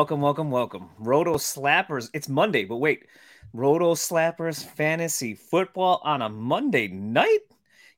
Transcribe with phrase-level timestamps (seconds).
[0.00, 0.88] Welcome, welcome, welcome.
[0.98, 2.08] Roto Slappers.
[2.14, 3.04] It's Monday, but wait.
[3.52, 7.40] Roto Slappers Fantasy Football on a Monday night?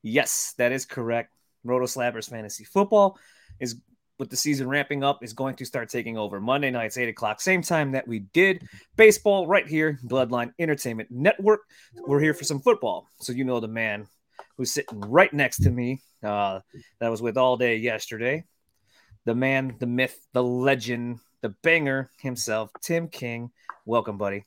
[0.01, 1.31] Yes, that is correct.
[1.63, 3.17] Roto Slappers Fantasy Football
[3.61, 3.77] is
[4.19, 7.39] with the season ramping up is going to start taking over Monday nights, 8 o'clock,
[7.39, 8.67] same time that we did
[8.97, 11.61] baseball right here, Bloodline Entertainment Network.
[11.95, 13.07] We're here for some football.
[13.21, 14.07] So you know the man
[14.57, 16.59] who's sitting right next to me uh,
[16.99, 18.43] that I was with all day yesterday
[19.25, 23.51] the man, the myth, the legend, the banger himself, Tim King.
[23.85, 24.45] Welcome, buddy.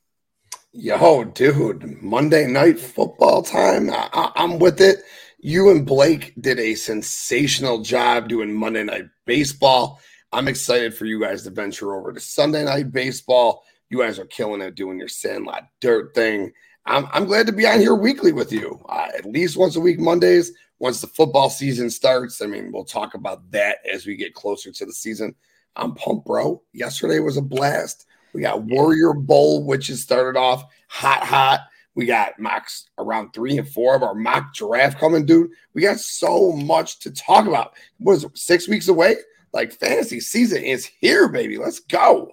[0.72, 3.90] Yo, dude, Monday night football time.
[3.90, 5.00] I- am with it.
[5.38, 10.00] You and Blake did a sensational job doing Monday night baseball.
[10.32, 13.62] I'm excited for you guys to venture over to Sunday night baseball.
[13.90, 16.52] You guys are killing it doing your Sandlot Dirt thing.
[16.86, 19.80] I'm, I'm glad to be on here weekly with you, uh, at least once a
[19.80, 22.40] week, Mondays once the football season starts.
[22.40, 25.34] I mean, we'll talk about that as we get closer to the season.
[25.76, 26.62] I'm pumped, bro.
[26.72, 28.06] Yesterday was a blast.
[28.32, 31.60] We got Warrior Bowl, which has started off hot, hot.
[31.94, 35.50] We got mocks around three and four of our mock draft coming, dude.
[35.72, 37.74] We got so much to talk about.
[37.98, 39.16] What is it, six weeks away?
[39.52, 41.56] Like fantasy season is here, baby.
[41.56, 42.32] Let's go.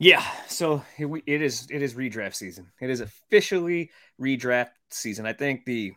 [0.00, 2.72] Yeah, so it, it is it is redraft season.
[2.80, 5.24] It is officially redraft season.
[5.24, 5.92] I think the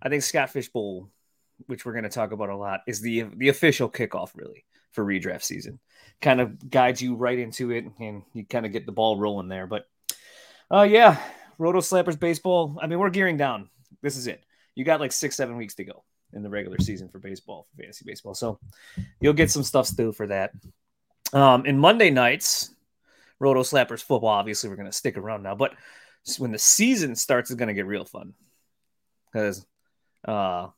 [0.00, 1.10] I think Scott Fish Bowl,
[1.66, 5.04] which we're going to talk about a lot, is the the official kickoff really for
[5.04, 5.78] redraft season.
[6.20, 9.48] Kind of guides you right into it, and you kind of get the ball rolling
[9.48, 9.66] there.
[9.66, 9.86] But
[10.70, 11.18] uh, yeah,
[11.58, 12.78] Roto Slappers baseball.
[12.80, 13.68] I mean, we're gearing down.
[14.02, 14.42] This is it.
[14.74, 17.82] You got like six, seven weeks to go in the regular season for baseball, for
[17.82, 18.34] fantasy baseball.
[18.34, 18.58] So
[19.20, 20.52] you'll get some stuff still for that.
[21.32, 22.74] Um, in Monday nights,
[23.38, 24.30] Roto Slappers football.
[24.30, 25.74] Obviously, we're going to stick around now, but
[26.38, 28.34] when the season starts, it's going to get real fun
[29.32, 29.64] because
[30.26, 30.68] uh,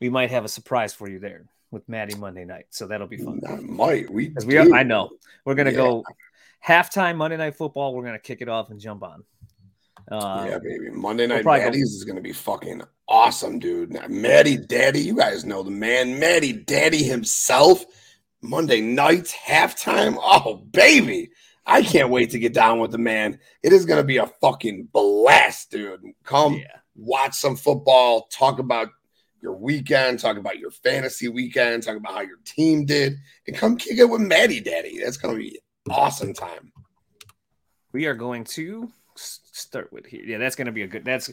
[0.00, 2.66] we might have a surprise for you there with Maddie Monday night.
[2.70, 3.40] So that'll be fun.
[3.42, 4.32] That might we?
[4.46, 5.10] we are, I know
[5.44, 5.76] we're gonna yeah.
[5.76, 6.04] go
[6.66, 7.94] halftime Monday night football.
[7.94, 9.24] We're gonna kick it off and jump on.
[10.10, 10.90] Uh, yeah, baby.
[10.90, 11.96] Monday night we'll Maddie's go.
[11.96, 13.92] is gonna be fucking awesome, dude.
[13.92, 17.84] Now, Maddie Daddy, you guys know the man, Maddie Daddy himself.
[18.40, 20.16] Monday nights halftime.
[20.20, 21.30] Oh, baby.
[21.64, 23.38] I can't wait to get down with the man.
[23.62, 26.02] It is going to be a fucking blast, dude.
[26.22, 28.88] Come yeah watch some football, talk about
[29.44, 33.76] your weekend, talk about your fantasy weekend, talk about how your team did, and come
[33.76, 34.98] kick it with Maddie Daddy.
[35.04, 35.60] That's going to be
[35.90, 36.72] awesome time.
[37.92, 40.22] We are going to start with here.
[40.24, 41.04] Yeah, that's going to be a good.
[41.04, 41.30] That's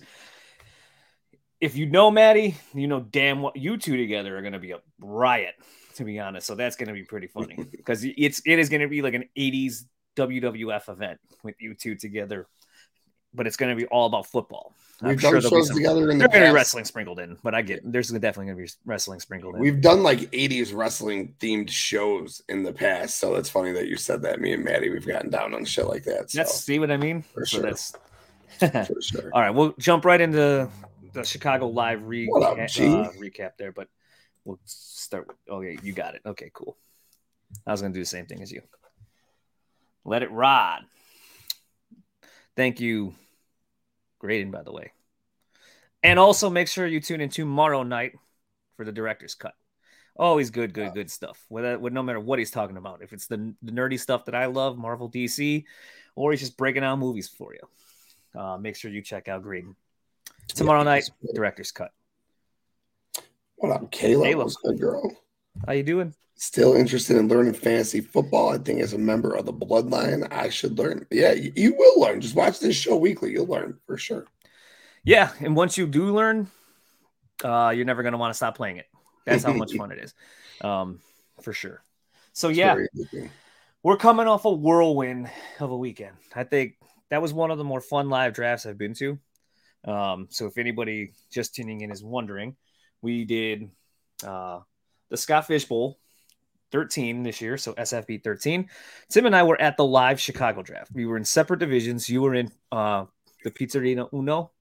[1.62, 4.72] if you know Maddie, you know damn what you two together are going to be
[4.72, 5.56] a riot.
[5.96, 8.82] To be honest, so that's going to be pretty funny because it's it is going
[8.82, 9.86] to be like an '80s
[10.18, 12.48] WWF event with you two together,
[13.34, 14.76] but it's going to be all about football.
[15.02, 16.54] We've I'm done sure shows some, together in the past.
[16.54, 19.62] wrestling sprinkled in, but I get there's definitely going to be wrestling sprinkled in.
[19.62, 23.98] We've done like 80s wrestling themed shows in the past, so it's funny that you
[23.98, 24.40] said that.
[24.40, 26.30] Me and Maddie, we've gotten down on shit like that.
[26.30, 26.38] So.
[26.38, 27.24] That's see what I mean.
[27.24, 27.64] For so sure.
[27.64, 27.94] That's
[28.88, 29.32] for sure.
[29.34, 30.70] All right, we'll jump right into
[31.14, 33.88] the Chicago live re- up, uh, recap there, but
[34.46, 35.28] we'll start.
[35.28, 36.22] With, okay, you got it.
[36.26, 36.78] Okay, cool.
[37.66, 38.62] I was going to do the same thing as you.
[40.06, 40.82] Let it ride.
[42.56, 43.16] Thank you
[44.22, 44.92] Graydon, by the way.
[46.04, 48.14] And also make sure you tune in tomorrow night
[48.76, 49.56] for the director's cut.
[50.16, 51.44] Always good, good, good stuff.
[51.50, 54.26] With, uh, with no matter what he's talking about, if it's the, the nerdy stuff
[54.26, 55.64] that I love, Marvel, DC,
[56.16, 58.40] or he's just breaking out movies for you.
[58.40, 59.76] Uh, make sure you check out Graydon
[60.48, 61.10] tomorrow yeah, night.
[61.34, 61.92] Director's cut.
[63.56, 64.34] What up, Kayla?
[64.34, 64.38] Kayla.
[64.38, 65.12] What's good, girl?
[65.66, 66.14] How you doing?
[66.42, 68.50] Still interested in learning fantasy football?
[68.50, 71.06] I think as a member of the Bloodline, I should learn.
[71.12, 72.20] Yeah, you, you will learn.
[72.20, 73.32] Just watch this show weekly.
[73.32, 74.26] You'll learn for sure.
[75.04, 76.50] Yeah, and once you do learn,
[77.44, 78.88] uh, you're never going to want to stop playing it.
[79.24, 80.16] That's how much fun it is,
[80.62, 81.00] um,
[81.44, 81.84] for sure.
[82.34, 82.76] So yeah,
[83.84, 85.30] we're coming off a whirlwind
[85.60, 86.16] of a weekend.
[86.36, 86.74] I think
[87.12, 89.20] that was one of the more fun live drafts I've been to.
[89.86, 92.56] Um, so if anybody just tuning in is wondering,
[93.04, 93.70] we did
[94.26, 94.62] uh,
[95.10, 96.00] the Scott Fish Bowl
[96.72, 98.70] 13 this year, so SFB 13.
[99.10, 100.92] Tim and I were at the live Chicago draft.
[100.94, 102.10] We were in separate divisions.
[102.10, 103.06] You were in uh,
[103.44, 104.52] the Pizzeria Uno.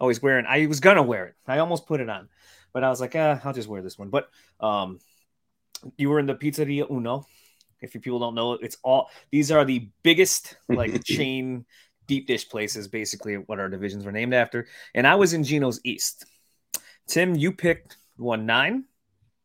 [0.00, 1.34] I was wearing, I was gonna wear it.
[1.46, 2.28] I almost put it on,
[2.72, 4.10] but I was like, eh, I'll just wear this one.
[4.10, 4.28] But
[4.60, 4.98] um,
[5.96, 7.26] you were in the Pizzeria Uno.
[7.80, 11.64] If you people don't know, it's all these are the biggest like chain
[12.06, 14.66] deep dish places, basically what our divisions were named after.
[14.94, 16.26] And I was in Gino's East.
[17.06, 18.84] Tim, you picked one nine.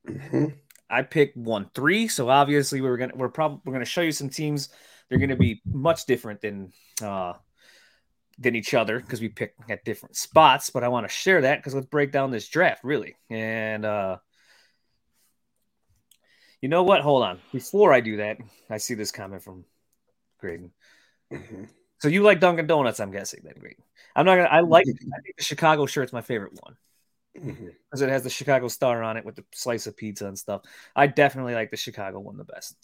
[0.07, 0.45] Mm-hmm.
[0.90, 4.12] I picked one three, so obviously we are gonna we're probably we're gonna show you
[4.12, 4.70] some teams.
[5.10, 6.72] They're gonna be much different than
[7.02, 7.34] uh
[8.38, 10.70] than each other because we picked at different spots.
[10.70, 13.16] But I want to share that because let's break down this draft really.
[13.30, 14.18] And uh
[16.62, 17.02] You know what?
[17.02, 17.40] Hold on.
[17.54, 18.38] Before I do that,
[18.70, 19.66] I see this comment from
[20.40, 20.72] Graydon.
[21.32, 21.66] Mm-hmm.
[22.00, 23.00] So you like Dunkin' Donuts?
[23.00, 23.84] I'm guessing then, Graydon.
[24.16, 24.50] I'm not gonna.
[24.50, 24.86] I like.
[24.90, 24.92] I
[25.24, 26.76] think the Chicago shirt's my favorite one
[27.34, 28.04] because mm-hmm.
[28.04, 30.62] it has the Chicago star on it with the slice of pizza and stuff.
[30.96, 32.76] I definitely like the Chicago one the best.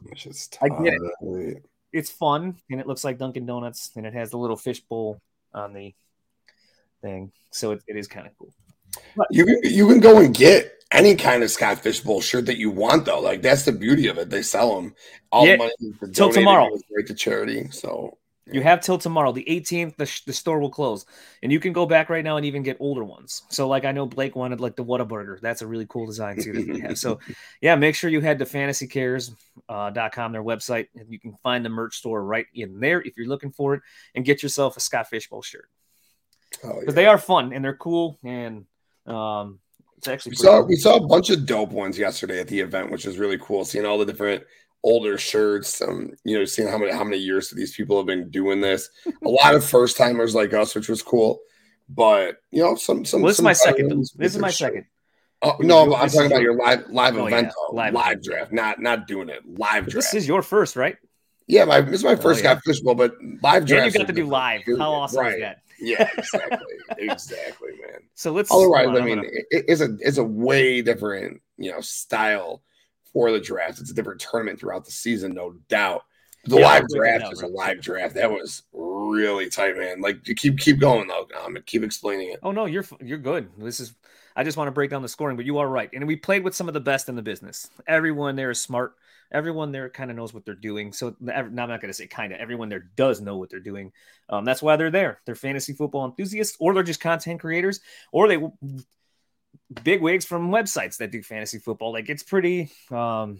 [0.62, 1.66] I get it.
[1.92, 5.22] It's fun and it looks like Dunkin' Donuts and it has the little fishbowl
[5.54, 5.94] on the
[7.02, 8.54] thing, so it, it is kind of cool.
[9.16, 12.58] But, you can you can go and get any kind of Scott Fishbowl shirt that
[12.58, 13.20] you want, though.
[13.20, 14.30] Like that's the beauty of it.
[14.30, 14.96] They sell them.
[15.32, 16.70] All yeah, the money till tomorrow.
[16.96, 17.70] Right to charity.
[17.72, 18.18] So
[18.52, 19.98] you have till tomorrow, the 18th.
[19.98, 21.06] The, the store will close,
[21.42, 23.42] and you can go back right now and even get older ones.
[23.50, 25.40] So, like I know Blake wanted like the Whataburger.
[25.42, 26.98] That's a really cool design too that we have.
[27.00, 27.20] So,
[27.62, 29.36] yeah, make sure you head to fantasycares.com,
[29.68, 29.90] uh,
[30.30, 33.52] their website, and you can find the merch store right in there if you're looking
[33.52, 33.82] for it,
[34.14, 35.70] and get yourself a Scott Fishbowl shirt.
[36.52, 36.92] Because oh, yeah.
[36.94, 38.66] they are fun and they're cool, and
[39.08, 39.60] um,
[39.98, 40.68] it's actually we saw cool.
[40.68, 43.66] we saw a bunch of dope ones yesterday at the event, which was really cool.
[43.66, 44.44] Seeing all the different
[44.86, 45.82] older shirts.
[45.82, 48.90] Um, you know, seeing how many how many years these people have been doing this.
[49.06, 51.40] a lot of first timers like us, which was cool.
[51.90, 53.22] But you know, some some.
[53.22, 54.08] Well, this some is my second.
[54.16, 54.74] This is my shirt.
[54.74, 54.86] second.
[55.42, 57.76] Oh no, I'm talking about your live live oh, event, yeah.
[57.76, 59.96] live, live draft, not not doing it live draft.
[59.96, 60.96] This is your first, right?
[61.48, 62.60] Yeah, my this is my first oh, yeah.
[62.66, 63.86] fishbowl, but live draft.
[63.86, 64.62] And you got to do live.
[64.78, 65.34] How awesome right.
[65.34, 65.62] is that?
[65.80, 68.00] yeah, exactly, exactly, man.
[68.16, 68.52] So let's.
[68.52, 69.28] Otherwise, on, I mean, gonna...
[69.52, 72.64] it, it's a it's a way different, you know, style
[73.16, 73.80] for the draft.
[73.80, 76.04] It's a different tournament throughout the season, no doubt.
[76.44, 78.14] The yeah, live draft is a live draft.
[78.16, 80.02] That was really tight, man.
[80.02, 82.40] Like you keep keep going though, um, keep explaining it.
[82.44, 83.50] Oh no, you're you're good.
[83.58, 83.96] This is
[84.36, 85.90] I just want to break down the scoring, but you are right.
[85.94, 87.70] And we played with some of the best in the business.
[87.88, 88.96] Everyone there is smart.
[89.32, 90.92] Everyone there kind of knows what they're doing.
[90.92, 92.40] So now I'm not going to say kind of.
[92.40, 93.94] Everyone there does know what they're doing.
[94.30, 95.22] Um, that's why they're there.
[95.26, 97.80] They're fantasy football enthusiasts, or they're just content creators,
[98.12, 98.38] or they
[99.84, 101.94] big wigs from websites that do fantasy football.
[101.94, 103.40] Like it's pretty, um,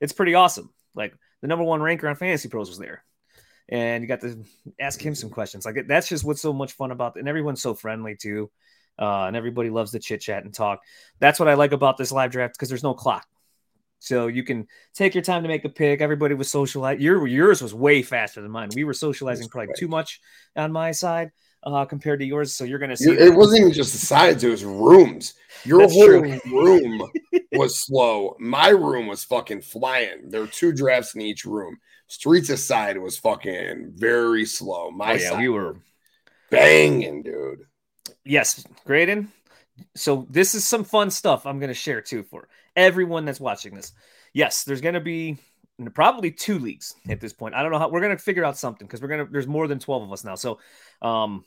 [0.00, 0.72] it's pretty awesome.
[0.94, 3.04] Like the number one ranker on Fantasy Pros was there,
[3.68, 4.44] and you got to
[4.80, 5.64] ask him some questions.
[5.64, 7.20] Like that's just what's so much fun about, it.
[7.20, 8.50] and everyone's so friendly too,
[8.98, 10.80] uh, and everybody loves to chit chat and talk.
[11.18, 13.26] That's what I like about this live draft because there's no clock.
[14.00, 16.00] So you can take your time to make a pick.
[16.00, 17.02] Everybody was socializing.
[17.02, 18.70] Your yours was way faster than mine.
[18.74, 20.20] We were socializing probably too much
[20.56, 22.54] on my side uh, compared to yours.
[22.54, 23.10] So you're going to see.
[23.10, 25.34] It wasn't even just the sides; it was rooms.
[25.64, 26.40] Your That's whole true.
[26.46, 27.02] room
[27.52, 28.36] was slow.
[28.38, 30.30] My room was fucking flying.
[30.30, 31.78] There were two drafts in each room.
[32.06, 34.90] Streets aside was fucking very slow.
[34.90, 35.76] My oh, yeah, we were
[36.50, 37.64] banging, dude.
[38.24, 39.30] Yes, Graydon.
[39.94, 43.74] So this is some fun stuff I'm going to share too for everyone that's watching
[43.74, 43.92] this.
[44.32, 45.38] Yes, there's going to be
[45.88, 47.54] probably two leagues at this point.
[47.54, 49.78] I don't know how we're gonna figure out something because we're gonna there's more than
[49.78, 50.34] 12 of us now.
[50.34, 50.58] So
[51.00, 51.44] um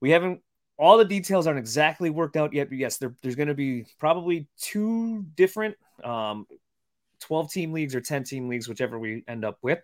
[0.00, 0.40] we haven't
[0.78, 4.48] all the details aren't exactly worked out yet, but yes, there, there's gonna be probably
[4.58, 6.46] two different um
[7.20, 9.78] 12 team leagues or 10 team leagues, whichever we end up with.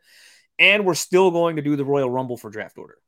[0.58, 2.98] And we're still going to do the Royal Rumble for draft order.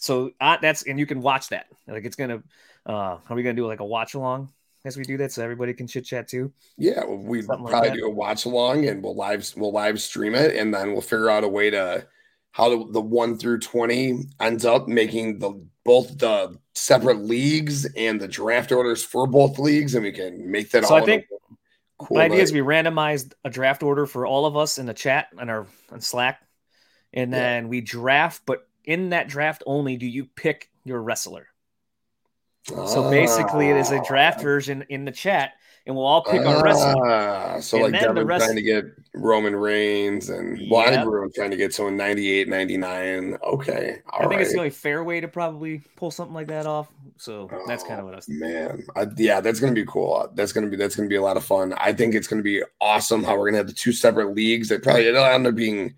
[0.00, 1.66] So uh, that's and you can watch that.
[1.86, 2.42] Like it's gonna
[2.86, 4.50] uh are we gonna do like a watch along?
[4.88, 6.52] As we do that so everybody can chit chat too?
[6.76, 10.56] Yeah, we probably like do a watch along and we'll live we'll live stream it
[10.56, 12.06] and then we'll figure out a way to
[12.50, 15.52] how the, the one through twenty ends up making the
[15.84, 20.70] both the separate leagues and the draft orders for both leagues and we can make
[20.72, 21.02] that so all.
[21.02, 21.26] I think
[21.98, 24.94] cool my idea is we randomized a draft order for all of us in the
[24.94, 26.42] chat and our on Slack,
[27.12, 27.68] and then yeah.
[27.68, 28.42] we draft.
[28.46, 31.48] But in that draft only, do you pick your wrestler?
[32.68, 35.54] So basically, it is a draft version in the chat,
[35.86, 37.08] and we'll all pick our wrestler.
[37.08, 38.84] Ah, so and like Devin rest- trying to get
[39.14, 40.92] Roman Reigns, and well, yep.
[40.92, 43.38] I think we're trying to get someone 98, 99.
[43.42, 44.40] Okay, I think right.
[44.40, 46.88] it's the only fair way to probably pull something like that off.
[47.16, 48.26] So oh, that's kind of what I was.
[48.26, 48.48] Thinking.
[48.48, 50.30] Man, I, yeah, that's gonna be cool.
[50.34, 51.72] That's gonna be that's gonna be a lot of fun.
[51.78, 54.82] I think it's gonna be awesome how we're gonna have the two separate leagues that
[54.82, 55.94] probably it'll end up being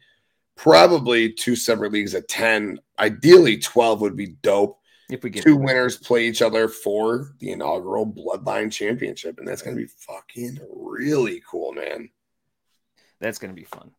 [0.56, 2.78] probably two separate leagues at ten.
[2.98, 4.79] Ideally, twelve would be dope
[5.10, 9.62] if we get two winners play each other for the inaugural Bloodline Championship, and that's
[9.62, 12.10] going to be fucking really cool, man.
[13.20, 13.90] That's going to be fun.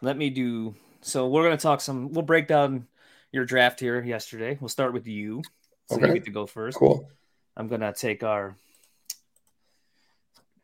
[0.00, 0.74] Let me do.
[1.02, 2.12] So we're going to talk some.
[2.12, 2.86] We'll break down
[3.32, 4.56] your draft here yesterday.
[4.60, 5.42] We'll start with you.
[5.88, 6.08] So okay.
[6.08, 6.78] you get to go first.
[6.78, 7.08] Cool.
[7.56, 8.56] I'm going to take our.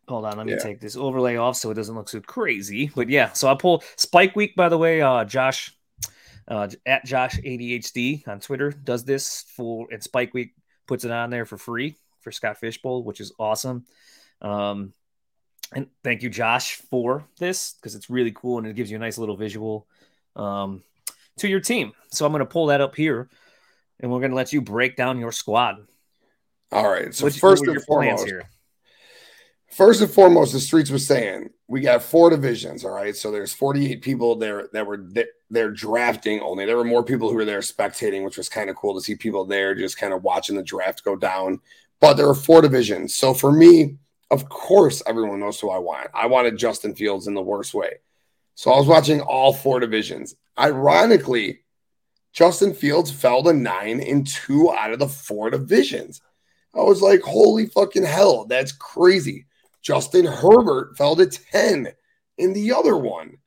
[0.08, 0.58] Hold on, let me yeah.
[0.58, 2.92] take this overlay off so it doesn't look so crazy.
[2.94, 5.02] But yeah, so I pull Spike Week, by the way.
[5.02, 5.75] Uh, Josh
[6.48, 10.54] uh, at Josh ADHD on Twitter does this for and Spike Week
[10.86, 13.84] puts it on there for free for Scott Fishbowl, which is awesome.
[14.40, 14.92] Um,
[15.72, 19.00] and thank you, Josh, for this because it's really cool and it gives you a
[19.00, 19.86] nice little visual
[20.36, 20.82] um,
[21.38, 21.92] to your team.
[22.10, 23.28] So I'm going to pull that up here,
[24.00, 25.86] and we're going to let you break down your squad.
[26.70, 27.14] All right.
[27.14, 28.48] So What's, first and foremost, here?
[29.70, 32.84] First and foremost, the streets were saying we got four divisions.
[32.84, 35.08] All right, so there's 48 people there that were
[35.50, 36.64] they're drafting only.
[36.64, 39.14] There were more people who were there spectating, which was kind of cool to see
[39.14, 41.60] people there just kind of watching the draft go down.
[42.00, 43.14] But there are four divisions.
[43.14, 43.96] So for me,
[44.30, 46.10] of course, everyone knows who I want.
[46.12, 47.94] I wanted Justin Fields in the worst way.
[48.54, 50.34] So I was watching all four divisions.
[50.58, 51.60] Ironically,
[52.32, 56.20] Justin Fields fell to nine in two out of the four divisions.
[56.74, 59.46] I was like, holy fucking hell, that's crazy.
[59.86, 61.92] Justin Herbert fell to 10
[62.38, 63.38] in the other one.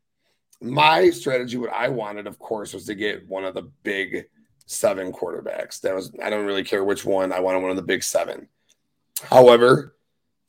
[0.61, 4.27] My strategy, what I wanted, of course, was to get one of the big
[4.65, 5.81] seven quarterbacks.
[5.81, 7.33] That was, I don't really care which one.
[7.33, 8.47] I wanted one of the big seven.
[9.21, 9.97] However,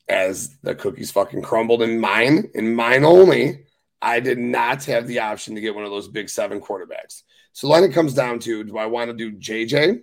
[0.08, 3.64] as the cookies fucking crumbled in mine, in mine only,
[4.00, 7.24] I did not have the option to get one of those big seven quarterbacks.
[7.52, 10.02] So then it comes down to do I want to do JJ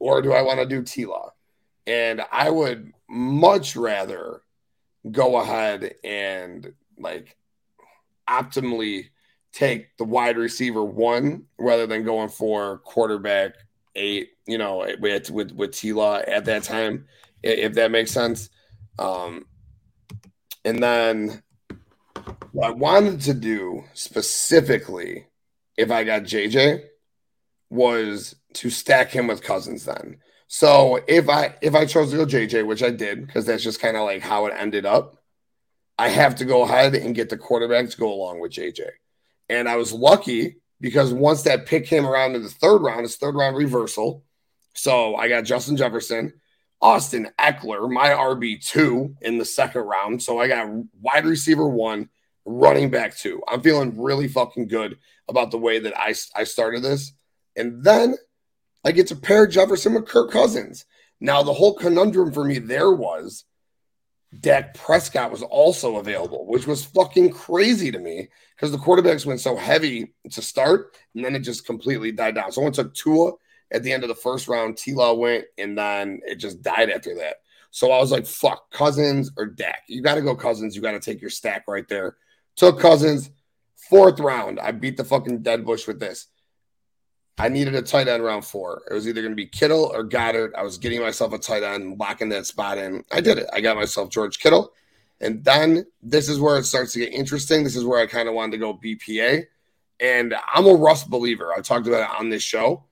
[0.00, 1.32] or do I want to do T Law?
[1.86, 4.42] And I would much rather
[5.10, 7.36] go ahead and like
[8.28, 9.06] optimally
[9.52, 13.54] take the wide receiver one rather than going for quarterback
[13.94, 17.06] eight, you know, with with, with T Law at that time,
[17.42, 18.50] if that makes sense.
[18.98, 19.46] Um,
[20.64, 21.42] and then
[22.52, 25.26] what I wanted to do specifically,
[25.76, 26.84] if I got JJ,
[27.70, 30.18] was to stack him with Cousins then.
[30.48, 33.80] So if I if I chose to go JJ, which I did, because that's just
[33.80, 35.18] kind of like how it ended up,
[35.98, 38.88] I have to go ahead and get the quarterback to go along with JJ.
[39.50, 43.16] And I was lucky because once that pick came around in the third round, it's
[43.16, 44.24] third round reversal.
[44.72, 46.32] So I got Justin Jefferson,
[46.80, 50.22] Austin Ekeler, my RB2 in the second round.
[50.22, 52.08] So I got wide receiver one,
[52.46, 53.42] running back two.
[53.48, 57.12] I'm feeling really fucking good about the way that I, I started this.
[57.56, 58.14] And then
[58.84, 60.84] I get to pair Jefferson with Kirk Cousins.
[61.20, 63.44] Now, the whole conundrum for me there was
[64.38, 69.40] Dak Prescott was also available, which was fucking crazy to me because the quarterbacks went
[69.40, 72.52] so heavy to start and then it just completely died down.
[72.52, 73.32] Someone took Tua
[73.70, 74.76] at the end of the first round.
[74.76, 77.36] T Law went, and then it just died after that.
[77.70, 79.82] So I was like, fuck, Cousins or Dak.
[79.88, 80.74] You got to go Cousins.
[80.74, 82.16] You got to take your stack right there.
[82.56, 83.30] Took Cousins,
[83.76, 84.58] fourth round.
[84.58, 86.26] I beat the fucking dead bush with this.
[87.38, 88.82] I needed a tight end round four.
[88.90, 90.54] It was either going to be Kittle or Goedert.
[90.56, 93.04] I was getting myself a tight end, locking that spot in.
[93.12, 93.46] I did it.
[93.52, 94.72] I got myself George Kittle.
[95.20, 97.62] And then this is where it starts to get interesting.
[97.62, 99.44] This is where I kind of wanted to go BPA.
[100.00, 101.52] And I'm a Russ believer.
[101.52, 102.84] I talked about it on this show.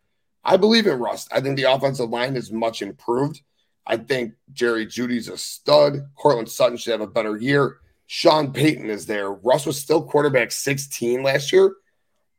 [0.45, 1.29] I believe in Russ.
[1.33, 3.43] I think the offensive line is much improved.
[3.85, 6.09] I think Jerry Jeudy's a stud.
[6.17, 7.79] Courtland Sutton should have a better year.
[8.07, 9.33] Sean Payton is there.
[9.33, 11.75] Russ was still quarterback 16 last year,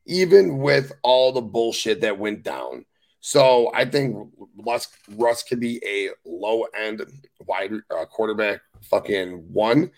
[0.07, 2.85] even with all the bullshit that went down.
[3.19, 4.15] So I think
[4.65, 7.03] Russ, Russ could be a low end
[7.45, 9.91] wide uh, quarterback, fucking one,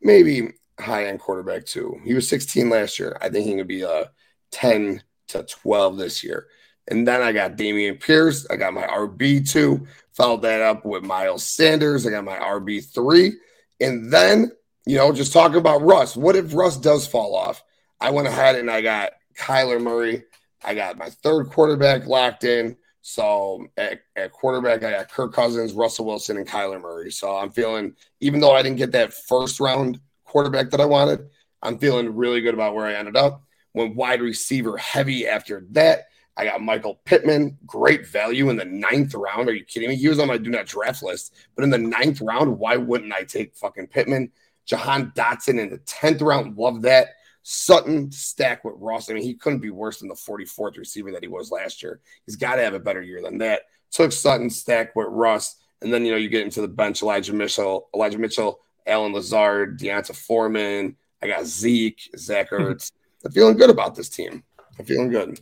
[0.00, 1.96] maybe high end quarterback two.
[2.04, 3.18] He was 16 last year.
[3.20, 4.10] I think he could be a
[4.52, 6.46] 10 to 12 this year.
[6.88, 8.46] And then I got Dameon Pierce.
[8.48, 9.86] I got my RB2.
[10.14, 12.06] Followed that up with Miles Sanders.
[12.06, 13.32] I got my RB3.
[13.80, 14.52] And then,
[14.86, 16.16] you know, just talking about Russ.
[16.16, 17.64] What if Russ does fall off?
[18.00, 20.24] I went ahead and I got Kyler Murray.
[20.64, 22.76] I got my third quarterback locked in.
[23.02, 27.12] So at, at, quarterback, I got Kirk Cousins, Russell Wilson, and Kyler Murray.
[27.12, 31.28] So I'm feeling, even though I didn't get that first round quarterback that I wanted,
[31.62, 33.42] I'm feeling really good about where I ended up.
[33.74, 36.06] Went wide receiver heavy after that.
[36.36, 39.48] I got Michael Pittman, great value in the ninth round.
[39.48, 39.96] Are you kidding me?
[39.96, 43.12] He was on my do not draft list, but in the ninth round, why wouldn't
[43.12, 44.32] I take fucking Pittman?
[44.66, 47.10] Jahan Dotson in the 10th round, love that.
[47.48, 49.08] Sutton stack with Ross.
[49.08, 52.00] I mean, he couldn't be worse than the 44th receiver that he was last year.
[52.24, 53.62] He's got to have a better year than that.
[53.90, 57.32] Took Sutton, stack with Russ, and then you know you get into the bench, Elijah
[57.32, 60.96] Mitchell, Elijah Mitchell, Allen Lazard, D'Onta Foreman.
[61.22, 62.90] I got Zeke, Zach Ertz.
[63.24, 64.42] I'm feeling good about this team.
[64.78, 65.40] I'm feeling good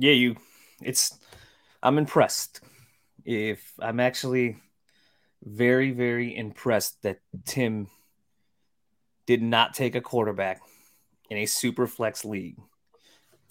[0.00, 0.36] yeah, you
[0.82, 1.16] it's
[1.82, 2.60] I'm impressed.
[3.24, 4.56] If I'm actually
[5.44, 7.88] very, very impressed that Tim
[9.30, 10.60] did not take a quarterback
[11.30, 12.56] in a super flex league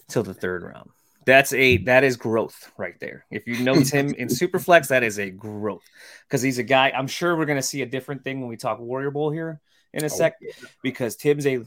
[0.10, 0.90] till the third round.
[1.26, 3.26] That's a that is growth right there.
[3.32, 5.86] If you know Tim in super flex, that is a growth
[6.28, 6.92] because he's a guy.
[6.94, 9.62] I'm sure we're gonna see a different thing when we talk Warrior Bowl here
[9.94, 10.34] in a oh, sec
[10.84, 11.62] because Tim's a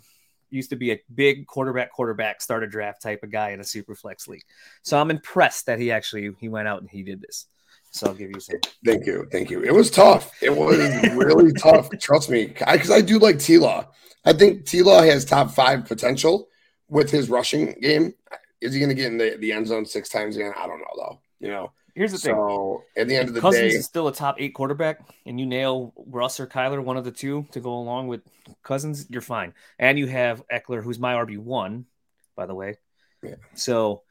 [0.50, 3.64] used to be a big quarterback, quarterback, start a draft type of guy in a
[3.64, 4.44] super flex league.
[4.82, 7.46] So I'm impressed that he actually he went out and he did this.
[7.92, 8.58] So I'll give you some.
[8.84, 9.62] Thank you, thank you.
[9.62, 10.32] It was tough.
[10.42, 10.78] It was
[11.14, 11.88] really tough.
[12.00, 13.86] Trust me, because I, I, do like T Law.
[14.24, 16.48] I think T Law has top five potential
[16.88, 18.14] with his rushing game.
[18.60, 20.52] Is he going to get in the, the end zone six times again?
[20.56, 21.20] I don't know though.
[21.40, 22.34] You know, Here's the thing.
[22.34, 25.00] So at the end of the Cousins day, Cousins is still a top eight quarterback,
[25.26, 28.22] and you nail Russ or Kyler, one of the two, to go along with
[28.62, 29.52] Cousins, you're fine.
[29.78, 31.86] And you have Ekeler, who's my RB one,
[32.34, 32.78] by the way.
[33.22, 33.34] Yeah.
[33.54, 34.02] So,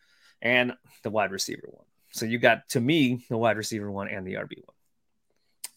[0.42, 1.86] and the wide receiver one.
[2.12, 4.76] So you got to me the wide receiver one and the RB one.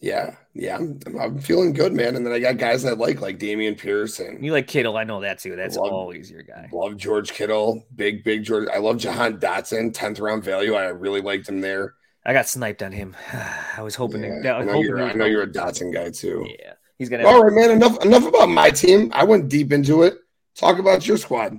[0.01, 2.15] Yeah, yeah, I'm, I'm, feeling good, man.
[2.15, 4.97] And then I got guys I like, like Dameon Pierce and you like Kittle.
[4.97, 5.55] I know that too.
[5.55, 6.69] That's love, always your guy.
[6.71, 8.67] Love George Kittle, big, big George.
[8.71, 10.73] I love Jahan Dotson, tenth round value.
[10.73, 11.95] I really liked him there.
[12.25, 13.15] I got sniped on him.
[13.77, 14.23] I was hoping.
[14.23, 16.45] Yeah, to, I, I, know, you're, I know you're a Dotson guy too.
[16.59, 17.25] Yeah, he's gonna.
[17.25, 17.71] All right, man.
[17.71, 19.11] Enough, enough about my team.
[19.13, 20.17] I went deep into it.
[20.55, 21.57] Talk about your squad.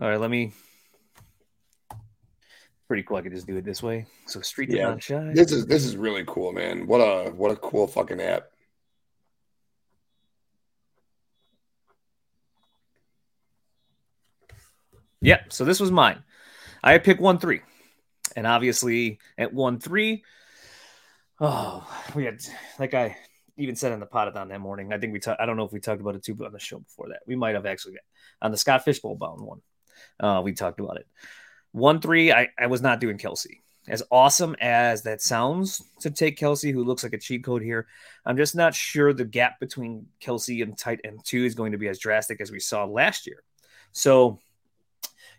[0.00, 0.52] All right, let me
[2.94, 3.16] pretty cool.
[3.16, 4.06] I could just do it this way.
[4.26, 4.94] So street yeah,
[5.34, 6.86] This is this is really cool, man.
[6.86, 8.44] What a what a cool fucking app.
[15.20, 16.22] Yeah, so this was mine.
[16.84, 17.62] I picked one three,
[18.36, 20.22] and obviously at one three,
[21.40, 22.38] oh, we had
[22.78, 23.16] like I
[23.56, 24.92] even said in the pot on that morning.
[24.92, 25.40] I think we talked.
[25.40, 27.22] I don't know if we talked about it too, but on the show before that,
[27.26, 27.94] we might have actually
[28.40, 29.62] on the Scott Fishbowl bound one.
[30.20, 31.08] Uh, we talked about it.
[31.74, 33.58] One three, I, I was not doing Kelce.
[33.88, 37.88] As awesome as that sounds to take Kelce, who looks like a cheat code here,
[38.24, 41.78] I'm just not sure the gap between Kelce and tight end two is going to
[41.78, 43.42] be as drastic as we saw last year.
[43.90, 44.38] So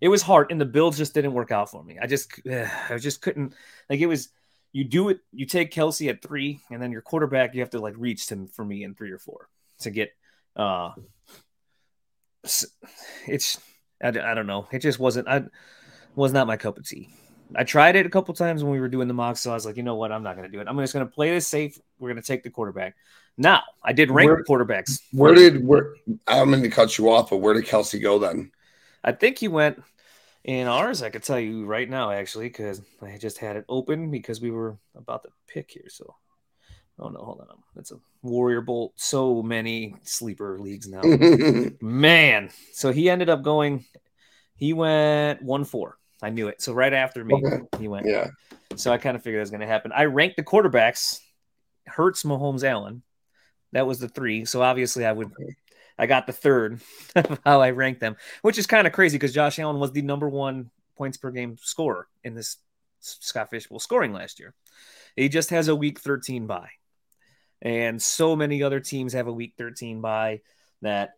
[0.02, 2.00] it was hard, and the builds just didn't work out for me.
[2.02, 3.54] I just, I just couldn't.
[3.90, 4.28] Like it was,
[4.74, 7.80] you do it, you take Kelce at three, and then your quarterback, you have to
[7.80, 9.48] like reach him for me in three or four
[9.80, 10.12] to get.
[10.58, 10.92] uh
[13.26, 13.58] It's,
[14.04, 14.68] I, I don't know.
[14.74, 15.30] It just wasn't.
[15.30, 15.46] I
[16.16, 17.10] was not my cup of tea.
[17.56, 19.66] I tried it a couple times when we were doing the mock, so I was
[19.66, 20.68] like, you know what, I'm not going to do it.
[20.68, 21.80] I'm just going to play this safe.
[22.00, 22.96] We're going to take the quarterback.
[23.38, 25.02] Now, I did rank where, quarterbacks.
[25.12, 25.96] Where did where?
[26.26, 28.52] I'm going to cut you off, but where did Kelce go then?
[29.04, 29.84] I think he went
[30.44, 31.04] in ours.
[31.04, 34.52] I could tell you right now, actually, because I just had it open because we
[34.52, 35.90] were about to pick here.
[35.90, 36.16] So,
[36.98, 38.94] oh no, hold on, it's a Warrior Bowl.
[38.96, 41.02] So many sleeper leagues now,
[41.82, 42.50] man.
[42.72, 43.86] So he ended up going.
[44.56, 45.98] He went one four.
[46.26, 46.60] I knew it.
[46.60, 47.62] So right after me, okay.
[47.80, 48.08] he went.
[48.08, 48.30] Yeah.
[48.76, 49.92] So I kind of figured that was going to happen.
[49.92, 51.20] I ranked the quarterbacks:
[51.86, 53.04] Hurts, Mahomes, Allen.
[53.74, 54.44] That was the three.
[54.46, 55.32] So obviously, I would.
[56.00, 56.82] I got the third
[57.46, 60.28] how I ranked them, which is kind of crazy because Josh Allen was the number
[60.28, 62.58] one points per game scorer in this
[63.02, 64.56] Scott Fishbowl scoring last year.
[65.16, 66.72] He just has a week 13 bye.
[67.62, 70.42] And so many other teams have a week 13 bye
[70.82, 71.12] that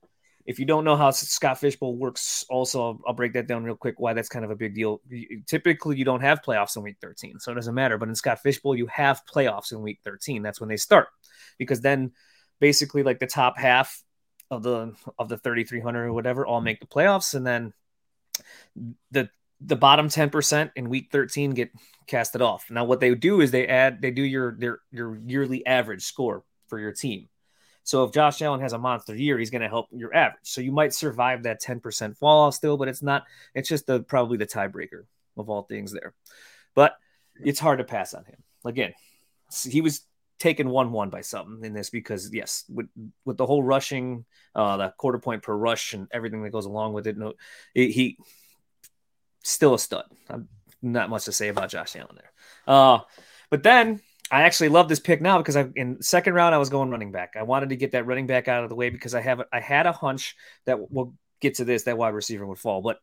[0.48, 3.76] if you don't know how Scott Fishbowl works, also I'll, I'll, break that down real
[3.76, 4.00] quick.
[4.00, 5.02] Why that's kind of a big deal.
[5.46, 7.98] Typically, you don't have playoffs in Week 13, so it doesn't matter.
[7.98, 10.42] But in Scott Fishbowl, you have playoffs in Week 13.
[10.42, 11.10] That's when they start,
[11.58, 12.14] because then
[12.62, 14.02] basically like the top half
[14.50, 17.74] of the of the 3,300 or whatever all make the playoffs, and then
[19.12, 19.30] the
[19.60, 21.72] the bottom 10% in week 13 get
[22.06, 22.70] casted off.
[22.70, 26.44] Now what they do is they add they do your their your yearly average score
[26.68, 27.28] for your team.
[27.88, 30.42] So if Josh Allen has a monster year, he's going to help your average.
[30.44, 33.24] So you might survive that 10% fall off still, but it's not,
[33.56, 35.06] it's just the probably the tiebreaker
[35.38, 36.14] of all things there.
[36.76, 36.98] But
[37.42, 38.44] it's hard to pass on him.
[38.66, 38.94] Again,
[39.64, 40.02] he was
[40.38, 42.88] taken 1 1 by something in this because, yes, with,
[43.24, 46.92] with the whole rushing, uh, the quarter point per rush and everything that goes along
[46.92, 47.36] with it, no,
[47.74, 48.18] it, he
[49.46, 50.04] still a stud.
[50.30, 50.50] I'm
[50.82, 52.32] not much to say about Josh Allen there.
[52.68, 53.00] Uh,
[53.50, 56.70] but then I actually love this pick now because I in second round I was
[56.70, 57.34] going running back.
[57.38, 59.60] I wanted to get that running back out of the way because I have I
[59.60, 60.36] had a hunch
[60.66, 63.00] that we'll get to this that wide receiver would fall, but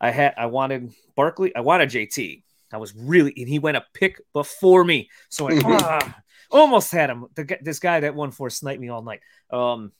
[0.00, 2.42] I had I wanted Barkley, I wanted JT.
[2.72, 7.10] I was really and he went a pick before me, so I ah, almost had
[7.10, 7.26] him.
[7.34, 9.20] The, this guy that won for sniped me all night.
[9.50, 9.92] Um,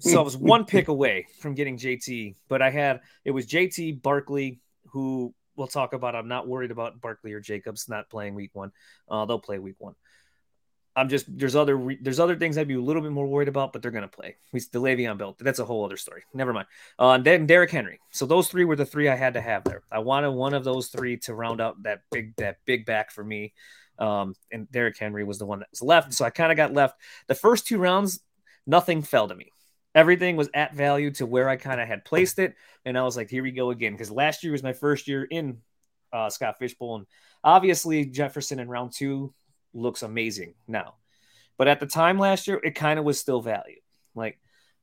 [0.00, 4.02] so I was one pick away from getting JT, but I had it was JT
[4.02, 6.14] Barkley who we'll talk about.
[6.14, 8.72] I'm not worried about Barkley or Jacobs not playing week one.
[9.08, 9.94] Uh, they'll play week one.
[10.94, 13.48] I'm just there's other re- there's other things I'd be a little bit more worried
[13.48, 14.36] about, but they're gonna play.
[14.52, 15.36] He's the Le'Veon Bell.
[15.40, 16.24] That's a whole other story.
[16.34, 16.66] Never mind.
[16.98, 17.98] Uh, and then Derrick Henry.
[18.10, 19.82] So those three were the three I had to have there.
[19.90, 23.24] I wanted one of those three to round out that big that big back for
[23.24, 23.54] me.
[23.98, 26.12] Um, and Derrick Henry was the one that was left.
[26.12, 27.00] So I kind of got left.
[27.26, 28.20] The first two rounds,
[28.66, 29.52] nothing fell to me
[29.94, 32.54] everything was at value to where I kind of had placed it.
[32.84, 33.92] And I was like, here we go again.
[33.92, 35.58] Because last year was my first year in
[36.12, 36.96] uh, Scott Fishbowl.
[36.96, 37.06] And
[37.44, 39.32] obviously, Jefferson in round two
[39.74, 40.94] looks amazing now.
[41.58, 43.80] But at the time last year, it kind of was still value.
[44.14, 44.38] Like,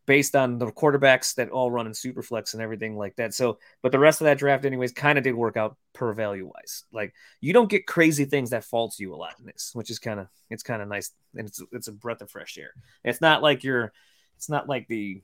[0.09, 3.31] based on the quarterbacks that all run in superflex and everything like that.
[3.31, 6.47] So, but the rest of that draft, anyways, kind of did work out per value
[6.47, 6.83] wise.
[6.91, 9.91] Like you don't get crazy things that fall to you a lot in this, which
[9.91, 12.71] is kind of it's kind of nice and it's it's a breath of fresh air.
[13.03, 13.93] It's not like you're
[14.39, 15.21] it's not like the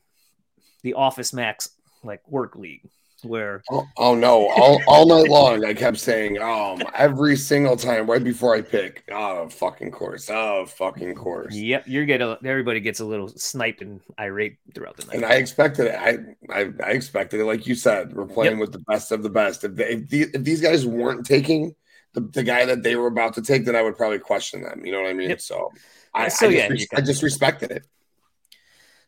[0.83, 1.69] the Office Max
[2.03, 2.81] like work league
[3.23, 4.49] where oh, oh, no.
[4.49, 9.03] All, all night long i kept saying um every single time right before i pick
[9.09, 11.55] oh fucking course oh fucking course.
[11.55, 15.15] Yep you're getting everybody gets a little sniped and irate throughout the night.
[15.15, 16.17] And i expected it i
[16.53, 18.59] i, I expected it like you said we're playing yep.
[18.59, 19.63] with the best of the best.
[19.63, 21.73] If, they, if, the, if these guys weren't taking
[22.13, 24.85] the, the guy that they were about to take then i would probably question them
[24.85, 25.29] you know what i mean?
[25.29, 25.41] Yep.
[25.41, 25.71] so
[26.13, 27.85] I, so, I, just, yeah, I just respected it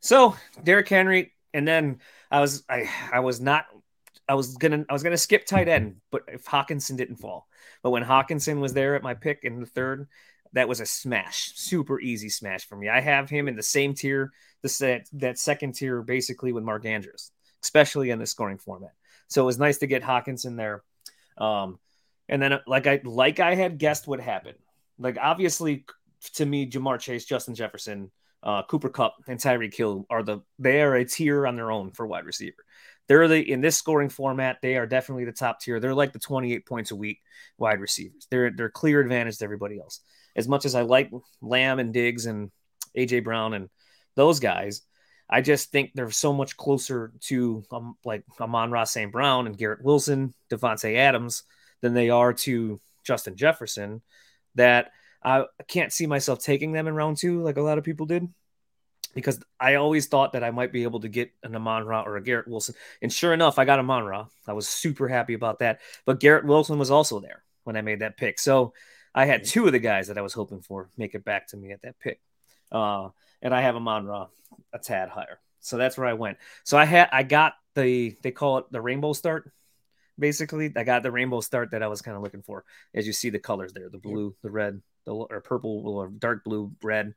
[0.08, 2.00] so Derrick Henry, and then
[2.32, 3.66] I was I I was not
[4.28, 7.50] I was gonna I was gonna skip tight end, but if Hockenson didn't fall,
[7.84, 10.08] but when Hockenson was there at my pick in the third,
[10.54, 12.88] that was a smash, super easy smash for me.
[12.88, 16.86] I have him in the same tier, the set that second tier basically with Mark
[16.86, 18.94] Andrews, especially in the scoring format.
[19.28, 20.84] So it was nice to get Hockenson there.
[21.38, 21.80] Um,
[22.30, 24.58] and then like I like I had guessed what happened.
[24.98, 25.84] Like obviously
[26.36, 28.10] to me, Ja'Marr Chase, Justin Jefferson,
[28.44, 31.92] uh, Cooper Kupp and Tyreek Hill are the they are a tier on their own
[31.92, 32.64] for wide receiver.
[33.08, 35.80] They're the in this scoring format, they are definitely the top tier.
[35.80, 37.20] They're like the 28 points a week
[37.58, 38.28] wide receivers.
[38.30, 40.02] They're they're clear advantage to everybody else.
[40.36, 42.52] As much as I like Lamb and Diggs and
[42.96, 43.70] AJ Brown and
[44.16, 44.82] those guys,
[45.30, 49.12] I just think they're so much closer to um, like Amon-Ra St.
[49.12, 51.44] Brown and Garrett Wilson, Davante Adams
[51.82, 54.02] than they are to Justin Jefferson
[54.56, 54.92] that
[55.28, 58.30] I can't see myself taking them in round two like a lot of people did
[59.14, 62.16] because I always thought that I might be able to get an Amon Ra or
[62.16, 62.76] a Garrett Wilson.
[63.02, 64.28] And sure enough, I got Amon Ra.
[64.48, 65.82] I was super happy about that.
[66.06, 68.40] But Garrett Wilson was also there when I made that pick.
[68.40, 68.74] So
[69.14, 71.58] I had two of the guys that I was hoping for make it back to
[71.58, 72.22] me at that pick.
[72.72, 73.10] Uh,
[73.42, 74.28] and I have Amon Ra
[74.72, 75.40] a tad higher.
[75.60, 76.38] So that's where I went.
[76.64, 79.52] So I had I got the they call it the rainbow start.
[80.20, 82.64] Basically, I got the rainbow start that I was kind of looking for.
[82.94, 86.44] As you see the colors there, the blue, the red, the or purple or dark
[86.44, 87.14] blue, red,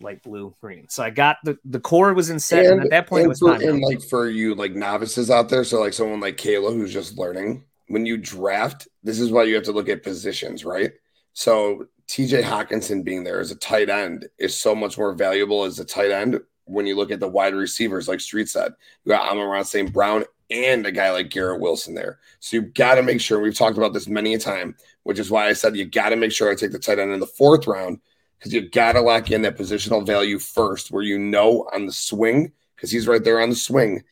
[0.00, 0.88] light blue, green.
[0.88, 3.28] So I got the the core was in set, and, and at that point it
[3.28, 6.72] was for, and like for you like novices out there, so like someone like Kayla
[6.72, 7.64] who's just learning.
[7.88, 10.90] When you draft, this is why you have to look at positions, right?
[11.34, 15.78] So TJ Hockenson being there as a tight end is so much more valuable as
[15.78, 18.72] a tight end when you look at the wide receivers, like Street said.
[19.04, 19.92] You got Amon-Ra St.
[19.92, 22.18] Brown and a guy like Garrett Wilson there.
[22.40, 25.30] So you've got to make sure, we've talked about this many a time, which is
[25.30, 27.26] why I said you got to make sure I take the tight end in the
[27.26, 28.00] fourth round
[28.38, 31.92] because you got to lock in that positional value first, where you know on the
[31.92, 34.04] swing, because he's right there on the swing,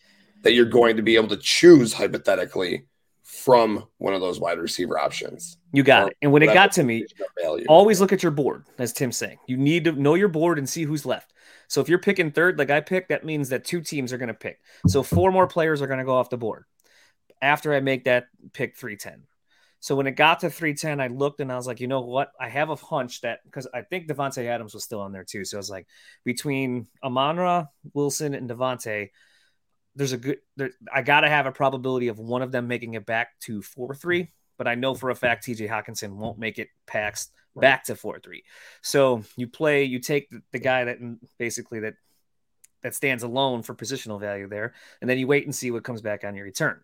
[0.42, 2.86] that you're going to be able to choose hypothetically
[3.22, 5.58] from one of those wide receiver options.
[5.72, 6.16] You got it.
[6.22, 7.04] And when it got to me,
[7.68, 9.38] always look at your board, as Tim's saying.
[9.46, 11.33] You need to know your board and see who's left.
[11.74, 14.28] So if you're picking third, like I picked, that means that two teams are going
[14.28, 14.60] to pick.
[14.86, 16.66] So four more players are going to go off the board
[17.42, 19.24] after I make that pick 310.
[19.80, 22.30] So when it got to 310, I looked and I was like, you know what?
[22.38, 25.44] I have a hunch that because I think Davante Adams was still on there too.
[25.44, 25.88] So I was like,
[26.22, 29.10] between Amon-Ra, Wilson, and Davante,
[29.96, 30.38] there's a good.
[30.56, 33.96] There, I gotta have a probability of one of them making it back to four
[33.96, 34.30] three.
[34.56, 35.66] But I know for a fact T.J.
[35.66, 37.62] Hockenson won't make it past right.
[37.62, 38.44] back to four three.
[38.82, 40.98] So you play, you take the, the guy that
[41.38, 41.94] basically that
[42.82, 46.02] that stands alone for positional value there, and then you wait and see what comes
[46.02, 46.80] back on your return.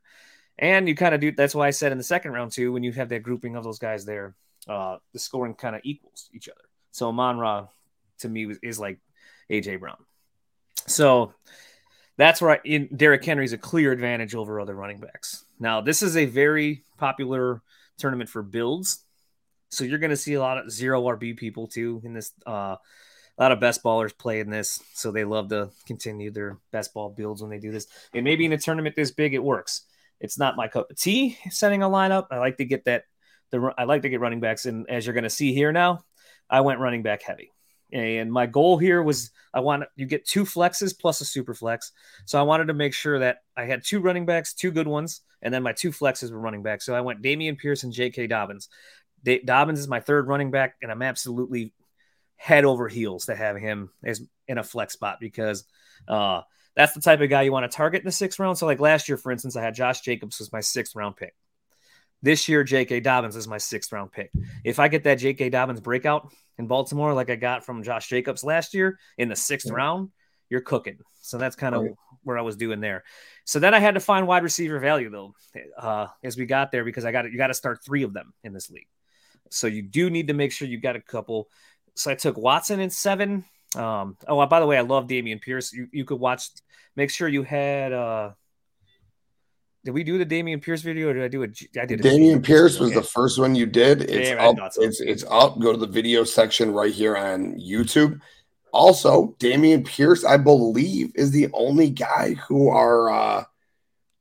[0.59, 2.83] And you kind of do that's why I said in the second round too, when
[2.83, 4.35] you have that grouping of those guys there,
[4.69, 6.61] uh, the scoring kind of equals each other.
[6.93, 7.69] So Amon Ra
[8.21, 8.99] to me is like
[9.51, 9.97] AJ Brown.
[10.87, 11.35] So
[12.17, 15.45] that's where I, in, Derrick Henry's a clear advantage over other running backs.
[15.59, 17.63] Now, this is a very popular
[17.99, 19.05] tournament for builds.
[19.71, 22.33] So you're going to see a lot of zero RB people too in this.
[22.47, 22.77] Uh,
[23.39, 26.93] a lot of best ballers play in this, so they love to continue their best
[26.93, 27.87] ball builds when they do this.
[28.13, 29.87] And maybe in a tournament this big, it works.
[30.21, 32.27] It's not my cup of tea setting a lineup.
[32.31, 33.05] I like to get that.
[33.51, 36.05] The I like to get running backs, and as you're going to see here now,
[36.49, 37.51] I went running back heavy.
[37.93, 41.93] And my goal here was I want you get two flexes plus a super flex.
[42.25, 45.23] So I wanted to make sure that I had two running backs, two good ones,
[45.43, 46.83] and then my two flexes were running back.
[46.83, 48.27] So I went Dameon Pierce and J.K.
[48.29, 48.69] Dobbins.
[49.23, 51.73] D- Dobbins is my third running back, and I'm absolutely
[52.37, 55.65] head over heels to have him as in a flex spot because
[56.09, 56.41] uh,
[56.75, 58.57] that's the type of guy you want to target in the sixth round.
[58.57, 61.35] So, like last year, for instance, I had Josh Jacobs was my sixth round pick.
[62.23, 63.01] This year, J.K.
[63.01, 64.31] Dobbins is my sixth round pick.
[64.65, 65.51] If I get that J.K.
[65.51, 69.71] Dobbins breakout in Baltimore, like I got from Josh Jacobs last year in the sixth
[69.71, 70.11] round,
[70.51, 70.99] you're cooking.
[71.23, 71.95] So that's kind of right.
[72.25, 73.05] where I was doing there.
[73.45, 75.35] So then I had to find wide receiver value though,
[75.79, 78.35] uh, as we got there because I got you got to start three of them
[78.45, 78.89] in this league.
[79.51, 81.49] So you do need to make sure you got a couple.
[81.95, 83.45] So I took Watson in seven.
[83.77, 85.73] Um, oh, by the way, I love Dameon Pierce.
[85.73, 86.49] You you could watch.
[86.97, 88.33] Make sure you had uh,
[89.85, 91.59] did we do the Dameon Pierce video or did I do it?
[91.81, 92.01] I did.
[92.01, 93.01] Dameon Pierce was okay.
[93.01, 94.03] the first one you did.
[94.03, 94.73] It's yeah, up.
[94.73, 94.83] So.
[94.83, 95.59] It's it's up.
[95.59, 98.21] Go to the video section right here on YouTube.
[98.73, 103.45] Also, Dameon Pierce, I believe, is the only guy who are uh,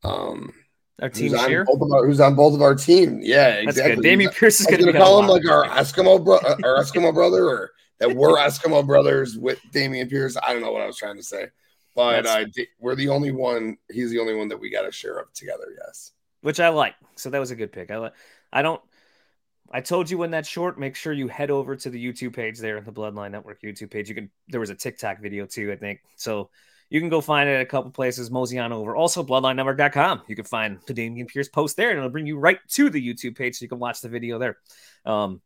[0.03, 0.53] um
[1.01, 1.41] Our team who's.
[1.41, 3.19] On our, who's on both of our team?
[3.21, 3.95] Yeah, That's exactly.
[3.97, 4.05] good.
[4.05, 7.45] Dameon Pierce is going to call him like our Eskimo bro, uh, our Eskimo brother,
[7.45, 10.37] or that we're Eskimo brothers with Dameon Pierce.
[10.41, 11.47] I don't know what I was trying to say,
[11.99, 12.45] but uh,
[12.79, 13.77] we're the only one.
[13.91, 15.65] He's the only one that we got to share up together.
[15.85, 16.95] Yes, which I like.
[17.17, 17.91] So that was a good pick.
[17.91, 18.13] I like.
[18.53, 18.81] I don't.
[19.69, 22.57] I told you when that's short, make sure you head over to the YouTube page
[22.57, 24.07] there, in the Bloodline Network YouTube page.
[24.07, 25.99] You can there was a TikTok video too, I think.
[26.15, 26.51] So
[26.89, 28.95] you can go find it at a couple places, mosey on over.
[28.95, 30.21] Also, bloodlinenetwork.com.
[30.27, 33.05] You can find the Dameon Pierce post there, and it'll bring you right to the
[33.05, 34.57] YouTube page so you can watch the video there.
[35.05, 35.41] Um,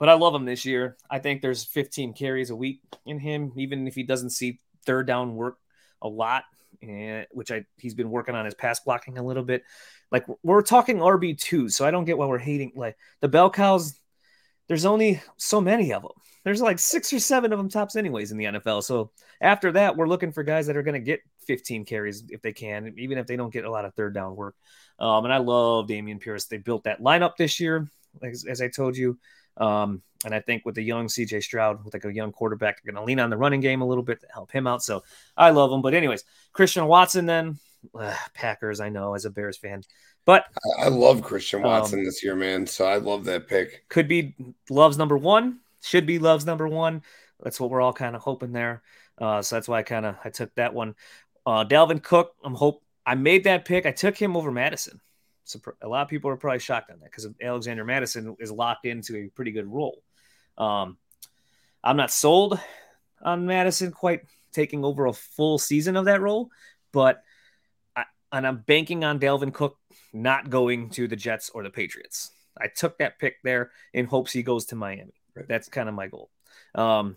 [0.00, 0.96] but I love him this year.
[1.08, 5.06] I think there's 15 carries a week in him, even if he doesn't see third
[5.06, 5.58] down work
[6.04, 6.44] a lot,
[6.80, 9.64] and, which I he's been working on his pass blocking a little bit.
[10.12, 13.50] Like we're talking RB two, so I don't get why we're hating like the bell
[13.50, 13.98] cows.
[14.68, 16.12] There's only so many of them.
[16.44, 18.84] There's like six or seven of them tops, anyways, in the NFL.
[18.84, 22.42] So after that, we're looking for guys that are going to get 15 carries if
[22.42, 24.54] they can, even if they don't get a lot of third down work.
[24.98, 26.44] Um, and I love Dameon Pierce.
[26.44, 27.88] They built that lineup this year,
[28.22, 29.18] as, as I told you.
[29.56, 32.92] Um, and I think with the young CJ Stroud, with like a young quarterback, they're
[32.92, 34.82] going to lean on the running game a little bit to help him out.
[34.82, 35.02] So
[35.36, 35.82] I love him.
[35.82, 37.58] But anyways, Christian Watson then
[37.98, 38.80] uh, Packers.
[38.80, 39.82] I know as a Bears fan,
[40.24, 40.46] but
[40.78, 42.66] I, I love Christian Watson um, this year, man.
[42.66, 43.88] So I love that pick.
[43.88, 44.34] Could be
[44.70, 45.60] Love's number one.
[45.82, 47.02] Should be Love's number one.
[47.42, 48.82] That's what we're all kind of hoping there.
[49.18, 50.94] Uh, so that's why I kind of I took that one.
[51.44, 52.34] Uh, Dalvin Cook.
[52.42, 53.84] I'm hope I made that pick.
[53.86, 55.00] I took him over Mattison.
[55.82, 59.16] A lot of people are probably shocked on that because Alexander Mattison is locked into
[59.16, 60.02] a pretty good role.
[60.56, 60.96] Um,
[61.82, 62.58] I'm not sold
[63.22, 66.50] on Mattison quite taking over a full season of that role,
[66.92, 67.22] but
[67.94, 69.76] I, and I'm banking on Dalvin Cook
[70.12, 72.30] not going to the Jets or the Patriots.
[72.56, 75.12] I took that pick there in hopes he goes to Miami.
[75.34, 75.48] Right.
[75.48, 76.30] That's kind of my goal.
[76.74, 77.16] Um,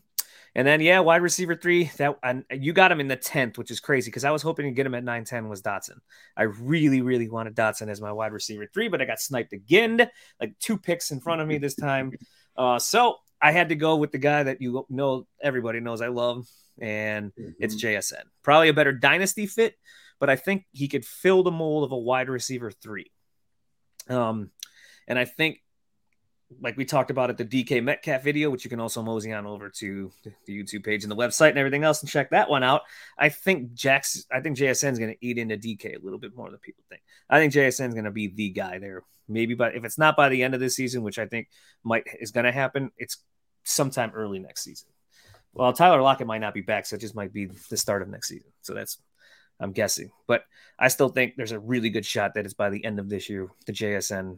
[0.56, 1.92] and then yeah, wide receiver three.
[1.98, 4.66] That and you got him in the tenth, which is crazy because I was hoping
[4.66, 6.00] to get him at nine ten was Dotson.
[6.36, 10.10] I really, really wanted Dotson as my wide receiver three, but I got sniped again,
[10.40, 12.14] like two picks in front of me this time.
[12.58, 16.08] Uh, so I had to go with the guy that you know everybody knows I
[16.08, 16.48] love,
[16.82, 17.52] and mm-hmm.
[17.60, 18.24] it's JSN.
[18.42, 19.76] Probably a better dynasty fit,
[20.20, 23.12] but I think he could fill the mold of a wide receiver three.
[24.10, 24.50] Um,
[25.08, 25.62] and I think
[26.62, 29.46] like we talked about at the DK Metcalf video, which you can also mosey on
[29.46, 30.12] over to
[30.46, 32.82] the YouTube page and the website and everything else and check that one out.
[33.18, 36.36] I think Jack's, I think JSN is going to eat into DK a little bit
[36.36, 37.02] more than people think.
[37.30, 39.04] I think JSN is going to be the guy there.
[39.28, 41.50] Maybe, but if it's not by the end of this season, which I think
[41.84, 43.18] might is going to happen, it's
[43.66, 44.88] sometime early next season.
[45.54, 48.08] Well, Tyler Lockett might not be back, so it just might be the start of
[48.08, 48.48] next season.
[48.62, 49.00] So that's
[49.60, 50.44] I'm guessing, but
[50.78, 53.28] I still think there's a really good shot that it's by the end of this
[53.28, 53.50] year.
[53.66, 54.38] The JSN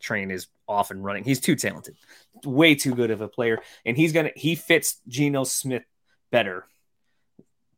[0.00, 1.24] train is off and running.
[1.24, 1.96] He's too talented,
[2.44, 5.84] way too good of a player, and he's gonna he fits Geno Smith
[6.30, 6.66] better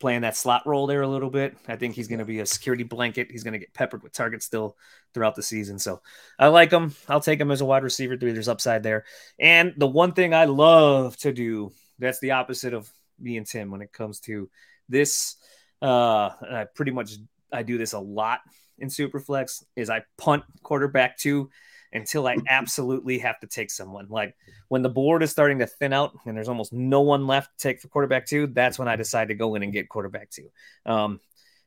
[0.00, 1.56] playing that slot role there a little bit.
[1.68, 3.30] I think he's going to be a security blanket.
[3.30, 4.76] He's going to get peppered with targets still
[5.12, 5.78] throughout the season.
[5.78, 6.00] So
[6.38, 6.94] I like him.
[7.06, 8.32] I'll take him as a wide receiver three.
[8.32, 9.04] There's upside there.
[9.38, 13.70] And the one thing I love to do, that's the opposite of me and Tim
[13.70, 14.48] when it comes to
[14.88, 15.36] this.
[15.82, 17.12] Uh, I pretty much
[17.52, 18.40] I do this a lot
[18.78, 21.50] in Superflex is I punt quarterback two
[21.92, 24.06] until I absolutely have to take someone.
[24.08, 24.34] Like
[24.68, 27.68] when the board is starting to thin out and there's almost no one left to
[27.68, 30.50] take for quarterback two, that's when I decide to go in and get quarterback two.
[30.86, 31.20] Um,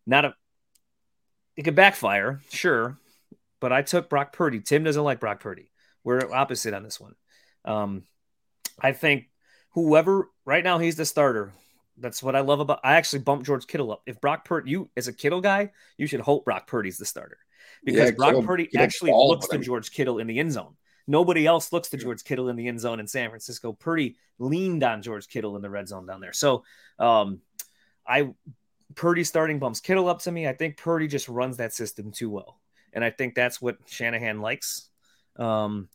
[0.05, 0.35] not a,
[1.55, 2.97] it could backfire, sure,
[3.59, 4.61] but I took Brock Purdy.
[4.61, 5.69] Tim doesn't like Brock Purdy.
[6.03, 7.15] We're opposite on this one.
[7.65, 8.03] Um,
[8.79, 9.29] I think
[9.71, 11.53] whoever right now he's the starter.
[11.97, 12.79] That's what I love about.
[12.83, 14.01] I actually bumped George Kittle up.
[14.05, 17.37] If Brock Purdy, you as a Kittle guy, you should hope Brock Purdy's the starter
[17.83, 20.75] because yeah, Brock Kittle, Purdy Kittle actually looks to George Kittle in the end zone.
[21.05, 23.73] Nobody else looks to George Kittle in the end zone in San Francisco.
[23.73, 26.33] Purdy leaned on George Kittle in the red zone down there.
[26.33, 26.63] So,
[26.97, 27.41] um,
[28.07, 28.33] I
[28.95, 30.47] Purdy starting bumps Kittle up to me.
[30.47, 32.59] I think Purdy just runs that system too well,
[32.93, 34.89] and I think that's what Shanahan likes.
[35.35, 35.89] Um,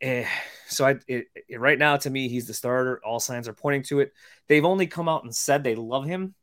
[0.00, 0.26] eh,
[0.66, 3.00] so I it, it, right now to me he's the starter.
[3.04, 4.12] All signs are pointing to it.
[4.48, 6.34] They've only come out and said they love him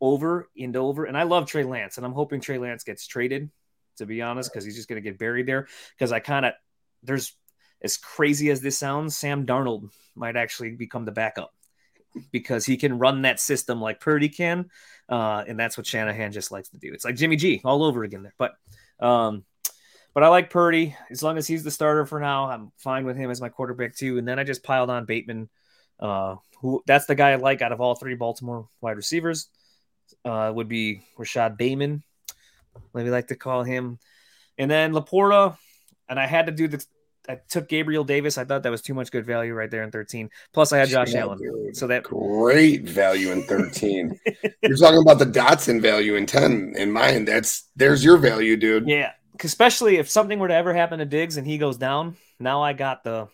[0.00, 1.04] over and over.
[1.04, 3.50] And I love Trey Lance, and I'm hoping Trey Lance gets traded,
[3.98, 5.68] to be honest, because he's just going to get buried there.
[5.96, 6.52] Because I kind of,
[7.02, 7.34] there's,
[7.82, 11.52] as crazy as this sounds, Sam Darnold might actually become the backup
[12.32, 14.70] because he can run that system like Purdy can.
[15.08, 16.92] Uh, and that's what Shanahan just likes to do.
[16.92, 18.34] It's like Jimmy G all over again there.
[18.36, 18.52] But,
[18.98, 19.44] um,
[20.14, 22.50] but I like Purdy as long as he's the starter for now.
[22.50, 24.18] I'm fine with him as my quarterback too.
[24.18, 25.48] And then I just piled on Bateman,
[26.00, 29.48] uh, who that's the guy I like out of all three Baltimore wide receivers
[30.24, 32.02] uh, would be Rashod Bateman,
[32.92, 33.98] we like to call him.
[34.56, 35.56] And then LaPorta,
[36.08, 36.84] and I had to do the.
[37.28, 38.38] I took Gabriel Davis.
[38.38, 40.30] I thought that was too much good value right there in 13.
[40.54, 41.38] Plus, I had Josh yeah, Allen.
[41.38, 41.76] Dude.
[41.76, 44.18] So that great value in 13.
[44.62, 46.74] You're talking about the Dotson value in 10.
[46.76, 48.88] In mine, that's there's your value, dude.
[48.88, 49.12] Yeah,
[49.44, 52.72] especially if something were to ever happen to Diggs and he goes down, now I
[52.72, 53.28] got the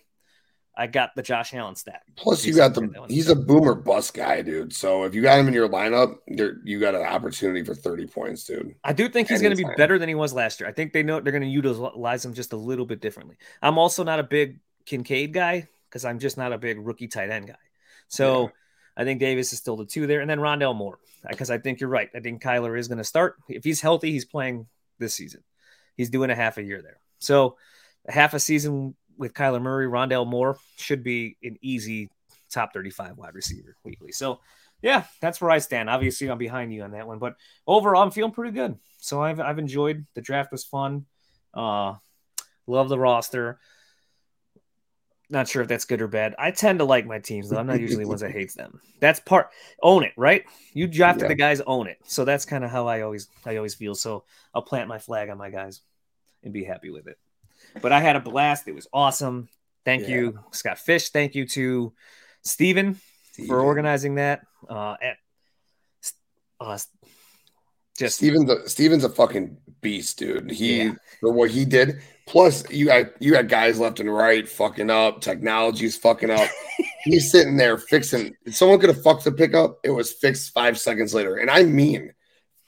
[0.76, 2.02] I got the Josh Allen stat.
[2.16, 4.72] Plus, you got the he's a boomer bust guy, dude.
[4.72, 8.44] So if you got him in your lineup, you got an opportunity for 30 points,
[8.44, 8.74] dude.
[8.82, 10.68] I do think he's going to be better than he was last year.
[10.68, 13.36] I think they know they're going to utilize him just a little bit differently.
[13.62, 17.30] I'm also not a big Kincaid guy because I'm just not a big rookie tight
[17.30, 17.54] end guy.
[18.08, 18.48] So yeah.
[18.96, 21.80] I think Davis is still the two there, and then Rondale Moore because I think
[21.80, 22.10] you're right.
[22.14, 24.10] I think Kyler is going to start if he's healthy.
[24.10, 24.66] He's playing
[24.98, 25.42] this season.
[25.96, 26.98] He's doing a half a year there.
[27.20, 27.56] So
[28.08, 32.10] half a season with Kyler Murray, Rondale Moore should be an easy
[32.50, 34.12] top 35 wide receiver weekly.
[34.12, 34.40] So,
[34.82, 35.88] yeah, that's where I stand.
[35.88, 38.78] Obviously, I'm behind you on that one, but overall, I'm feeling pretty good.
[38.98, 41.06] So I've I've enjoyed the draft was fun.
[41.52, 41.94] Uh,
[42.66, 43.58] love the roster.
[45.30, 46.34] Not sure if that's good or bad.
[46.38, 47.56] I tend to like my teams, though.
[47.56, 48.80] I'm not usually the ones that hates them.
[49.00, 49.48] That's part
[49.82, 50.44] own it, right?
[50.74, 51.28] You drafted yeah.
[51.28, 51.98] the guys, own it.
[52.04, 53.94] So that's kind of how I always I always feel.
[53.94, 54.24] So
[54.54, 55.80] I'll plant my flag on my guys
[56.42, 57.18] and be happy with it.
[57.80, 58.68] But I had a blast.
[58.68, 59.48] It was awesome.
[59.84, 60.16] Thank yeah.
[60.16, 61.10] you, Scott Fish.
[61.10, 61.92] Thank you to
[62.42, 63.00] Steven,
[63.32, 63.48] Steven.
[63.48, 64.42] for organizing that.
[64.68, 65.16] Uh, at,
[66.60, 66.78] uh,
[67.98, 70.50] just Steven's a, Steven's a fucking beast, dude.
[70.50, 70.92] He yeah.
[71.20, 72.00] for what he did.
[72.26, 75.20] Plus, you got you got guys left and right fucking up.
[75.20, 76.48] Technology's fucking up.
[77.04, 78.34] He's sitting there fixing.
[78.50, 79.78] Someone could have fucked the pickup.
[79.84, 82.13] It was fixed five seconds later, and I mean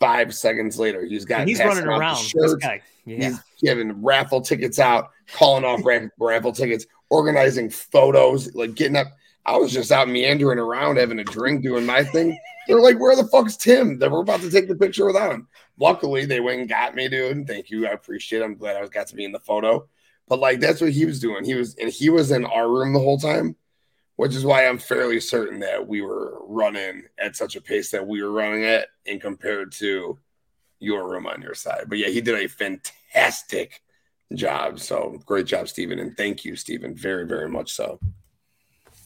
[0.00, 1.04] five seconds later.
[1.04, 2.16] He's got he's running around.
[2.34, 2.82] This guy.
[3.04, 3.30] Yeah.
[3.30, 5.80] He's giving raffle tickets out, calling off
[6.18, 9.08] raffle tickets, organizing photos, like getting up.
[9.44, 12.36] I was just out meandering around having a drink, doing my thing.
[12.66, 15.46] They're like, "Where the fuck's Tim?" That we're about to take the picture without him.
[15.78, 17.46] Luckily, they went and got me, dude.
[17.46, 17.86] Thank you.
[17.86, 18.44] I appreciate it.
[18.44, 19.88] I'm glad I got to be in the photo.
[20.28, 21.44] But like, that's what he was doing.
[21.44, 23.54] He was, and he was in our room the whole time
[24.16, 28.06] which is why I'm fairly certain that we were running at such a pace that
[28.06, 30.18] we were running at in compared to
[30.78, 31.84] your room on your side.
[31.88, 33.82] But yeah, he did a fantastic
[34.34, 34.80] job.
[34.80, 35.98] So great job, Stephen.
[35.98, 38.00] And thank you, Stephen, very, very much so.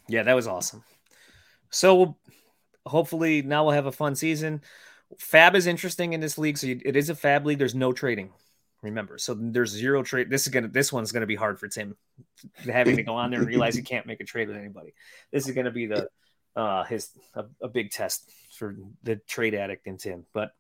[0.09, 0.85] Yeah, that was awesome.
[1.71, 2.17] So
[2.87, 4.63] hopefully now we'll have a fun season.
[5.19, 6.59] FAAB is interesting in this league.
[6.59, 7.59] So it is a FAAB league.
[7.59, 8.33] There's no trading.
[8.83, 10.31] Remember, so there's zero trade.
[10.31, 10.69] This is gonna.
[10.69, 11.97] This one's gonna be hard for Tim,
[12.65, 14.95] having to go on there and realize he can't make a trade with anybody.
[15.31, 16.09] This is gonna be the
[16.57, 20.25] uh his a, a big test for the trade addict in Tim.
[20.33, 20.53] But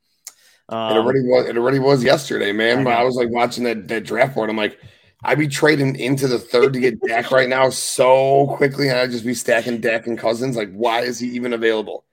[0.68, 1.48] um, it already was.
[1.48, 2.86] It already was yesterday, man.
[2.86, 4.50] I, I was like watching that that draft board.
[4.50, 4.78] I'm like,
[5.24, 9.12] I'd be trading into the third to get Dak right now so quickly, and I'd
[9.12, 10.56] just be stacking Dak and Cousins.
[10.56, 12.04] Like, why is he even available?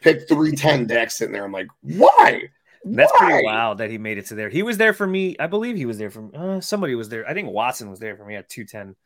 [0.00, 1.44] Pick three ten, Dak sitting there.
[1.44, 2.48] I'm like, why?
[2.84, 3.26] That's Why?
[3.26, 4.48] pretty wild that he made it to there.
[4.48, 5.36] He was there for me.
[5.38, 7.28] I believe he was there for uh, somebody was there.
[7.28, 8.96] I think Watson was there for me at 210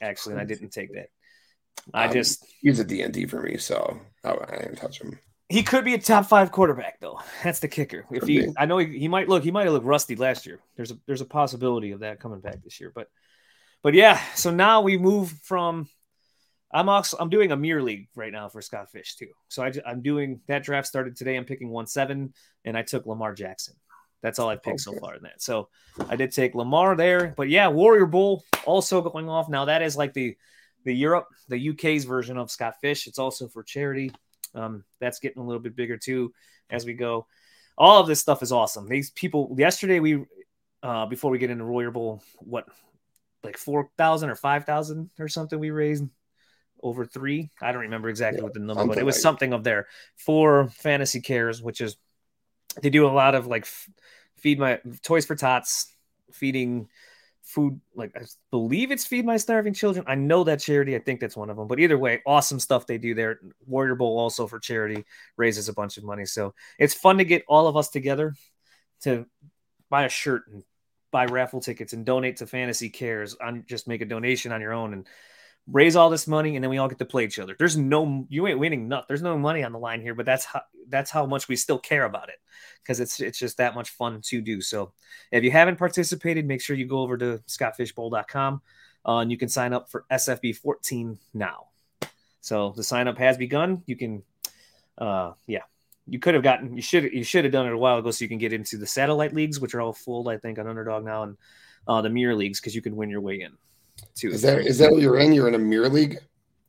[0.00, 1.08] actually, and I didn't take that.
[1.94, 5.18] I um, just he's a DND for me, so I, I didn't touch him.
[5.48, 7.20] He could be a top five quarterback though.
[7.44, 8.06] That's the kicker.
[8.10, 8.52] If could he, be.
[8.56, 9.42] I know he, he might look.
[9.42, 10.60] He might have looked rusty last year.
[10.76, 13.08] There's a there's a possibility of that coming back this year, but
[13.82, 14.20] but yeah.
[14.34, 15.88] So now we move from
[16.72, 19.28] I'm also I'm doing a mirror league right now for Scott Fish too.
[19.48, 21.36] So I, am doing that draft started today.
[21.36, 22.32] I'm picking one seven,
[22.64, 23.74] and I took Lamar Jackson.
[24.22, 25.42] That's all I picked so far in that.
[25.42, 25.68] So
[26.08, 29.66] I did take Lamar there, but yeah, Warrior Bowl also going off now.
[29.66, 30.36] That is like the
[30.84, 33.06] the Europe, the UK's version of Scott Fish.
[33.06, 34.12] It's also for charity.
[34.54, 36.32] Um, that's getting a little bit bigger too
[36.70, 37.26] as we go.
[37.76, 38.88] All of this stuff is awesome.
[38.88, 40.24] These people yesterday we
[40.82, 42.66] uh, before we get into Warrior Bowl, what
[43.42, 46.04] like four thousand or five thousand or something we raised
[46.82, 47.50] over three.
[47.60, 49.86] I don't remember exactly yeah, what the number, but it was like something of there
[50.16, 51.96] for Fantasy Cares, which is
[52.80, 53.66] they do a lot of like
[54.36, 55.94] feed my toys for tots,
[56.32, 56.88] feeding
[57.42, 57.80] food.
[57.94, 60.04] Like I believe it's feed my starving children.
[60.08, 60.96] I know that charity.
[60.96, 61.68] I think that's one of them.
[61.68, 63.40] But either way, awesome stuff they do there.
[63.66, 65.04] Warrior Bowl also for charity
[65.36, 68.34] raises a bunch of money, so it's fun to get all of us together
[69.02, 69.26] to
[69.90, 70.64] buy a shirt and
[71.10, 73.36] buy raffle tickets and donate to Fantasy Cares.
[73.36, 75.06] On just make a donation on your own and
[75.70, 77.54] raise all this money and then we all get to play each other.
[77.58, 79.06] There's no you ain't winning nothing.
[79.08, 81.78] There's no money on the line here, but that's how that's how much we still
[81.78, 82.40] care about it
[82.82, 84.60] because it's it's just that much fun to do.
[84.60, 84.92] So
[85.30, 88.62] if you haven't participated, make sure you go over to scottfishbowl.com
[89.06, 91.68] uh, and you can sign up for SFB 14 now.
[92.40, 93.82] So the sign up has begun.
[93.86, 94.22] You can
[94.98, 95.62] uh yeah.
[96.08, 98.24] You could have gotten you should you should have done it a while ago so
[98.24, 101.04] you can get into the satellite leagues, which are all full, I think, on underdog
[101.04, 101.36] now and
[101.86, 103.52] uh, the mirror leagues because you can win your way in
[104.14, 104.30] too.
[104.30, 105.32] Is that is that what you're in?
[105.32, 106.18] You're in a mirror league?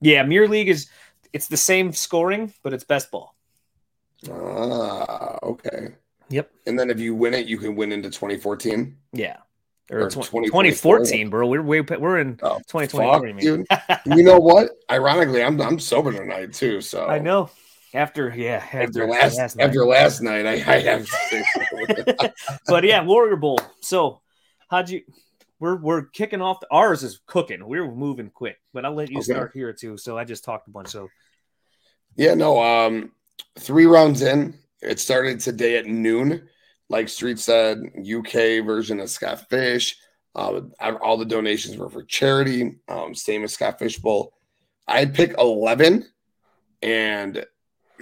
[0.01, 0.87] Yeah, mirror league is
[1.33, 3.35] it's the same scoring, but it's best ball.
[4.31, 5.95] Ah, okay.
[6.29, 6.51] Yep.
[6.65, 8.97] And then if you win it, you can win into 2014.
[9.11, 9.37] Yeah.
[9.91, 11.47] Or, or 2014, bro.
[11.47, 13.67] We're way we're in oh, 2023, dude.
[14.05, 14.69] you know what?
[14.89, 16.79] Ironically, I'm I'm sober tonight too.
[16.79, 17.49] So I know.
[17.93, 21.07] After yeah, after, after last, last after last night, I, I have.
[22.67, 23.59] but yeah, Warrior Bowl.
[23.81, 24.21] So
[24.69, 25.01] how'd you?
[25.63, 26.59] We're we're kicking off.
[26.59, 27.65] The, ours is cooking.
[27.65, 29.31] We're moving quick, but I'll let you okay.
[29.31, 29.95] start here too.
[29.95, 30.89] So I just talked a bunch.
[30.89, 31.07] So
[32.17, 32.61] yeah, no.
[32.61, 33.13] Um,
[33.57, 34.55] three rounds in.
[34.81, 36.49] It started today at noon.
[36.89, 39.95] Like Street said, UK version of Scott Fish.
[40.35, 40.63] Uh,
[41.01, 42.75] all the donations were for charity.
[42.89, 44.33] Um, same as Scott Fish Bowl.
[44.85, 46.05] I'd pick 11,
[46.81, 47.45] and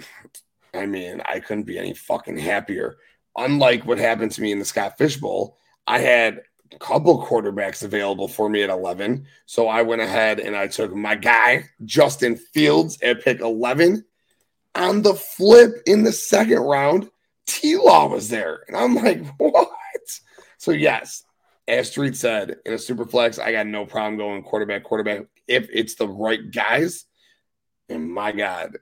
[0.74, 2.96] I mean, I couldn't be any fucking happier.
[3.36, 6.40] Unlike what happened to me in the Scott Fish Bowl, I had
[6.78, 9.26] couple quarterbacks available for me at 11.
[9.46, 14.04] So I went ahead and I took my guy, Justin Fields, at pick 11.
[14.74, 17.10] On the flip in the second round,
[17.46, 18.64] T Law was there.
[18.68, 19.70] And I'm like, what?
[20.58, 21.24] So, yes,
[21.68, 25.68] as Street said, in a super flex, I got no problem going quarterback, quarterback if
[25.72, 27.04] it's the right guys.
[27.88, 28.78] And my God,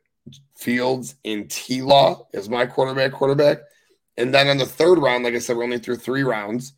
[0.57, 3.59] Fields and T Law is my quarterback, quarterback.
[4.17, 6.75] And then in the third round, like I said, we're only through three rounds.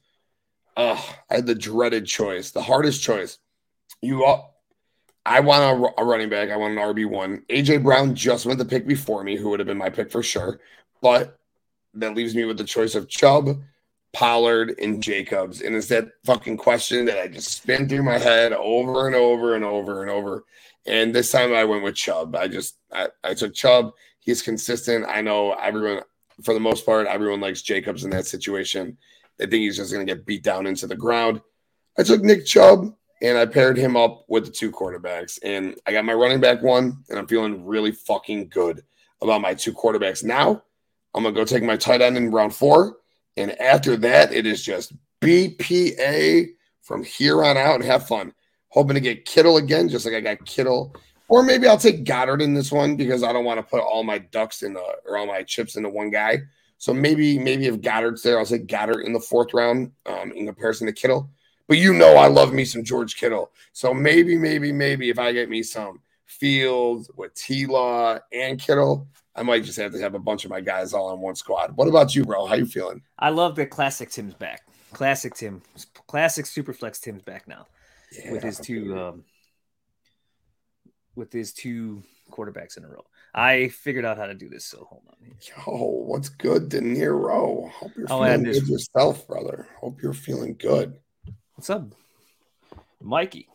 [0.76, 1.00] Uh,
[1.30, 3.38] I had the dreaded choice, the hardest choice.
[4.00, 4.60] You all,
[5.24, 6.50] I want a, a running back.
[6.50, 7.42] I want an RB one.
[7.48, 10.22] AJ Brown just went the pick before me, who would have been my pick for
[10.22, 10.60] sure.
[11.00, 11.38] But
[11.94, 13.60] that leaves me with the choice of Chubb,
[14.12, 15.60] Pollard, and Jacobs.
[15.60, 19.54] And it's that fucking question that I just spin through my head over and over
[19.54, 20.44] and over and over.
[20.86, 22.34] And this time I went with Chubb.
[22.34, 23.92] I just I, I took Chubb.
[24.20, 25.04] He's consistent.
[25.08, 26.02] I know everyone
[26.42, 28.96] for the most part, everyone likes Jacobs in that situation.
[29.38, 31.40] They think he's just gonna get beat down into the ground.
[31.98, 35.38] I took Nick Chubb and I paired him up with the two quarterbacks.
[35.42, 38.82] And I got my running back one, and I'm feeling really fucking good
[39.20, 40.24] about my two quarterbacks.
[40.24, 40.62] Now
[41.14, 42.96] I'm gonna go take my tight end in round four.
[43.36, 46.48] And after that, it is just BPA
[46.82, 48.34] from here on out and have fun
[48.72, 50.96] hoping to get Kittle again, just like I got Kittle.
[51.28, 54.02] Or maybe I'll take Goedert in this one because I don't want to put all
[54.02, 56.38] my ducks in the or all my chips into one guy.
[56.82, 60.46] So maybe maybe if Goedert's there, I'll say Goedert in the fourth round um, in
[60.46, 61.30] comparison to Kittle.
[61.68, 63.52] But you know I love me some George Kittle.
[63.72, 69.06] So maybe, maybe, maybe if I get me some Fields with T Law and Kittle,
[69.36, 71.76] I might just have to have a bunch of my guys all on one squad.
[71.76, 72.46] What about you, bro?
[72.46, 73.00] How you feeling?
[73.16, 74.62] I love that classic Tim's back.
[74.92, 75.62] Classic Tim.
[76.08, 77.68] Classic Superflex Tim's back now
[78.10, 79.24] yeah, with his two um,
[81.14, 82.02] with his two
[82.32, 83.04] quarterbacks in a row.
[83.34, 85.16] I figured out how to do this, so hold on.
[85.40, 87.70] Yo, what's good, De Niro?
[87.70, 89.66] Hope you're oh, feeling good yourself, brother.
[89.80, 90.94] Hope you're feeling good.
[91.54, 91.86] What's up,
[93.00, 93.48] Mikey?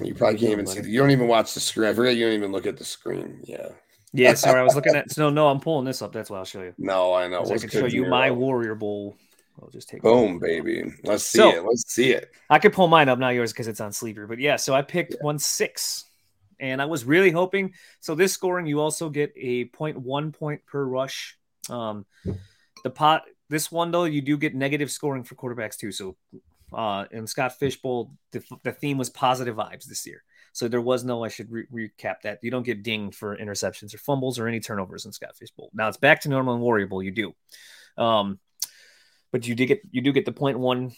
[0.00, 0.88] You probably can't even see.
[0.88, 1.90] You don't even watch the screen.
[1.90, 3.40] I forget you don't even look at the screen.
[3.44, 3.68] Yeah.
[4.12, 4.60] Yeah, sorry.
[4.60, 5.16] I was looking at.
[5.16, 6.12] No, no, I'm pulling this up.
[6.12, 6.74] That's why I'll show you.
[6.78, 7.44] No, I know.
[7.44, 9.16] I can show you my Warrior Bowl
[9.60, 10.84] I'll just take boom, baby.
[11.04, 11.64] Let's see so, it.
[11.64, 12.30] Let's see it.
[12.48, 14.26] I could pull mine up, not yours, because it's on sleeper.
[14.26, 15.24] But yeah, so I picked yeah.
[15.24, 16.06] one six,
[16.60, 17.74] and I was really hoping.
[18.00, 21.36] So this scoring, you also get a point one point per rush.
[21.68, 22.06] Um,
[22.84, 23.22] the pot.
[23.48, 25.92] This one though, you do get negative scoring for quarterbacks too.
[25.92, 26.16] So,
[26.72, 30.22] uh, in Scott Fishbowl, the, the theme was positive vibes this year.
[30.52, 32.38] So there was no, I should re- recap that.
[32.42, 35.70] You don't get dinged for interceptions or fumbles or any turnovers in Scott Fishbowl.
[35.74, 37.02] Now it's back to normal Warrior Bowl.
[37.02, 37.34] You do.
[37.96, 38.38] Um,
[39.32, 40.92] but you do get you do get the point one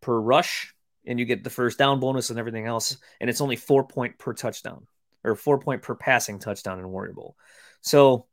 [0.00, 0.74] per rush,
[1.06, 4.18] and you get the first down bonus and everything else, and it's only four point
[4.18, 4.86] per touchdown
[5.24, 7.36] or four point per passing touchdown in Warrior Bowl.
[7.80, 8.26] So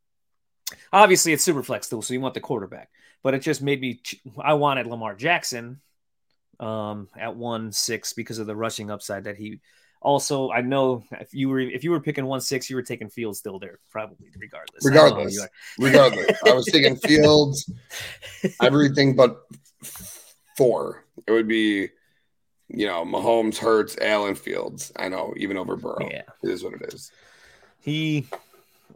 [0.91, 2.89] obviously it's super flex though, so you want the quarterback,
[3.21, 4.01] but it just made me
[4.41, 5.81] I wanted Lamar Jackson
[6.59, 9.59] um, at one six because of the rushing upside that he
[10.03, 13.09] also, I know if you were if you were picking one six, you were taking
[13.09, 14.85] Fields still there, probably regardless.
[14.85, 15.47] Regardless,
[15.79, 17.71] regardless, I was taking Fields,
[18.61, 19.43] everything but
[20.57, 21.05] four.
[21.25, 21.89] It would be,
[22.73, 24.91] you know, Mahomes, Hurts, Allen, Fields.
[24.95, 26.09] I know, even over Burrow.
[26.09, 27.11] Yeah, it is what it is.
[27.79, 28.25] He,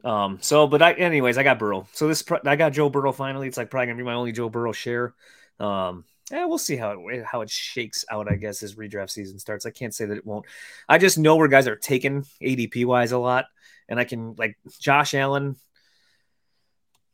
[0.04, 0.40] um.
[0.42, 1.88] So, but I, anyways, I got Burrow.
[1.94, 3.48] So this, I got Joe Burrow finally.
[3.48, 5.14] It's like probably gonna be my only Joe Burrow share.
[5.60, 8.30] Um, yeah, we'll see how it how it shakes out.
[8.32, 10.46] I guess as redraft season starts, I can't say that it won't.
[10.90, 13.46] I just know where guys are taken ADP wise a lot,
[13.88, 15.56] and I can like Josh Allen.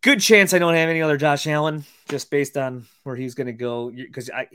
[0.01, 3.47] Good chance I don't have any other Josh Allen just based on where he's going
[3.47, 4.47] to go because I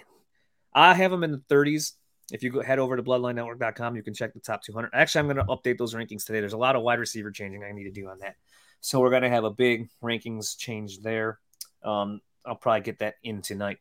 [0.78, 1.94] I have him in the 30s.
[2.30, 4.90] If you go head over to bloodlinenetwork.com, you can check the top 200.
[4.92, 6.38] Actually, I'm going to update those rankings today.
[6.38, 8.36] There's a lot of wide receiver changing I need to do on that.
[8.80, 11.40] So we're going to have a big rankings change there.
[11.82, 13.78] Um, I'll probably get that in tonight.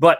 [0.00, 0.18] But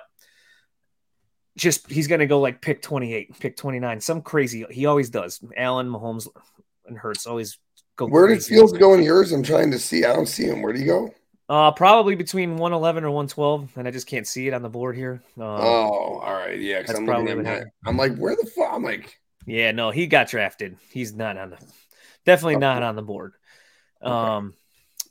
[1.56, 4.64] just he's going to go like pick 28, pick 29, some crazy.
[4.70, 5.42] He always does.
[5.56, 6.28] Allen, Mahomes,
[6.86, 7.58] and Hurts always
[7.96, 8.06] go.
[8.06, 9.32] Where did Fields go in yours?
[9.32, 10.04] I'm trying to see.
[10.04, 10.62] I don't see him.
[10.62, 11.14] Where do you go?
[11.50, 14.94] Uh, probably between 111 or 112, and I just can't see it on the board
[14.94, 15.20] here.
[15.36, 16.80] Uh, oh, all right, yeah.
[16.80, 18.72] Because I'm looking at I'm like, where the fuck?
[18.72, 20.76] I'm like, yeah, no, he got drafted.
[20.92, 21.58] He's not on the,
[22.24, 22.60] definitely okay.
[22.60, 23.32] not on the board.
[24.00, 24.54] Um,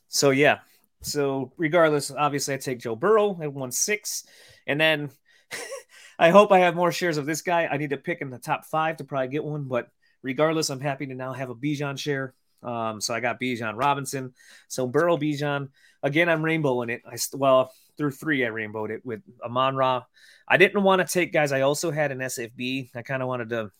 [0.08, 0.60] so yeah,
[1.02, 4.26] so regardless, obviously I take Joe Burrow at one six.
[4.66, 5.10] And then
[6.20, 7.68] I hope I have more shares of this guy.
[7.68, 9.90] I need to pick in the top five to probably get one, but
[10.22, 12.34] regardless, I'm happy to now have a Bijan share.
[12.64, 14.34] Um, so I got Bijan Robinson.
[14.68, 15.70] So Burrow Bijan.
[16.04, 17.02] Again, I'm rainbowing it.
[17.06, 20.04] I well through three, I rainbowed it with Amon-Ra.
[20.48, 21.52] I didn't want to take guys.
[21.52, 22.90] I also had an SFB.
[22.96, 23.72] I kind of wanted to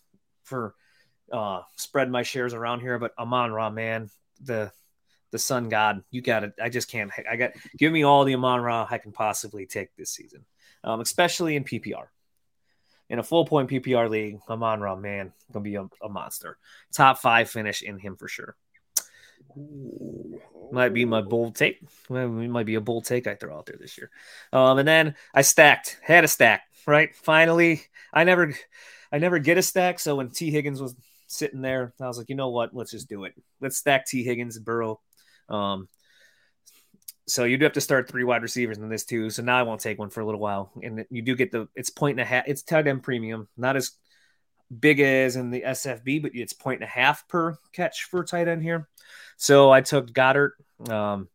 [0.44, 0.76] for
[1.32, 4.10] uh spread my shares around here, but Amon-Ra, man,
[4.42, 4.72] the
[5.32, 6.54] the sun god, you got it.
[6.62, 7.12] I just can't.
[7.30, 10.46] I got give me all the Amon-Ra I can possibly take this season,
[10.84, 12.08] um, especially in PPR.
[13.10, 16.58] In a full point PPR league, Amon-Ra, man, gonna be a, a monster.
[16.92, 18.56] Top five finish in him for sure.
[20.72, 21.80] Might be my bold take.
[22.10, 24.12] Well, it might be a bold take I throw out there this year.
[24.54, 27.16] Um, and then I stacked, had a stack, right?
[27.16, 27.82] Finally,
[28.14, 28.54] I never,
[29.12, 30.00] I never get a stack.
[30.00, 30.96] So when Tee Higgins was
[31.28, 32.76] sitting there, I was like, you know what?
[32.76, 33.34] Let's just do it.
[33.62, 35.00] Let's stack Tee Higgins Burrow.
[35.48, 35.88] Um,
[37.30, 39.30] so you do have to start three wide receivers in this too.
[39.30, 41.68] So now I won't take one for a little while, and you do get the
[41.76, 42.46] it's point and a half.
[42.48, 43.92] It's tight end premium, not as
[44.78, 48.48] big as in the SFB, but it's point and a half per catch for tight
[48.48, 48.88] end here.
[49.38, 50.52] So I took Goedert.
[50.88, 51.28] Um,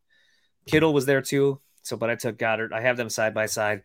[0.67, 1.59] Kittle was there too.
[1.83, 2.73] So, but I took Goedert.
[2.73, 3.83] I have them side by side.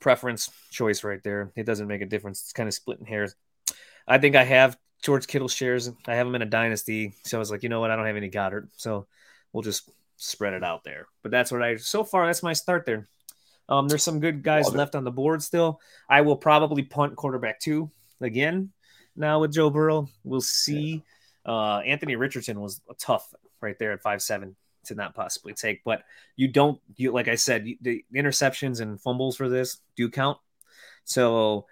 [0.00, 1.52] Preference choice right there.
[1.56, 2.42] It doesn't make a difference.
[2.42, 3.34] It's kind of splitting hairs.
[4.06, 5.90] I think I have George Kittle shares.
[6.06, 7.14] I have him in a dynasty.
[7.24, 7.90] So I was like, you know what?
[7.90, 8.68] I don't have any Goedert.
[8.76, 9.06] So
[9.52, 11.06] we'll just spread it out there.
[11.22, 12.26] But that's what I so far.
[12.26, 13.08] That's my start there.
[13.68, 15.80] Um, there's some good guys left on the board still.
[16.08, 18.72] I will probably punt quarterback two again
[19.16, 20.08] now with Joe Burrow.
[20.24, 21.04] We'll see.
[21.46, 21.52] Yeah.
[21.52, 26.02] Uh, Anthony Richardson was tough right there at five seven to not possibly take, but
[26.36, 30.38] you don't you like I said the interceptions and fumbles for this do count.
[31.04, 31.66] So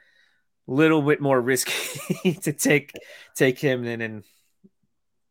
[0.68, 2.92] a little bit more risky to take
[3.34, 4.24] take him than in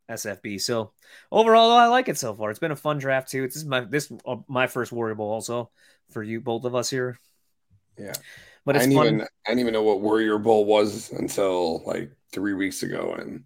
[0.10, 0.62] SFB.
[0.62, 0.92] So
[1.32, 2.50] overall, I like it so far.
[2.50, 3.42] It's been a fun draft too.
[3.44, 5.70] This is my this uh, my first Warrior Bowl also
[6.12, 7.20] for you both of us here.
[7.98, 8.14] Yeah,
[8.66, 9.08] but I didn't fun.
[9.08, 13.44] even I didn't even know what Warrior Bowl was until like three weeks ago, and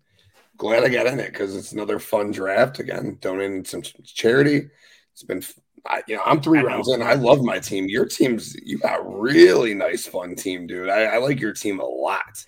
[0.58, 2.80] glad I got in it because it's another fun draft.
[2.80, 4.70] Again, donating some charity.
[5.14, 5.44] It's been,
[5.86, 7.02] I, you know, I'm three rounds in.
[7.02, 7.88] I love my team.
[7.90, 10.90] Your team's, you got really nice, fun team, dude.
[10.90, 12.46] I, I like your team a lot.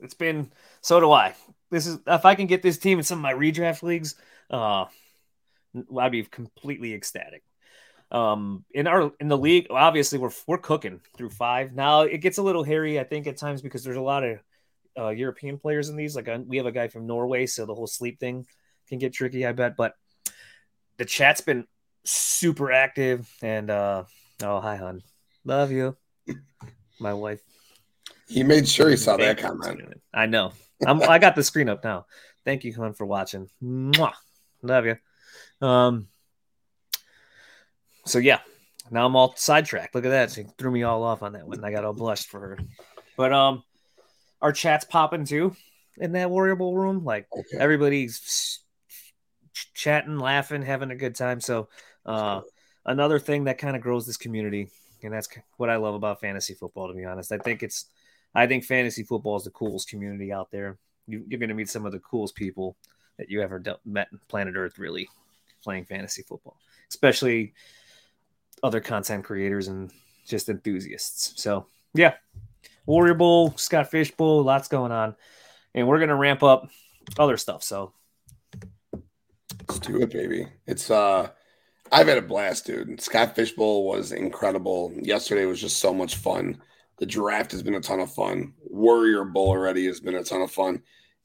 [0.00, 0.50] It's been,
[0.80, 1.34] so do I.
[1.70, 4.14] This is, if I can get this team in some of my redraft leagues,
[4.50, 4.86] uh,
[5.98, 7.42] I'd be completely ecstatic.
[8.14, 11.74] Um, in our in the league, obviously we're we're cooking through five.
[11.74, 14.38] Now it gets a little hairy, I think, at times because there's a lot of
[14.96, 16.14] uh, European players in these.
[16.14, 18.46] Like uh, we have a guy from Norway, so the whole sleep thing
[18.88, 19.76] can get tricky, I bet.
[19.76, 19.94] But
[20.96, 21.66] the chat's been
[22.04, 24.04] super active, and uh,
[24.44, 25.02] oh hi, hon,
[25.44, 25.96] love you,
[27.00, 27.40] my wife.
[28.28, 30.00] He made sure he saw that comment.
[30.14, 30.52] I know.
[30.86, 32.06] I'm, I got the screen up now.
[32.44, 33.48] Thank you, hon, for watching.
[33.60, 34.12] Mwah.
[34.62, 34.96] Love you.
[35.60, 36.06] Um.
[38.06, 38.40] So yeah,
[38.90, 39.94] now I'm all sidetracked.
[39.94, 40.30] Look at that.
[40.30, 41.64] She threw me all off on that one.
[41.64, 42.58] I got all blushed for her.
[43.16, 43.62] But um,
[44.42, 45.54] our chat's popping too
[45.98, 47.04] in that Warrior Bowl room.
[47.04, 47.58] Like okay.
[47.58, 48.60] everybody's
[49.74, 51.40] chatting, laughing, having a good time.
[51.40, 51.68] So
[52.04, 52.42] uh,
[52.84, 54.68] another thing that kind of grows this community,
[55.02, 56.88] and that's what I love about fantasy football.
[56.88, 57.86] To be honest, I think it's,
[58.34, 60.78] I think fantasy football is the coolest community out there.
[61.06, 62.76] You, are going to meet some of the coolest people
[63.18, 64.78] that you ever met on planet Earth.
[64.78, 65.08] Really
[65.62, 66.56] playing fantasy football,
[66.90, 67.54] especially
[68.64, 69.92] other content creators and
[70.26, 71.40] just enthusiasts.
[71.40, 72.14] So yeah,
[72.86, 75.14] Warrior Bowl, Scott Fish Bowl, lots going on.
[75.74, 76.70] And we're gonna ramp up
[77.18, 77.62] other stuff.
[77.62, 77.92] So
[79.68, 80.48] let's do it, baby.
[80.66, 81.28] It's uh
[81.92, 83.00] I've had a blast, dude.
[83.00, 84.92] Scott Fish Bowl was incredible.
[84.96, 86.60] Yesterday was just so much fun.
[86.98, 88.54] The draft has been a ton of fun.
[88.62, 90.82] Warrior Bowl already has been a ton of fun.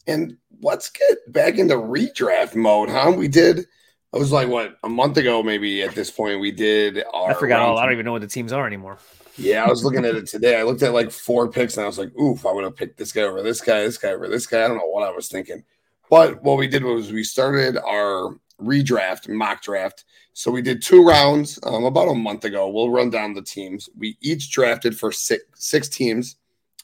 [0.07, 3.13] And let's get back into redraft mode, huh?
[3.15, 3.65] We did
[4.13, 6.39] it was like what a month ago, maybe at this point.
[6.39, 7.03] We did.
[7.13, 7.77] I forgot all.
[7.77, 8.97] I don't even know what the teams are anymore.
[9.37, 10.59] Yeah, I was looking at it today.
[10.59, 12.97] I looked at like four picks and I was like, oof, I would have picked
[12.97, 14.65] this guy over this guy, this guy over this guy.
[14.65, 15.63] I don't know what I was thinking.
[16.09, 20.05] But what we did was we started our redraft, mock draft.
[20.33, 22.69] So we did two rounds um, about a month ago.
[22.69, 23.89] We'll run down the teams.
[23.97, 26.35] We each drafted for six, six teams,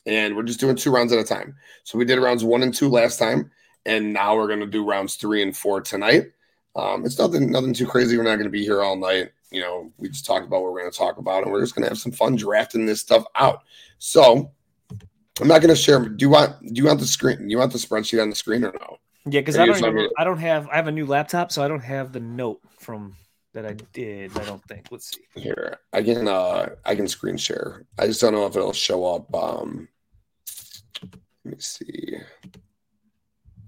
[0.06, 1.56] and we're just doing two rounds at a time.
[1.84, 3.52] So we did rounds one and two last time,
[3.86, 6.32] and now we're going to do rounds three and four tonight.
[6.76, 8.18] Um, it's nothing, nothing too crazy.
[8.18, 10.74] We're not going to be here all night you know, we just talked about what
[10.74, 13.00] we're going to talk about, and we're just going to have some fun drafting this
[13.00, 13.64] stuff out.
[14.00, 14.52] So
[15.40, 16.00] I'm not going to share.
[16.08, 16.60] Do you want?
[16.62, 17.38] Do you want the screen?
[17.40, 18.98] Do you want the spreadsheet on the screen or no?
[19.26, 19.78] Yeah, because I don't.
[19.78, 20.68] Even, I don't have.
[20.68, 23.16] I have a new laptop, so I don't have the note from
[23.54, 24.38] that I did.
[24.38, 24.88] I don't think.
[24.92, 25.42] Let's see.
[25.42, 26.28] Here, I can.
[26.28, 27.86] uh I can screen share.
[27.98, 29.34] I just don't know if it'll show up.
[29.34, 29.88] Um
[31.46, 32.18] Let me see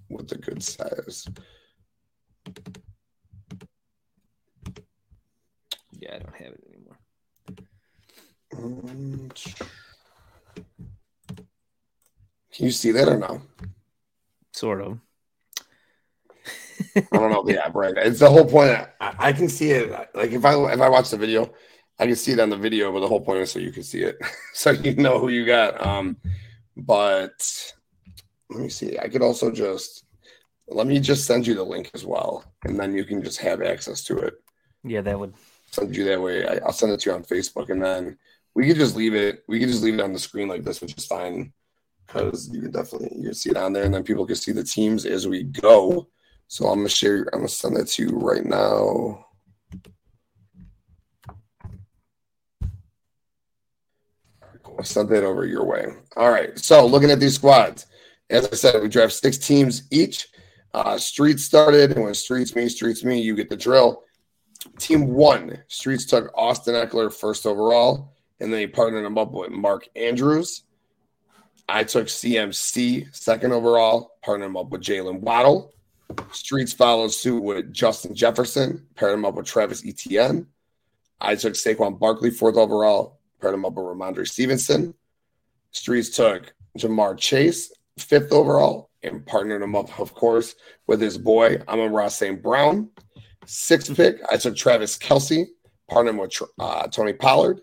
[0.09, 1.27] what the good size.
[5.99, 6.97] Yeah, I don't have it anymore.
[12.53, 13.41] Can you see that or no?
[14.53, 14.99] Sort of.
[16.95, 17.93] I don't know the app right.
[17.97, 18.71] It's the whole point.
[19.01, 19.91] I, I, can see it.
[20.13, 21.51] Like if I if I watch the video,
[21.99, 23.83] I can see it on the video, but the whole point is so you can
[23.83, 24.17] see it,
[24.53, 25.85] so you know who you got.
[25.85, 26.17] Um,
[26.75, 27.73] but
[28.49, 28.97] let me see.
[28.99, 30.05] I could also just
[30.67, 33.61] let me just send you the link as well, and then you can just have
[33.61, 34.35] access to it.
[34.83, 35.33] Yeah, that would
[35.71, 36.45] send you that way.
[36.45, 38.17] I, will send it to you on Facebook, and then
[38.55, 39.43] we could just leave it.
[39.47, 41.53] We could just leave it on the screen like this, which is fine
[42.05, 44.51] because you can definitely you can see it on there, and then people can see
[44.51, 46.07] the teams as we go.
[46.47, 47.27] So I'm gonna share.
[47.33, 49.25] I'm gonna send that to you right now.
[54.77, 55.87] I'll send that over your way.
[56.15, 56.57] All right.
[56.59, 57.87] So looking at these squads,
[58.29, 60.29] as I said, we draft six teams each.
[60.73, 64.03] Uh, streets started, and when streets me, streets me, you get the drill.
[64.79, 69.51] Team one, streets took Austin Ekeler first overall, and then he partnered him up with
[69.51, 70.63] Mark Andrews.
[71.69, 75.73] I took CMC second overall, partnered him up with Jaylen Waddle.
[76.31, 80.47] Streets followed suit with Justin Jefferson, paired him up with Travis Etienne.
[81.19, 84.93] I took Saquon Barkley fourth overall, paired him up with Rhamondre Stevenson.
[85.71, 90.55] Streets took Ja'Marr Chase fifth overall and partnered him up, of course,
[90.85, 92.41] with his boy Amon-Ra St.
[92.41, 92.89] Brown.
[93.47, 95.45] Sixth pick, I took Travis Kelce,
[95.89, 97.61] partnered him with uh, Tony Pollard.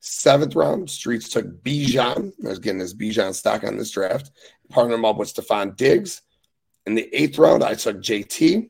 [0.00, 2.32] Seventh round, Streets took Bijan.
[2.44, 4.30] I was getting his Bijan stock on this draft.
[4.68, 6.20] Partnered him up with Stefon Diggs.
[6.86, 8.68] In the eighth round, I took JT.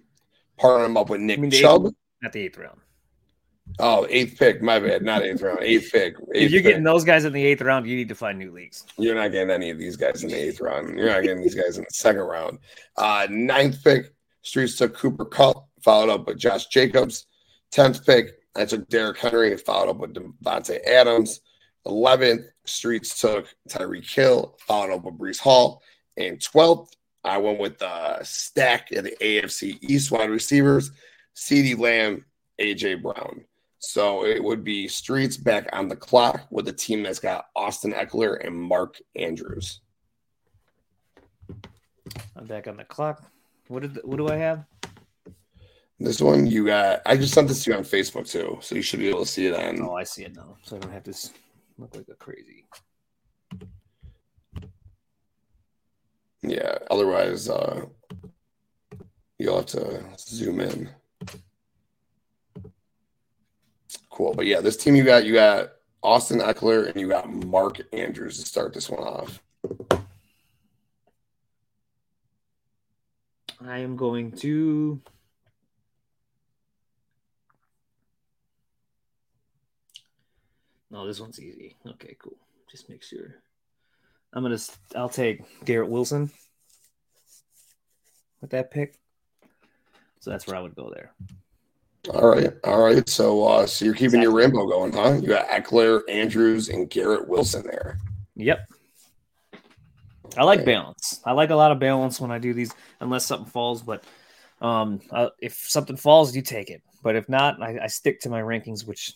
[0.56, 1.86] Partnered him up with Nick Chubb.
[1.86, 2.80] Eighth, not the eighth round.
[3.80, 4.62] Oh, eighth pick.
[4.62, 5.02] My bad.
[5.02, 5.58] Not eighth round.
[5.62, 6.14] Eighth pick.
[6.14, 6.70] Eighth if you're pick.
[6.70, 8.86] getting those guys in the eighth round, you need to find new leagues.
[8.96, 10.96] You're not getting any of these guys in the eighth round.
[10.96, 12.60] You're not getting these guys in the second round.
[12.96, 14.14] Uh, ninth pick,
[14.46, 17.26] Streets took Cooper Kupp, followed up with Josh Jacobs.
[17.72, 21.40] Tenth pick, I took Derrick Henry, followed up with Davante Adams.
[21.84, 25.82] Eleventh, Streets took Tyreek Hill, followed up with Breece Hall.
[26.16, 26.94] And twelfth,
[27.24, 30.92] I went with the stack of the AFC East wide receivers,
[31.34, 32.24] CeeDee Lamb,
[32.60, 33.44] AJ Brown.
[33.80, 37.92] So it would be Streets back on the clock with a team that's got Austin
[37.92, 39.80] Ekeler and Mark Andrews.
[42.36, 43.28] I'm back on the clock.
[43.68, 44.64] What did what do I have?
[45.98, 47.00] This one you got.
[47.06, 49.26] I just sent this to you on Facebook too, so you should be able to
[49.26, 49.80] see it on.
[49.80, 51.30] Oh, I see it now, so I don't have to
[51.78, 52.66] look like a crazy.
[56.42, 56.78] Yeah.
[56.90, 57.86] Otherwise, uh,
[59.38, 60.90] you'll have to zoom in.
[64.10, 64.34] Cool.
[64.34, 68.38] But yeah, this team you got, you got Austin Ekeler and you got Mark Andrews
[68.38, 69.42] to start this one off.
[73.64, 75.00] I am going to.
[80.90, 81.76] No, this one's easy.
[81.86, 82.36] Okay, cool.
[82.70, 83.36] Just make sure.
[84.32, 84.58] I'm gonna.
[84.94, 86.30] I'll take Garrett Wilson
[88.40, 88.98] with that pick.
[90.20, 91.12] So that's where I would go there.
[92.10, 93.08] All right, all right.
[93.08, 94.22] So, uh, so you're keeping exactly.
[94.22, 95.18] your rainbow going, huh?
[95.20, 97.98] You got Ekeler, Andrews, and Garrett Wilson there.
[98.36, 98.68] Yep.
[100.36, 100.66] I like okay.
[100.66, 101.20] balance.
[101.24, 103.82] I like a lot of balance when I do these, unless something falls.
[103.82, 104.04] But
[104.60, 106.82] um, uh, if something falls, you take it.
[107.02, 109.14] But if not, I, I stick to my rankings, which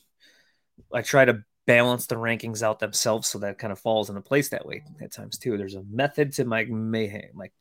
[0.93, 4.49] I try to balance the rankings out themselves so that kind of falls into place
[4.51, 5.57] that way at times too.
[5.57, 7.53] There's a method to my mayhem, like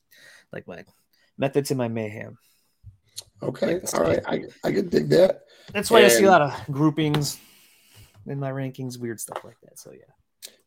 [0.52, 0.84] like my
[1.38, 2.38] method to my mayhem.
[3.41, 3.80] Okay.
[3.93, 4.20] All right.
[4.26, 5.41] I, I could dig that.
[5.74, 7.39] That's why and, I see a lot of groupings
[8.26, 9.80] in my rankings, weird stuff like that.
[9.80, 10.14] So, yeah.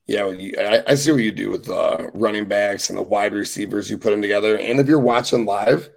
[0.06, 0.24] Yeah.
[0.24, 3.32] Well, you, I, I, see what you do with the running backs and the wide
[3.32, 3.88] receivers.
[3.88, 4.58] You put them together.
[4.58, 5.90] And if you're watching live,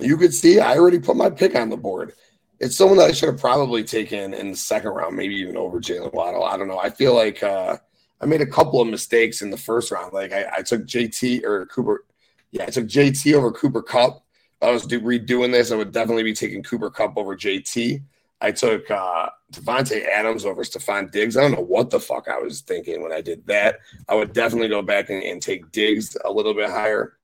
[0.00, 2.12] you could see I already put my pick on the board.
[2.60, 5.80] It's someone that I should have probably taken in the second round, maybe even over
[5.80, 6.44] Jaylen Waddle.
[6.44, 6.78] I don't know.
[6.78, 7.76] I feel like uh,
[8.20, 10.12] I made a couple of mistakes in the first round.
[10.12, 12.04] Like I, I took JT or Cooper.
[12.52, 14.24] Yeah, I took JT over Cooper Kupp
[14.64, 18.02] I was do, redoing this, I would definitely be taking Cooper Kupp over JT.
[18.44, 21.34] I took uh, Davante Adams over Stefon Diggs.
[21.34, 23.78] I don't know what the fuck I was thinking when I did that.
[24.06, 27.14] I would definitely go back and, and take Diggs a little bit higher.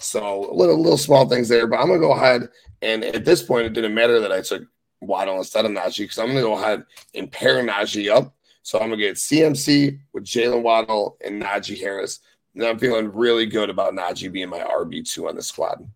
[0.00, 2.48] So a little little small things there, but I'm gonna go ahead
[2.82, 4.64] and at this point it didn't matter that I took
[5.00, 8.34] Waddle instead of Najee because I'm gonna go ahead and pair Najee up.
[8.62, 12.18] So I'm gonna get CMC with Jaylen Waddle and Najee Harris.
[12.56, 15.88] And I'm feeling really good about Najee being my RB two on the squad.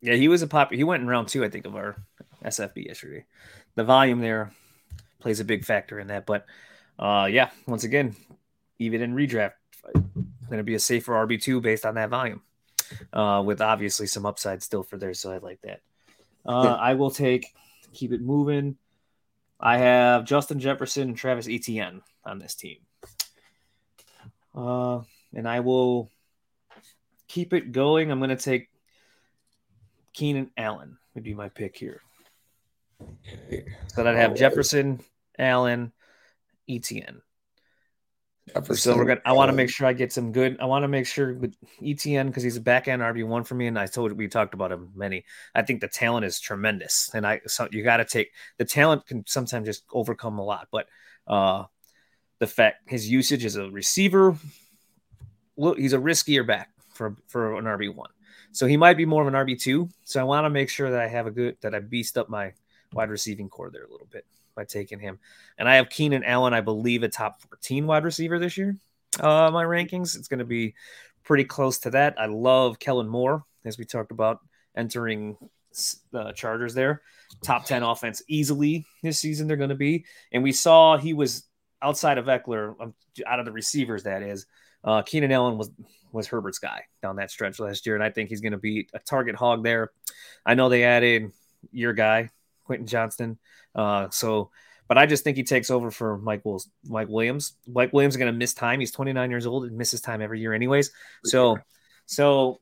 [0.00, 0.72] Yeah, he was a pop.
[0.72, 1.96] He went in round two, I think, of our
[2.44, 3.24] SFB yesterday.
[3.74, 4.52] The volume there
[5.20, 6.26] plays a big factor in that.
[6.26, 6.46] But
[6.98, 8.14] uh, yeah, once again,
[8.78, 9.52] even in redraft,
[10.52, 12.42] going to be a safer RB two based on that volume,
[13.12, 15.14] uh, with obviously some upside still for there.
[15.14, 15.80] So I like that.
[16.44, 17.54] Uh, I will take
[17.92, 18.76] keep it moving.
[19.58, 22.78] I have Justin Jefferson and Travis Etienne on this team,
[24.54, 25.00] uh,
[25.32, 26.10] and I will
[27.28, 28.68] keep it going, I'm going to take
[30.12, 32.02] Keenan Allen would be my pick here.
[33.88, 35.00] So I'd have Jefferson,
[35.38, 35.92] Allen,
[36.68, 37.20] Etienne.
[38.48, 39.20] Jefferson, so we're gonna.
[39.24, 40.58] I want to make sure I get some good.
[40.60, 43.54] I want to make sure with Etienne because he's a back end RB one for
[43.54, 45.24] me, and I told we talked about him many.
[45.54, 49.06] I think the talent is tremendous, and I so you got to take the talent
[49.06, 50.86] can sometimes just overcome a lot, but
[51.26, 51.64] uh
[52.42, 54.36] the fact his usage as a receiver,
[55.56, 58.10] look, he's a riskier back for for an RB one.
[58.50, 59.88] So he might be more of an RB two.
[60.02, 62.28] So I want to make sure that I have a good that I beast up
[62.28, 62.52] my
[62.92, 65.18] wide receiving core there a little bit by taking him.
[65.58, 68.76] And I have Keenan Allen, I believe, a top 14 wide receiver this year.
[69.20, 70.74] Uh, my rankings, it's going to be
[71.24, 72.14] pretty close to that.
[72.18, 74.40] I love Kellen Moore, as we talked about
[74.76, 75.36] entering
[76.10, 77.02] the Chargers there.
[77.42, 80.04] Top 10 offense easily this season, they're going to be.
[80.32, 81.44] And we saw he was
[81.80, 82.94] outside of Ekeler, um,
[83.26, 84.46] out of the receivers, that is.
[84.84, 85.70] Uh, Keenan Allen was
[86.12, 88.88] was Herbert's guy down that stretch last year, and I think he's going to be
[88.92, 89.92] a target hog there.
[90.44, 91.32] I know they added
[91.70, 92.30] your guy,
[92.64, 93.38] Quentin Johnston.
[93.74, 94.50] Uh, so,
[94.88, 97.56] but I just think he takes over for Mike Wills, Mike Williams.
[97.66, 98.80] Mike Williams is going to miss time.
[98.80, 100.90] He's 29 years old and misses time every year, anyways.
[101.24, 101.58] So,
[102.06, 102.60] so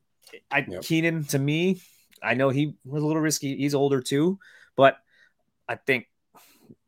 [0.51, 0.83] I yep.
[0.83, 1.81] Keenan to me,
[2.23, 3.57] I know he was a little risky.
[3.57, 4.39] He's older too,
[4.77, 4.97] but
[5.69, 6.07] I think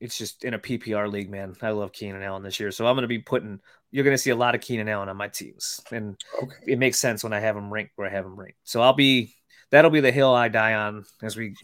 [0.00, 1.54] it's just in a PPR league, man.
[1.62, 3.60] I love Keenan Allen this year, so I'm going to be putting.
[3.90, 6.56] You're going to see a lot of Keenan Allen on my teams, and okay.
[6.66, 8.58] it makes sense when I have him ranked where I have him ranked.
[8.64, 9.34] So I'll be
[9.72, 11.54] that'll be the hill I die on as we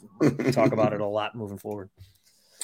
[0.50, 1.90] talk about it a lot moving forward.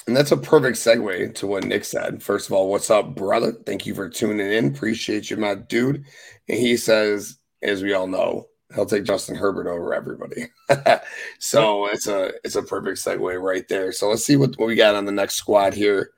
[0.07, 2.21] And that's a perfect segue to what Nick said.
[2.21, 3.53] First of all, what's up, brother?
[3.65, 4.67] Thank you for tuning in.
[4.67, 6.03] Appreciate you, my dude.
[6.49, 10.47] And he says, as we all know, he'll take Justin Herbert over everybody.
[11.39, 13.91] so it's a it's a perfect segue right there.
[13.91, 16.11] So let's see what, what we got on the next squad here.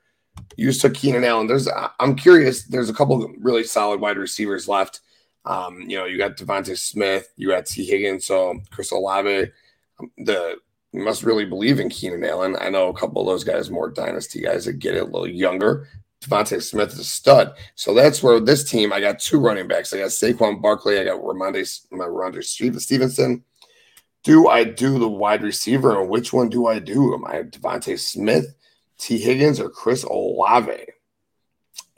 [0.56, 1.46] You just took Keenan Allen.
[1.46, 1.68] There's
[1.98, 2.64] I'm curious.
[2.64, 5.00] There's a couple of really solid wide receivers left.
[5.48, 9.50] Um, you know, you got DeVonta Smith, you got Tee Higgins, so Chris Olave.
[9.98, 10.56] Um, the
[10.92, 12.56] you must really believe in Keenan Allen.
[12.60, 15.26] I know a couple of those guys, more dynasty guys that get it a little
[15.26, 15.88] younger.
[16.22, 17.54] DeVonta Smith is a stud.
[17.74, 19.92] So that's where this team, I got two running backs.
[19.92, 20.98] I got Saquon Barkley.
[20.98, 23.44] I got Rhamondre, my Rhamondre Stevenson.
[24.24, 26.00] Do I do the wide receiver?
[26.00, 27.14] And which one do I do?
[27.14, 28.54] Am I DeVonta Smith,
[28.98, 30.86] Tee Higgins, or Chris Olave?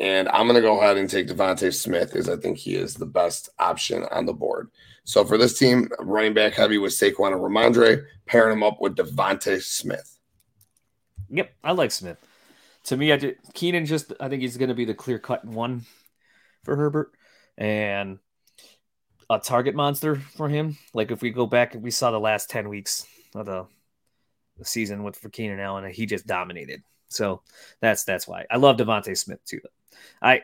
[0.00, 2.94] And I'm going to go ahead and take DeVonta Smith because I think he is
[2.94, 4.70] the best option on the board.
[5.04, 8.96] So for this team, running back heavy with Saquon and Rhamondre, pairing him up with
[8.96, 10.18] DeVonta Smith.
[11.28, 12.16] Yep, I like Smith
[12.84, 15.44] to me, I did Keenan just I think he's going to be the clear cut
[15.44, 15.84] one
[16.64, 17.12] for Herbert
[17.58, 18.18] and
[19.28, 20.76] a target monster for him.
[20.94, 23.66] Like if we go back, we saw the last ten weeks of the,
[24.58, 26.82] the season with for Keenan Allen, and he just dominated.
[27.10, 27.42] So
[27.80, 29.60] that's that's why I love DeVonta Smith too.
[30.22, 30.42] I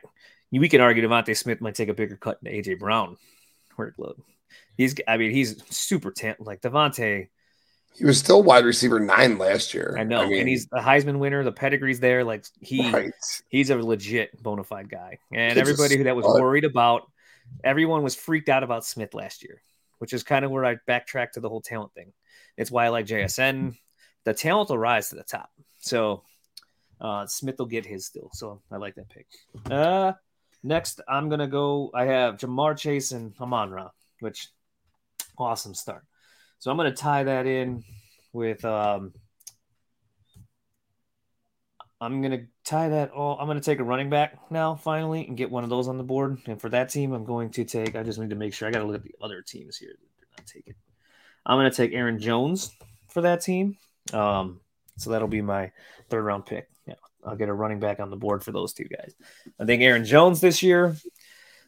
[0.53, 3.17] we can argue DeVonta Smith might take a bigger cut than AJ Brown
[3.79, 4.21] workload.
[4.77, 7.29] He's I mean he's super talent like DeVonta
[7.97, 9.97] he was still wide receiver nine last year.
[9.99, 11.43] I know, I mean, and he's a Heisman winner.
[11.43, 12.25] The pedigree's there.
[12.25, 13.12] Like he, right.
[13.49, 15.19] he's a legit bona fide guy.
[15.33, 17.11] And everybody that was worried about,
[17.64, 19.62] everyone was freaked out about Smith last year,
[19.99, 22.12] which is kind of where I backtrack to the whole talent thing.
[22.59, 23.77] It's why I like JSN.
[24.25, 25.51] The talent will rise to the top.
[25.79, 26.23] So
[27.01, 28.31] uh, Smith will get his still.
[28.33, 29.27] So I like that pick.
[29.71, 30.13] Uh,
[30.63, 31.91] next, I'm gonna go.
[31.95, 33.91] I have Ja'Marr Chase and Amon-Ra,
[34.21, 34.49] which
[35.39, 36.05] awesome start.
[36.59, 37.85] So I'm to tie that in
[38.33, 38.65] with.
[38.65, 39.13] Um,
[42.01, 43.39] I'm to tie that all.
[43.39, 46.05] I'm to take a running back now, finally, and get one of those on the
[46.05, 46.39] board.
[46.47, 47.97] And for that team, I'm going to take.
[47.97, 48.69] I just need to make sure.
[48.69, 49.95] I got to look at the other teams here.
[50.19, 50.75] They're not taking.
[51.47, 52.77] I'm to take Aaron Jones
[53.09, 53.79] for that team.
[54.13, 54.61] Um,
[54.99, 55.73] so that'll be my
[56.11, 56.69] third round pick.
[57.27, 59.14] I'll get a running back on the board for those two guys.
[59.59, 60.97] I think Aaron Jones this year,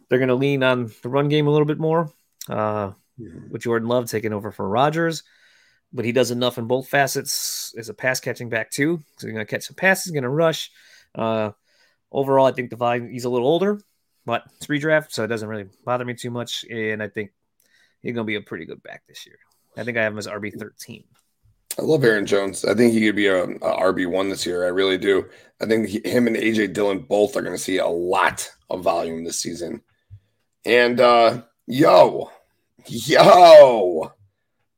[0.08, 2.12] they're going to lean on the run game a little bit more.
[2.48, 3.50] Uh, mm-hmm.
[3.50, 5.22] with Jordan Love taking over for Rodgers.
[5.92, 9.00] But he does enough in both facets as a pass catching back too.
[9.16, 10.70] So he's going to catch some passes, going to rush.
[11.14, 11.52] Uh,
[12.12, 13.80] overall, I think Divine he's a little older,
[14.26, 16.64] but it's redraft, so it doesn't really bother me too much.
[16.70, 17.30] And I think
[18.02, 19.38] he's going to be a pretty good back this year.
[19.78, 21.04] I think I have him as RB thirteen.
[21.78, 22.64] I love Aaron Jones.
[22.64, 24.64] I think he could be a, a RB one this year.
[24.64, 25.28] I really do.
[25.60, 28.82] I think he, him and AJ Dillon both are going to see a lot of
[28.82, 29.82] volume this season.
[30.64, 32.30] And uh, yo,
[32.88, 34.12] Yo,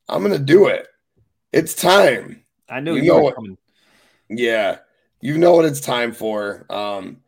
[0.09, 0.87] I'm gonna do it.
[1.53, 2.43] It's time.
[2.69, 3.57] I knew you, you know what, coming.
[4.29, 4.79] Yeah,
[5.21, 6.65] you know what it's time for.
[6.69, 7.21] Um,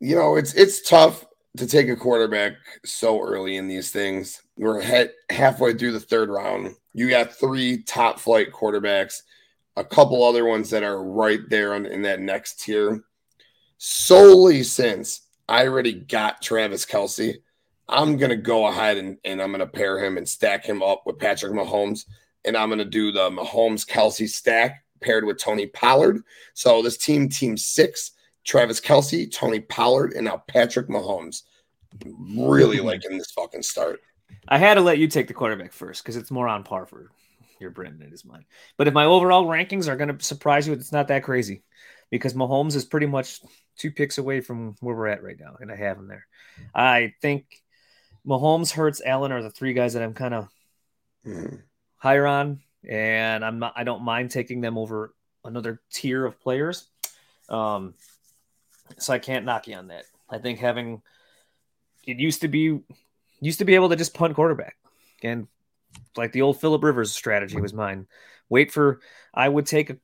[0.00, 1.24] you know, it's it's tough
[1.56, 4.42] to take a quarterback so early in these things.
[4.56, 6.74] We're head, halfway through the third round.
[6.94, 9.22] You got three top flight quarterbacks,
[9.76, 13.04] a couple other ones that are right there on, in that next tier.
[13.78, 17.36] Solely since I already got Travis Kelce,
[17.88, 21.18] I'm gonna go ahead and, and I'm gonna pair him and stack him up with
[21.18, 22.06] Patrick Mahomes,
[22.44, 26.22] and I'm gonna do the Mahomes Kelce stack paired with Tony Pollard.
[26.54, 28.12] So this team, team six,
[28.44, 31.42] Travis Kelce, Tony Pollard, and now Patrick Mahomes.
[32.06, 34.00] Really liking this fucking start.
[34.48, 37.10] I had to let you take the quarterback first because it's more on par for
[37.60, 38.44] your Brendan than it is mine.
[38.76, 41.62] But if my overall rankings are going to surprise you, it's not that crazy
[42.10, 43.40] because Mahomes is pretty much
[43.78, 46.26] two picks away from where we're at right now, and I have him there.
[46.74, 47.46] I think
[48.26, 50.48] Mahomes, Hurts, Allen are the three guys that I'm kind of
[51.26, 51.56] mm-hmm.
[51.96, 53.74] higher on, and I'm not.
[53.76, 55.14] I don't mind taking them over
[55.44, 56.86] another tier of players.
[57.48, 57.94] Um,
[58.98, 60.04] so I can't knock you on that.
[60.28, 61.02] I think having
[62.06, 62.80] it used to be
[63.40, 64.76] used to be able to just punt quarterback,
[65.22, 65.46] and
[66.16, 68.06] like the old Philip Rivers strategy was mine.
[68.48, 69.00] Wait for
[69.34, 69.96] I would take a,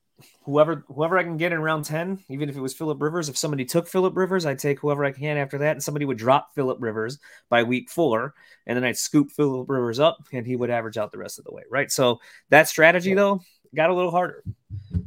[0.44, 3.28] whoever whoever I can get in round ten, even if it was Philip Rivers.
[3.28, 6.18] If somebody took Philip Rivers, I'd take whoever I can after that, and somebody would
[6.18, 7.18] drop Philip Rivers
[7.48, 8.34] by week four,
[8.66, 11.44] and then I'd scoop Philip Rivers up, and he would average out the rest of
[11.44, 11.62] the way.
[11.70, 11.90] Right.
[11.90, 12.20] So
[12.50, 13.40] that strategy though
[13.74, 14.42] got a little harder.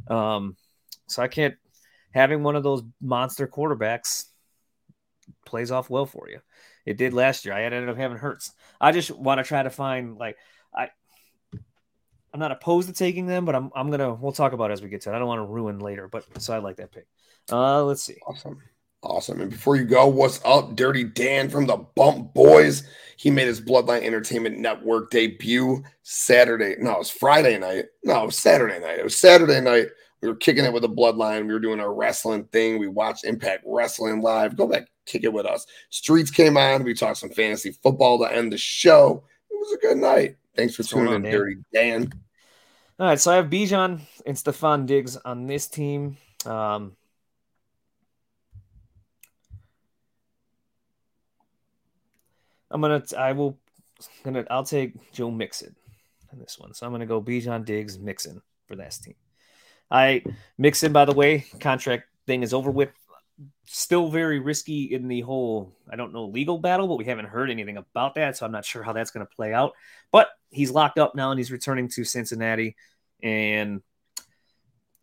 [0.08, 0.56] Um,
[1.08, 1.56] so I can't
[2.12, 4.26] having one of those monster quarterbacks
[5.44, 6.40] plays off well for you.
[6.84, 7.54] It did last year.
[7.54, 8.52] I ended up having Hurts.
[8.80, 10.36] I just want to try to find like
[10.74, 10.88] I
[12.32, 14.88] I'm not opposed to taking them, but I'm I'm gonna we'll talk about as we
[14.88, 15.16] get to it.
[15.16, 17.06] I don't want to ruin later, but so I like that pick.
[17.50, 18.16] Uh let's see.
[18.26, 18.60] Awesome.
[19.04, 19.40] Awesome.
[19.40, 22.84] And before you go, what's up, Dirty Dan from the Bump Boys?
[23.16, 26.76] He made his Bloodline Entertainment Network debut Saturday.
[26.78, 27.86] No, it was Friday night.
[28.04, 29.00] No, it was Saturday night.
[29.00, 29.88] It was Saturday night
[30.22, 31.46] we were kicking it with the bloodline.
[31.46, 32.78] We were doing a wrestling thing.
[32.78, 34.56] We watched Impact Wrestling live.
[34.56, 35.66] Go back, kick it with us.
[35.90, 36.84] Streets came on.
[36.84, 39.24] We talked some fantasy football to end the show.
[39.50, 40.36] It was a good night.
[40.56, 42.12] Thanks for tuning in, Dirty Dan.
[43.00, 46.16] All right, so I have Bijan and Stefon Diggs on this team.
[46.46, 46.92] Um,
[52.70, 53.58] I'm gonna, I will,
[54.22, 55.74] gonna, I'll take Joe Mixon
[56.32, 56.74] in this one.
[56.74, 59.14] So I'm gonna go Bijan Diggs Mixon for that team.
[59.90, 60.22] I
[60.58, 62.90] Mixon, by the way, contract thing is over with.
[63.64, 67.50] Still very risky in the whole, I don't know, legal battle, but we haven't heard
[67.50, 68.36] anything about that.
[68.36, 69.72] So I'm not sure how that's going to play out.
[70.10, 72.76] But he's locked up now and he's returning to Cincinnati.
[73.22, 73.80] And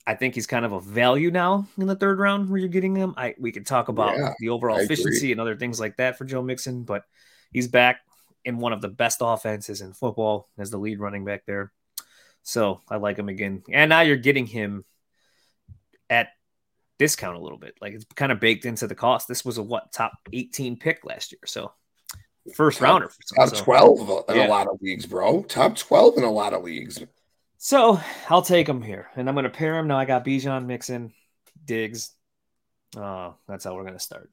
[0.05, 2.95] I think he's kind of a value now in the third round where you're getting
[2.95, 3.13] him.
[3.17, 5.31] I we can talk about yeah, the overall I efficiency agree.
[5.33, 7.03] and other things like that for Joe Mixon, but
[7.51, 8.01] he's back
[8.43, 11.71] in one of the best offenses in football as the lead running back there.
[12.43, 13.63] So I like him again.
[13.71, 14.85] And now you're getting him
[16.09, 16.29] at
[16.97, 17.75] discount a little bit.
[17.81, 19.27] Like it's kind of baked into the cost.
[19.27, 21.39] This was a what top 18 pick last year.
[21.45, 21.71] So
[22.55, 23.11] first top, rounder.
[23.35, 24.47] Top 12 in yeah.
[24.47, 25.43] a lot of leagues, bro.
[25.43, 27.01] Top 12 in a lot of leagues.
[27.57, 29.09] So I'll take him here.
[29.15, 29.87] And I'm going to pair him.
[29.87, 31.13] Now I got Bijan Mixon,
[31.65, 32.11] Diggs.
[32.95, 34.29] Uh, that's how we're going to start.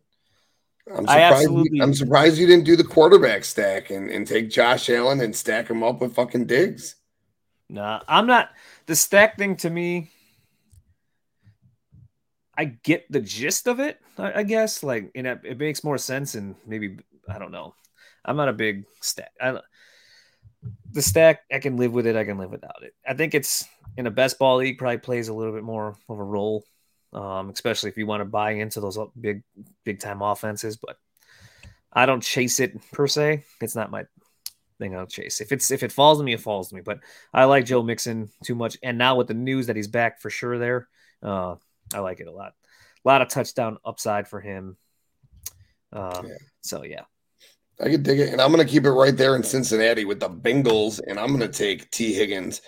[0.89, 4.89] I'm surprised, you, I'm surprised you didn't do the quarterback stack and, and take Josh
[4.89, 6.95] Allen and stack him up with fucking Diggs.
[7.69, 8.51] Nah, I'm not.
[8.87, 10.11] The stack thing to me,
[12.57, 14.01] I get the gist of it.
[14.19, 16.99] I, I guess like you know, it makes more sense, and maybe
[17.29, 17.75] I don't know.
[18.25, 19.33] I'm not a big stack.
[19.41, 19.61] I,
[20.93, 22.17] the stack, I can live with it.
[22.17, 22.95] I can live without it.
[23.07, 26.19] I think it's in a best ball league probably plays a little bit more of
[26.19, 26.65] a role,
[27.13, 29.43] um, especially if you want to buy into those big,
[29.85, 30.77] big time offenses.
[30.77, 30.97] But
[31.93, 33.45] I don't chase it per se.
[33.61, 34.05] It's not my
[34.79, 35.41] thing I'll chase.
[35.41, 36.81] If it's if it falls to me, it falls to me.
[36.81, 37.01] But
[37.33, 40.31] I like Joe Mixon too much, and now with the news that he's back for
[40.31, 40.89] sure, there,
[41.23, 41.57] uh,
[41.95, 42.55] I like it a lot.
[43.05, 44.77] A lot of touchdown upside for him.
[45.93, 46.35] Uh, yeah.
[46.61, 47.03] So yeah,
[47.81, 50.21] I could dig it, and I'm going to keep it right there in Cincinnati with
[50.21, 52.63] the Bengals, and I'm going to take Tee Higgins.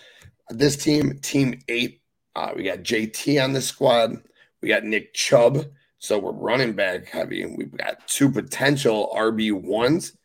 [0.50, 2.00] This team, Team Eight,
[2.34, 4.16] uh, we got JT on the squad.
[4.62, 5.64] We got Nick Chubb.
[5.98, 7.42] So we're running back heavy.
[7.42, 10.16] And we've got two potential RB ones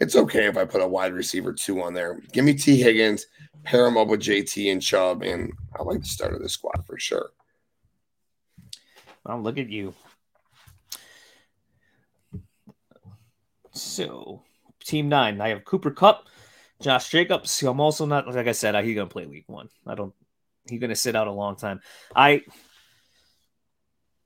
[0.00, 2.20] it's okay if I put a wide receiver two on there.
[2.32, 3.26] Give me Tee Higgins,
[3.62, 6.84] pair him up with JT and Chubb, and I like the start of this squad
[6.86, 7.30] for sure.
[9.24, 9.94] Well, look at you.
[13.72, 14.42] So,
[14.84, 16.26] team nine, I have Cooper Kupp,
[16.80, 17.62] Josh Jacobs.
[17.62, 19.68] I'm also not like I said, he's gonna play week one.
[19.86, 20.14] I don't.
[20.68, 21.80] He's gonna sit out a long time.
[22.16, 22.42] I.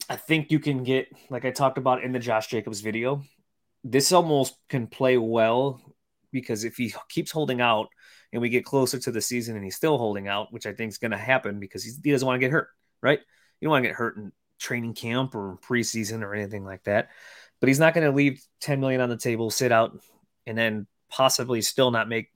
[0.06, 3.22] I think you can get like I talked about in the Josh Jacobs video
[3.84, 5.80] this almost can play well
[6.32, 7.88] because if he keeps holding out
[8.32, 10.90] and we get closer to the season and he's still holding out, which I think
[10.90, 12.68] is going to happen because he doesn't want to get hurt,
[13.02, 13.20] right?
[13.60, 17.10] You don't want to get hurt in training camp or preseason or anything like that.
[17.60, 19.98] But he's not going to leave 10 million on the table, sit out,
[20.46, 22.30] and then possibly still not make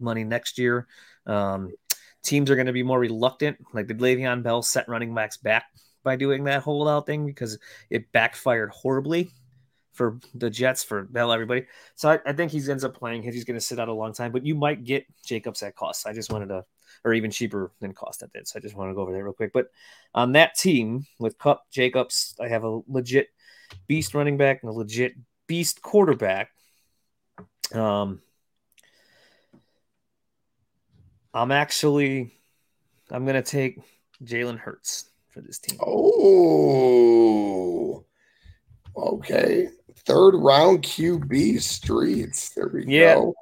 [0.00, 0.88] money next year.
[1.26, 1.72] Um,
[2.24, 3.58] teams are going to be more reluctant.
[3.72, 5.66] Like the Le'Veon Bell set running backs back
[6.02, 7.58] by doing that holdout thing because
[7.90, 9.30] it backfired horribly
[9.98, 11.64] for the Jets for hell everybody.
[11.96, 13.24] So I, I think he ends up playing.
[13.24, 16.06] He's going to sit out a long time, but you might get Jacobs at cost.
[16.06, 16.64] I just wanted to,
[17.04, 18.46] or even cheaper than cost at that.
[18.46, 19.52] So I just want to go over there real quick.
[19.52, 19.72] But
[20.14, 23.28] on that team with Kupp Jacobs, I have a legit
[23.88, 25.14] beast running back and a legit
[25.48, 26.50] beast quarterback.
[27.74, 28.22] Um,
[31.34, 32.32] I'm actually,
[33.10, 33.80] I'm going to take
[34.24, 35.78] Jalen Hurts for this team.
[35.84, 38.04] Oh,
[38.98, 39.68] okay.
[40.04, 42.50] Third round QB streets.
[42.50, 43.14] There we yeah.
[43.14, 43.34] go.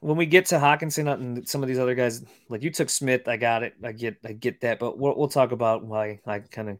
[0.00, 3.28] When we get to Hockenson and some of these other guys, like you took Smith,
[3.28, 3.74] I got it.
[3.84, 4.80] I get, I get that.
[4.80, 6.78] But we'll, we'll talk about why I kind of.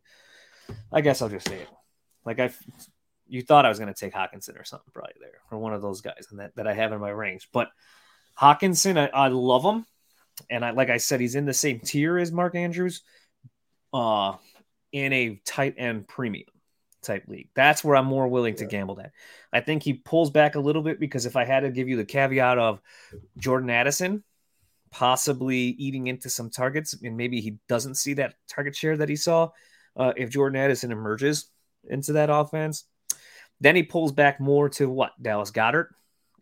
[0.93, 1.69] I guess I'll just say it.
[2.25, 2.51] Like I,
[3.29, 5.83] you thought I was going to take Hockenson or something, probably there, or one of
[5.83, 7.49] those guys, and that that I have in my range.
[7.53, 7.69] But
[8.39, 9.87] Hockenson I, I love him,
[10.51, 13.03] and I like I said, he's in the same tier as Mark Andrews,
[13.93, 14.35] uh,
[14.93, 16.47] in a tight end premium
[17.03, 17.49] type league.
[17.55, 19.13] That's where I'm more willing to gamble that.
[19.53, 21.97] I think he pulls back a little bit because if I had to give you
[21.97, 22.81] the caveat of
[23.39, 24.25] Jordan Addison
[24.91, 29.17] possibly eating into some targets, and maybe he doesn't see that target share that he
[29.17, 29.49] saw,
[29.97, 31.49] uh, if Jordan Addison emerges
[31.89, 32.85] into that offense,
[33.61, 35.89] then he pulls back more to what Dallas Goedert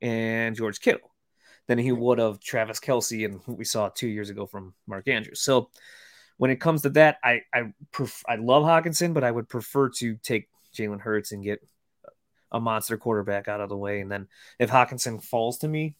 [0.02, 1.10] and George Kittle
[1.68, 5.06] than he would of Travis Kelce and what we saw two years ago from Mark
[5.06, 5.40] Andrews.
[5.40, 5.70] So
[6.40, 9.90] when it comes to that, I I pref- I love Hockenson, but I would prefer
[9.98, 11.60] to take Jalen Hurts and get
[12.50, 14.00] a monster quarterback out of the way.
[14.00, 14.26] And then
[14.58, 15.96] if Hockenson falls to me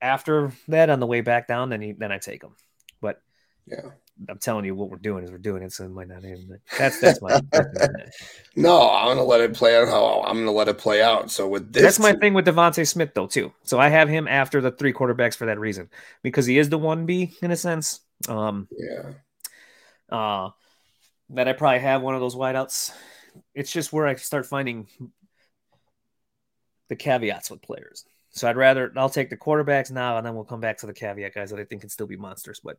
[0.00, 2.56] after that on the way back down, then he, then I take him.
[3.02, 3.20] But
[3.66, 3.90] yeah,
[4.26, 6.58] I'm telling you what we're doing is we're doing it, so it might not even.
[6.78, 7.42] That's that's my.
[8.56, 11.30] no, I'm gonna let it play out how I'm gonna let it play out.
[11.30, 13.52] So with this, that's my thing with DeVonta Smith though too.
[13.64, 15.90] So I have him after the three quarterbacks for that reason
[16.22, 18.00] because he is the one B in a sense.
[18.26, 19.12] Um, yeah.
[20.08, 20.50] Uh,
[21.30, 22.92] that I probably have one of those wideouts.
[23.54, 24.88] It's just where I start finding
[26.88, 28.04] the caveats with players.
[28.30, 30.92] So I'd rather I'll take the quarterbacks now, and then we'll come back to the
[30.92, 32.60] caveat guys that I think can still be monsters.
[32.62, 32.78] But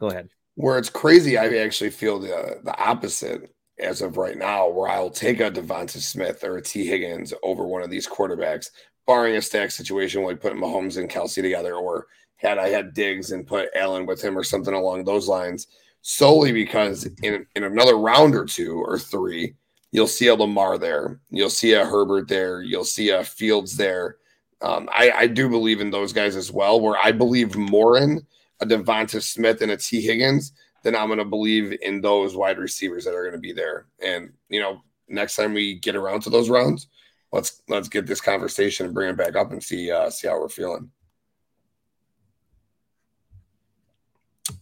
[0.00, 0.28] go ahead.
[0.54, 5.10] Where it's crazy, I actually feel the the opposite as of right now, where I'll
[5.10, 8.70] take a DeVonta Smith or a Tee Higgins over one of these quarterbacks,
[9.06, 12.06] barring a stack situation like putting Mahomes and Kelce together, or
[12.38, 15.68] had I had Diggs and put Allen with him or something along those lines,
[16.02, 19.54] solely because in, in another round or two or three,
[19.92, 24.16] you'll see a Lamar there, you'll see a Herbert there, you'll see a Fields there.
[24.60, 28.26] Um, I, I do believe in those guys as well, where I believe more in
[28.60, 32.58] a DeVonta Smith and a Tee Higgins than I'm going to believe in those wide
[32.58, 33.86] receivers that are going to be there.
[34.02, 36.88] And, you know, next time we get around to those rounds,
[37.32, 40.40] let's let's get this conversation and bring it back up and see uh, see how
[40.40, 40.90] we're feeling.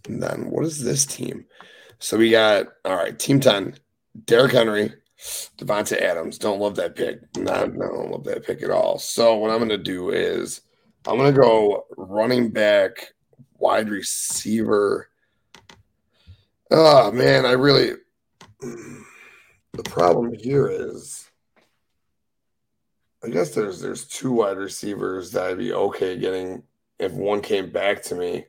[0.06, 1.46] And then what is this team?
[1.98, 3.74] So we got all right, team 10,
[4.24, 4.92] Derrick Henry,
[5.58, 6.38] Davante Adams.
[6.38, 7.20] Don't love that pick.
[7.36, 8.98] Not no, don't love that pick at all.
[8.98, 10.60] So what I'm gonna do is
[11.06, 13.14] I'm gonna go running back,
[13.58, 15.08] wide receiver.
[16.70, 17.92] Oh man, I really
[18.60, 21.30] the problem here is
[23.24, 26.62] I guess there's there's two wide receivers that I'd be okay getting
[26.98, 28.46] if one came back to me.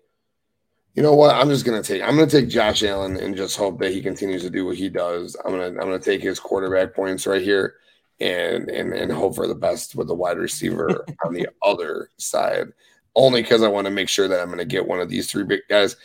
[0.97, 1.35] You know what?
[1.35, 2.01] I'm just gonna take.
[2.01, 4.89] I'm gonna take Josh Allen and just hope that he continues to do what he
[4.89, 5.37] does.
[5.45, 5.67] I'm gonna.
[5.67, 7.75] I'm gonna take his quarterback points right here,
[8.19, 12.69] and and and hope for the best with the wide receiver on the other side.
[13.13, 15.43] Only because I want to make sure that I'm gonna get one of these three
[15.43, 15.95] big guys.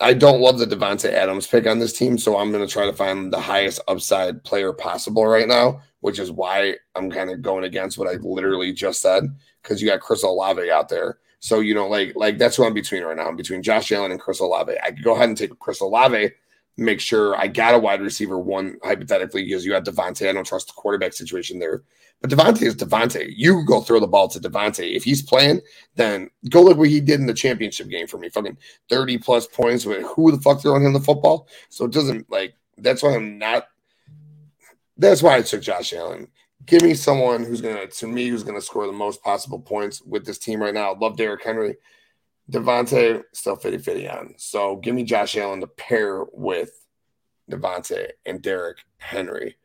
[0.00, 2.84] I don't love the Davante Adams pick on this team, so I'm going to try
[2.84, 7.42] to find the highest upside player possible right now, which is why I'm kind of
[7.42, 9.32] going against what I literally just said
[9.62, 12.72] because you got Chris Olave out there so you know, like like that's who I'm
[12.72, 13.28] between right now.
[13.28, 14.72] I'm between Josh Allen and Chris Olave.
[14.82, 16.30] I could go ahead and take Chris Olave,
[16.78, 20.26] make sure I got a wide receiver one hypothetically because you have Davante.
[20.26, 21.82] I don't trust the quarterback situation there.
[22.22, 23.30] But Davante is Davante.
[23.36, 24.96] You go throw the ball to Davante.
[24.96, 25.60] If he's playing,
[25.96, 28.30] then go look what he did in the championship game for me.
[28.30, 28.56] Fucking
[28.88, 31.46] 30 plus points with who the fuck throwing him the football.
[31.68, 33.68] So it doesn't like that's why I'm not
[34.96, 36.28] that's why I took Josh Allen
[36.66, 40.24] give me someone who's gonna to me who's gonna score the most possible points with
[40.24, 40.94] this team right now.
[40.94, 41.76] Love Derrick Henry.
[42.50, 44.34] Davante still 50 50 on.
[44.36, 46.70] So give me Josh Allen to pair with
[47.50, 49.56] Davante and Derrick Henry.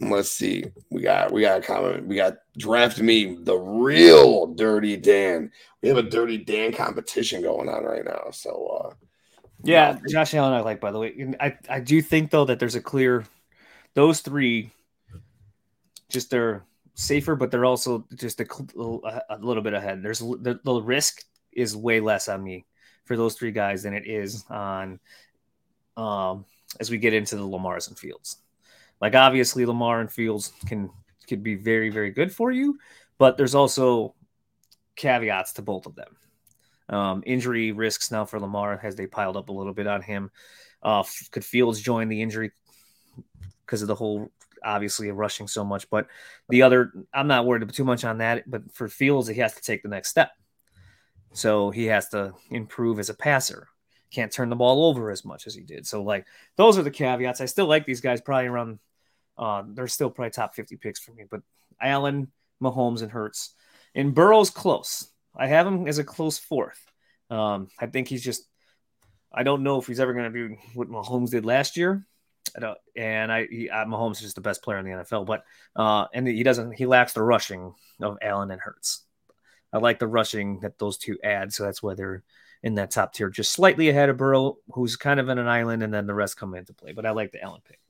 [0.00, 0.64] Let's see.
[0.90, 2.06] We got we got a comment.
[2.06, 5.50] We got draft me the real dirty Dan.
[5.82, 8.30] We have a dirty Dan competition going on right now.
[8.32, 8.94] So uh
[9.62, 11.34] yeah, Josh Allen I like by the way.
[11.38, 13.24] I, I do think though that there's a clear
[13.94, 14.70] those three
[16.10, 18.46] just they're safer, but they're also just a,
[19.30, 20.02] a little bit ahead.
[20.02, 22.66] There's the, the risk is way less on me
[23.04, 25.00] for those three guys than it is on
[25.96, 26.44] um
[26.78, 28.38] as we get into the Lamar's and Fields.
[29.00, 30.90] Like obviously Lamar and Fields can
[31.30, 32.78] could be very, very good for you,
[33.16, 34.14] but there's also
[34.96, 36.16] caveats to both of them.
[36.88, 40.30] Um, injury risks now for Lamar as they piled up a little bit on him.
[40.82, 42.50] Uh, could Fields join the injury
[43.64, 44.30] because of the whole
[44.64, 45.88] obviously rushing so much?
[45.90, 46.06] But
[46.48, 48.48] the other, I'm not worried too much on that.
[48.50, 50.30] But for Fields, he has to take the next step.
[51.32, 53.68] So he has to improve as a passer.
[54.12, 55.86] Can't turn the ball over as much as he did.
[55.86, 57.40] So like those are the caveats.
[57.40, 58.78] I still like these guys probably around.
[59.38, 61.24] Uh, they're still probably top 50 picks for me.
[61.30, 61.42] But
[61.80, 62.28] Allen,
[62.62, 63.54] Mahomes, and Hurts,
[63.94, 65.08] and Burrow's close.
[65.34, 66.80] I have him as a close fourth.
[67.30, 68.46] Um, I think he's just.
[69.32, 72.04] I don't know if he's ever going to do what Mahomes did last year.
[72.56, 75.26] I don't, and I, he, uh, Mahomes is just the best player in the NFL,
[75.26, 75.44] but
[75.76, 76.72] uh, and he doesn't.
[76.72, 79.02] He lacks the rushing of Allen and Hurts.
[79.72, 82.22] I like the rushing that those two add, so that's why they're
[82.62, 85.82] in that top tier, just slightly ahead of Burrow, who's kind of in an island,
[85.82, 86.92] and then the rest come into play.
[86.92, 87.80] But I like the Allen pick,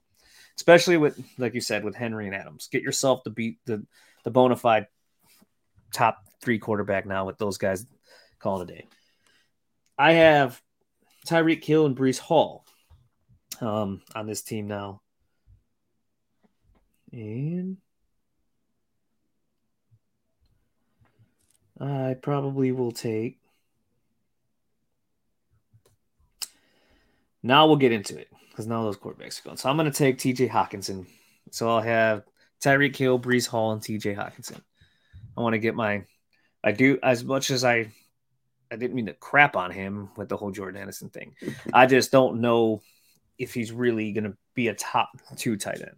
[0.56, 2.68] especially with, like you said, with Henry and Adams.
[2.70, 3.84] Get yourself to beat the
[4.24, 4.86] the bona fide
[5.92, 7.86] top three quarterback now with those guys
[8.38, 8.86] calling a day.
[9.98, 10.61] I have
[11.26, 12.64] Tyreek Hill and Breece Hall
[13.61, 15.00] um, on this team now.
[17.12, 17.78] And
[21.80, 23.38] I probably will take.
[27.42, 29.56] Now we'll get into it because now those quarterbacks are going.
[29.56, 31.06] So I'm going to take TJ Hockenson.
[31.50, 32.24] So I'll have
[32.62, 34.61] Tyreek Hill, Breece Hall, and TJ Hockenson.
[35.36, 36.04] I want to get my.
[36.62, 37.92] I do as much as I.
[38.72, 41.34] I didn't mean to crap on him with the whole Jordan Addison thing.
[41.72, 42.82] I just don't know
[43.41, 45.97] if he's really going to be a top two tight end.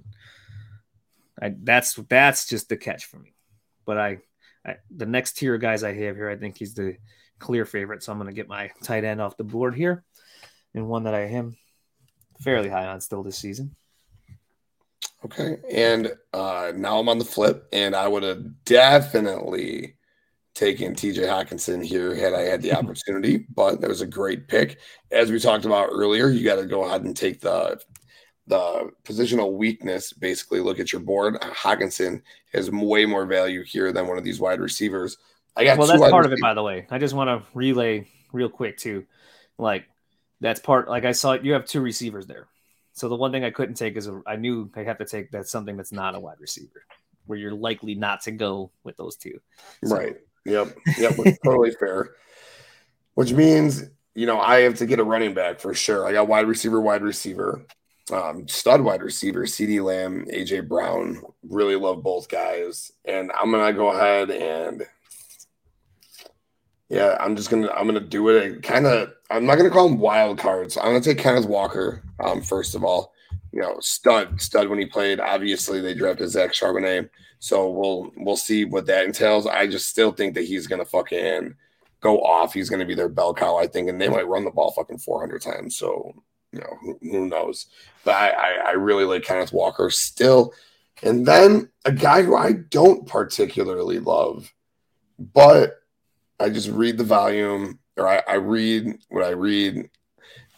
[1.41, 3.35] I, that's that's just the catch for me.
[3.85, 4.19] But I,
[4.65, 6.97] I, the next tier of guys I have here, I think he's the
[7.41, 8.03] clear favorite.
[8.03, 10.05] So I'm going to get my tight end off the board here,
[10.75, 11.57] and one that I am
[12.41, 13.75] fairly high on still this season.
[15.25, 15.59] Okay.
[15.71, 19.97] And uh, now I'm on the flip, and I would have definitely
[20.55, 24.79] taken TJ Hockenson here had I had the opportunity, but that was a great pick.
[25.11, 27.81] As we talked about earlier, you got to go ahead and take the
[28.49, 31.37] the positional weakness, basically look at your board.
[31.41, 32.23] Hockenson
[32.53, 35.17] has way more value here than one of these wide receivers.
[35.57, 36.87] I got well, that's part of it, by the way.
[36.91, 39.07] I just want to relay real quick too.
[39.59, 39.85] Like
[40.41, 40.89] that's part.
[40.89, 42.49] Like I saw you have two receivers there.
[42.95, 45.31] So the one thing I couldn't take is a, I knew I have to take
[45.31, 46.85] that's something that's not a wide receiver,
[47.27, 49.41] where you're likely not to go with those two.
[49.85, 50.17] So, right.
[50.45, 50.77] Yep.
[50.99, 51.17] Yep.
[51.45, 52.11] totally fair.
[53.15, 56.07] Which means you know I have to get a running back for sure.
[56.07, 57.65] I got wide receiver, wide receiver,
[58.13, 61.23] um, stud wide receiver, CeeDee Lamb, AJ Brown.
[61.49, 64.87] Really love both guys, and I'm gonna go ahead and
[66.93, 68.63] yeah, I'm just gonna I'm gonna do it.
[68.63, 70.77] Kind of, I'm not gonna call them wild cards.
[70.77, 72.03] I'm gonna take Kenneth Walker.
[72.21, 73.15] Um, first of all,
[73.53, 75.21] you know, stud, stud when he played.
[75.21, 79.47] Obviously, they drafted Zach Charbonnet, so we'll we'll see what that entails.
[79.47, 81.55] I just still think that he's gonna fucking
[82.01, 82.55] go off.
[82.55, 84.99] He's gonna be their bell cow, I think, and they might run the ball fucking
[84.99, 85.77] 400 times.
[85.77, 86.15] So
[86.53, 87.67] you know, who, who knows?
[88.05, 90.55] But I, I I really like Kenneth Walker still.
[91.03, 94.53] And then a guy who I don't particularly love,
[95.19, 95.81] but
[96.39, 99.91] I just read the volume, or I, I read what I read.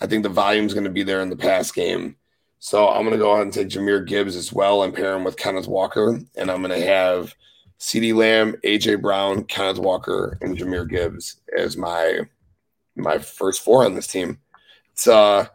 [0.01, 2.16] I think the volume is going to be there in the pass game.
[2.65, 5.23] So I'm going to go ahead and take Jahmyr Gibbs as well and pair him
[5.23, 6.19] with Kenneth Walker.
[6.35, 7.35] And I'm going to have
[7.78, 12.20] CeeDee Lamb, AJ Brown, Kenneth Walker, and Jahmyr Gibbs as my
[12.97, 14.39] my first four on this team.
[14.95, 15.47] It's uh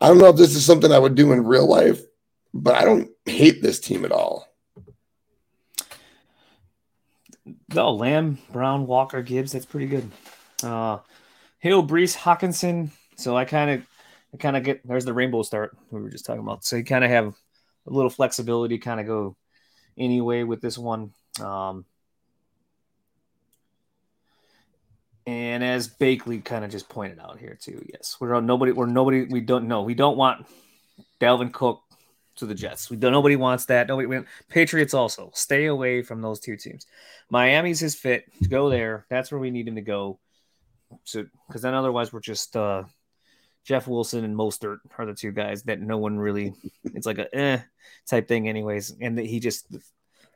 [0.00, 2.00] I don't know if this is something I would do in real life,
[2.52, 4.52] but I don't hate this team at all.
[7.72, 9.52] No, Lamb, Brown, Walker, Gibbs.
[9.52, 10.10] That's pretty good.
[10.64, 10.98] Uh,
[11.60, 12.90] Hill, Breece, Hockenson.
[13.16, 13.86] So I kind of,
[14.34, 16.64] I kind of get there's the rainbow start we were just talking about.
[16.64, 17.34] So you kind of have
[17.86, 19.36] a little flexibility, kind of go
[19.96, 21.12] anyway with this one.
[21.40, 21.84] Um,
[25.26, 28.72] and as Bakley kind of just pointed out here too, yes, we're on nobody.
[28.72, 29.24] We're nobody.
[29.24, 29.82] We don't know.
[29.82, 30.46] We don't want
[31.20, 31.82] Dalvin Cook
[32.36, 32.88] to the Jets.
[32.88, 33.12] We don't.
[33.12, 33.88] Nobody wants that.
[33.88, 34.06] Nobody.
[34.06, 36.86] We, Patriots also stay away from those two teams.
[37.30, 38.24] Miami's his fit.
[38.48, 39.04] Go there.
[39.10, 40.18] That's where we need him to go.
[41.04, 42.84] So because then otherwise we're just uh,
[43.68, 46.54] Jeff Wilson and Mostert are the two guys that no one really.
[46.94, 47.60] It's like a eh
[48.08, 48.96] type thing, anyways.
[48.98, 49.66] And he just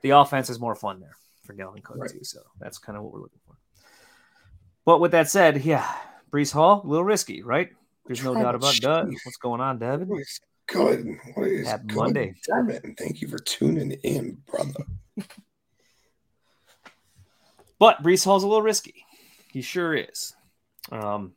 [0.02, 2.10] the offense is more fun there for Dalvin Cook right.
[2.10, 2.22] too.
[2.24, 3.56] So that's kind of what we're looking for.
[4.84, 5.90] But with that said, yeah,
[6.30, 7.70] Breece Hall a little risky, right?
[8.04, 9.06] There's no doubt about that.
[9.06, 10.10] What's going on, David?
[10.66, 11.18] good?
[11.34, 11.96] What is Happy good?
[11.96, 12.34] Monday.
[12.46, 14.84] Devin, thank you for tuning in, brother.
[17.78, 19.06] but Breece Hall's a little risky.
[19.50, 20.34] He sure is.
[20.90, 21.32] Um,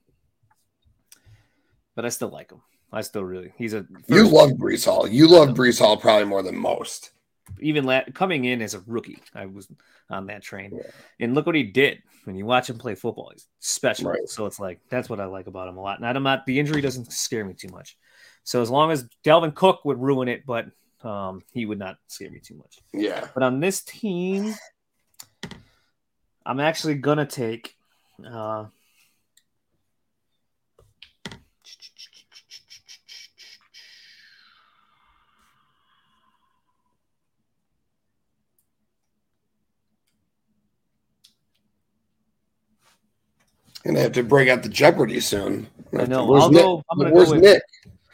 [1.95, 2.61] but I still like him.
[2.91, 3.51] I still really.
[3.57, 3.85] He's a.
[4.07, 5.07] You love Breece Hall.
[5.07, 7.11] You love Breece Hall probably more than most.
[7.59, 9.67] even la- coming in as a rookie, I was
[10.09, 10.71] on that train.
[10.73, 10.89] Yeah.
[11.19, 13.31] And look what he did when you watch him play football.
[13.33, 14.11] He's special.
[14.11, 14.27] Right.
[14.27, 15.99] So it's like that's what I like about him a lot.
[15.99, 17.97] And I'm not the injury doesn't scare me too much.
[18.43, 20.67] So as long as Dalvin Cook would ruin it, but
[21.03, 22.79] um, he would not scare me too much.
[22.93, 23.27] Yeah.
[23.33, 24.53] But on this team,
[26.45, 27.75] I'm actually gonna take
[28.25, 28.65] uh,
[43.85, 45.67] Gonna have to break out the Jeopardy soon.
[45.93, 46.25] I know.
[46.25, 46.61] Where's I'll Nick?
[46.63, 46.83] go.
[46.89, 47.61] I'm gonna Where's go with, Nick?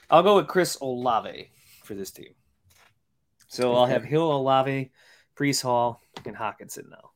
[0.10, 1.50] I'll go with Chris Olave
[1.84, 2.34] for this team.
[3.48, 4.92] So I'll have Hill, Olave,
[5.38, 7.12] Breece Hall, and Hawkinson now.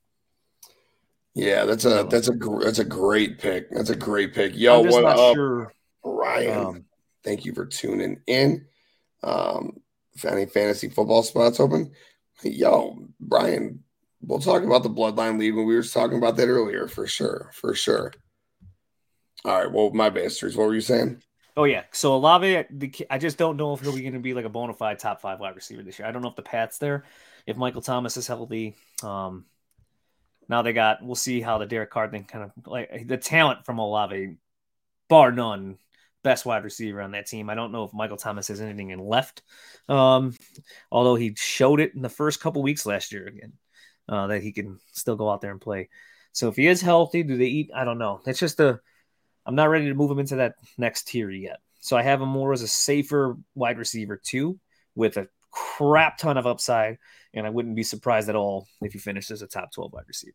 [1.33, 3.69] Yeah, that's a that's a that's a great pick.
[3.71, 4.55] That's a great pick.
[4.55, 5.73] Yo, what up, sure.
[6.03, 6.65] Ryan?
[6.65, 6.85] Um,
[7.25, 8.65] thank you for tuning in.
[9.21, 9.81] Um,
[10.13, 11.91] if any fantasy football spots open,
[12.41, 13.83] yo, Brian,
[14.21, 17.51] we'll talk about the Bloodline League when we were talking about that earlier for sure,
[17.53, 18.13] for sure.
[19.45, 19.71] All right.
[19.71, 20.55] Well, my bastards.
[20.55, 21.21] What were you saying?
[21.55, 21.83] Oh yeah.
[21.91, 22.65] So Olave,
[23.09, 25.21] I just don't know if he'll be going to be like a bona fide top
[25.21, 26.07] five wide receiver this year.
[26.07, 27.05] I don't know if the path's there.
[27.45, 29.45] If Michael Thomas is healthy, um,
[30.49, 31.03] now they got.
[31.03, 34.35] We'll see how the Derek Carr thing kind of like the talent from Olave,
[35.07, 35.77] bar none,
[36.23, 37.51] best wide receiver on that team.
[37.51, 39.43] I don't know if Michael Thomas has anything in left,
[39.87, 40.35] um,
[40.91, 43.53] although he showed it in the first couple weeks last year again
[44.09, 45.89] uh, that he can still go out there and play.
[46.31, 47.69] So if he is healthy, do they eat?
[47.73, 48.21] I don't know.
[48.25, 48.81] It's just a
[49.45, 51.59] I'm not ready to move him into that next tier yet.
[51.81, 54.59] So I have him more as a safer wide receiver too,
[54.95, 56.97] with a crap ton of upside,
[57.33, 60.33] and I wouldn't be surprised at all if he finishes a top 12 wide receiver.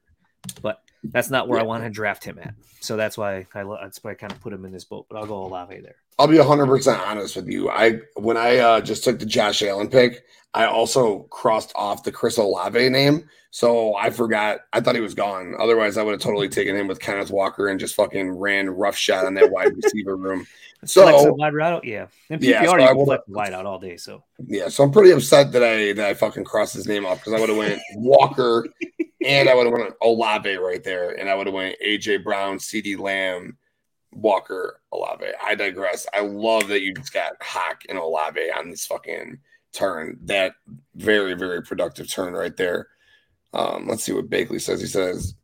[0.52, 1.64] But that's not where yeah.
[1.64, 2.54] I want to draft him at.
[2.80, 5.06] So that's why I that's why I kind of put him in this boat.
[5.08, 5.96] But I'll go Olave there.
[6.18, 7.70] I'll be 100 percent honest with you.
[7.70, 10.24] I when I uh, just took the Josh Allen pick,
[10.54, 14.60] I also crossed off the Chris Olave name so I forgot.
[14.72, 15.54] I thought he was gone.
[15.58, 18.96] Otherwise, I would have totally taken him with Kenneth Walker and just fucking ran rough
[18.96, 20.46] shot on that wide receiver room.
[20.84, 22.06] So wide route, yeah.
[22.30, 23.96] And PPR, yeah, so you can wide out all day.
[23.96, 27.18] So yeah, so I'm pretty upset that I that I fucking crossed his name off
[27.18, 28.66] because I would have went Walker
[29.24, 32.58] and I would have went Olave right there, and I would have went AJ Brown,
[32.58, 33.58] CeeDee Lamb,
[34.12, 35.26] Walker, Olave.
[35.42, 36.06] I digress.
[36.12, 39.38] I love that you just got Hawk and Olave on this fucking
[39.72, 40.18] turn.
[40.24, 40.54] That
[40.94, 42.88] very very productive turn right there.
[43.52, 44.80] Um, let's see what Bakley says.
[44.80, 45.34] He says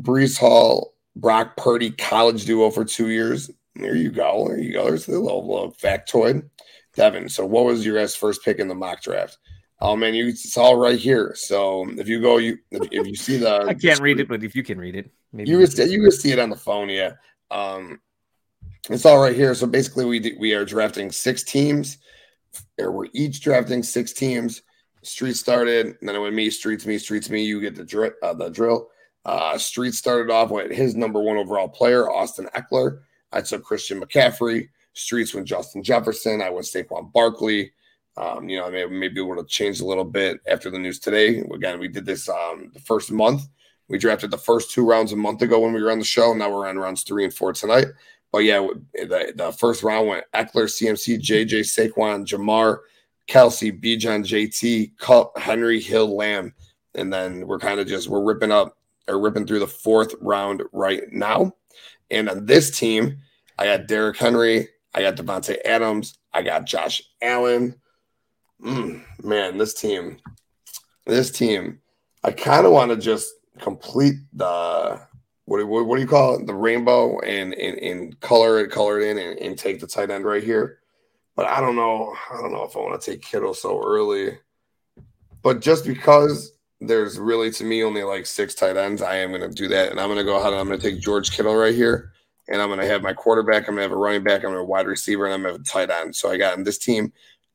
[0.00, 3.50] Breece Hall, Brock Purdy, college duo for two years.
[3.74, 4.48] There you go.
[4.48, 4.84] There you go.
[4.84, 6.48] There's a little, little factoid.
[6.94, 9.38] Devin, so what was your guys' first pick in the mock draft?
[9.84, 11.34] Oh man, you it's all right here.
[11.34, 14.44] So if you go, you if, if you see the I can't read it, but
[14.44, 16.88] if you can read it, maybe you can, you can see it on the phone.
[16.88, 17.14] Yeah,
[17.50, 18.00] um,
[18.88, 19.56] it's all right here.
[19.56, 21.98] So basically, we we are drafting six teams,
[22.78, 24.62] or we're each drafting six teams.
[25.02, 27.44] Street started, and then it went me, Streets me, Streets me.
[27.44, 28.12] You get the drill.
[28.22, 28.88] Uh, the drill.
[29.24, 33.00] Uh, Street started off with his number one overall player, Austin Ekeler.
[33.32, 34.68] I took Christian McCaffrey.
[34.92, 36.40] Streets went Justin Jefferson.
[36.40, 37.72] I went Saquon Barkley.
[38.16, 40.98] Um, you know, maybe, maybe it would have changed a little bit after the news
[40.98, 41.38] today.
[41.38, 43.42] Again, we did this um, the first month.
[43.88, 46.32] We drafted the first two rounds a month ago when we were on the show.
[46.32, 47.86] Now we're on rounds three and four tonight.
[48.30, 52.78] But yeah, the, the first round went Ekeler, CMC, JJ, Saquon, Ja'Marr,
[53.28, 56.54] Kelce, Bijan, JT, Kupp, Henry, Hill, Lamb.
[56.94, 58.76] And then we're kind of just we're ripping up
[59.08, 61.52] or ripping through the fourth round right now.
[62.10, 63.18] And on this team,
[63.58, 67.74] I got Derrick Henry, I got Davante Adams, I got Josh Allen.
[68.62, 70.18] Mm, man, this team,
[71.06, 71.80] this team,
[72.22, 75.00] I kind of want to just complete the
[75.46, 76.46] what what, what do you call it?
[76.46, 80.10] The rainbow and and, and color it, color it in, and, and take the tight
[80.10, 80.78] end right here.
[81.34, 82.14] But I don't know.
[82.30, 84.38] I don't know if I want to take Kittle so early.
[85.42, 89.42] But just because there's really to me only like six tight ends, I am going
[89.42, 91.32] to do that, and I'm going to go ahead and I'm going to take George
[91.32, 92.12] Kittle right here,
[92.48, 93.62] and I'm going to have my quarterback.
[93.62, 94.38] I'm going to have a running back.
[94.38, 96.14] I'm going to have a wide receiver, and I'm going to have a tight end.
[96.14, 97.12] So I got in this team: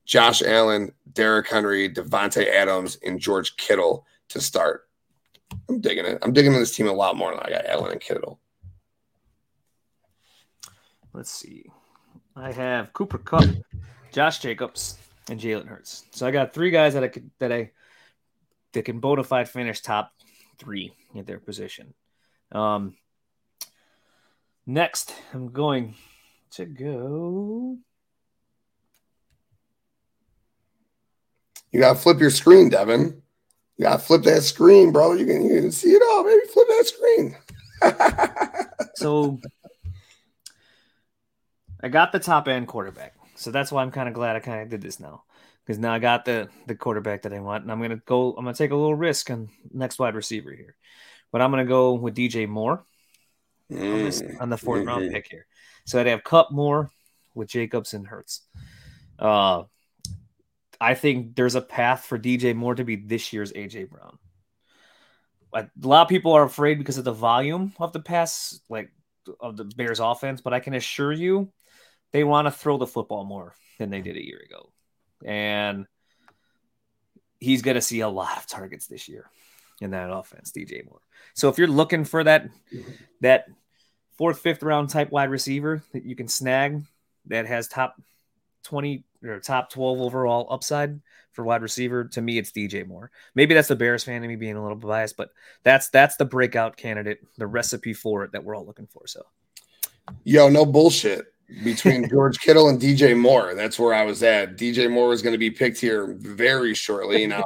[0.07, 4.87] Josh Allen, Derrick Henry, Davante Adams, and George Kittle to start.
[5.69, 6.19] I'm digging it.
[6.21, 8.39] I'm digging this team a lot more than I got Allen and Kittle.
[11.13, 11.65] Let's see.
[12.35, 13.49] I have Cooper Kupp,
[14.13, 14.97] Josh Jacobs,
[15.29, 16.05] and Jalen Hurts.
[16.11, 17.71] So I got three guys that I could that I
[18.73, 20.13] that can bona fide finish top
[20.57, 21.93] three at their position.
[22.51, 22.95] Um,
[24.65, 25.95] next, I'm going
[26.51, 27.77] to go.
[31.77, 33.21] You gotta flip your screen, Devin.
[33.77, 35.13] You gotta flip that screen, bro.
[35.13, 36.23] You can you can see it all.
[36.23, 37.37] Maybe flip that screen.
[38.95, 39.39] so
[41.83, 43.13] I got the top end quarterback.
[43.35, 45.21] So that's why I'm kind of glad I kind of did this now.
[45.63, 48.31] because now I got the the quarterback that I want, and I'm gonna go.
[48.31, 50.75] I'm gonna take a little risk on next wide receiver here,
[51.31, 52.85] but I'm gonna go with DJ Moore
[53.71, 53.79] mm.
[53.79, 54.87] on, this, on, the 4th mm-hmm.
[54.87, 55.45] round pick here.
[55.85, 56.89] So I'd have Kupp Moore
[57.35, 58.41] with Jacobs and Hurts.
[59.19, 59.65] Uh,
[60.79, 64.17] I think there's a path for DJ Moore to be this year's AJ Brown.
[65.53, 68.91] A lot of people are afraid because of the volume of the pass, like
[69.39, 71.51] of the Bears offense, but I can assure you
[72.11, 74.71] they want to throw the football more than they did a year ago
[75.25, 75.85] and
[77.39, 79.29] he's going to see a lot of targets this year
[79.79, 81.01] in that offense, DJ Moore.
[81.33, 82.49] So if you're looking for that
[83.21, 83.45] that
[84.17, 86.83] fourth, fifth round type wide receiver that you can snag
[87.27, 88.01] that has top
[88.67, 90.99] 20 or top 12 overall upside
[91.31, 93.11] for wide receiver, to me it's DJ Moore.
[93.33, 95.29] Maybe that's the Bears fan and me being a little biased, but
[95.63, 99.07] that's that's the breakout candidate, the recipe for it that we're all looking for.
[99.07, 99.25] So
[100.23, 101.25] Yo, no bullshit
[101.63, 103.55] between George Kittle and DJ Moore.
[103.55, 104.57] That's where I was at.
[104.57, 107.25] DJ Moore is going to be picked here very shortly.
[107.37, 107.43] Now,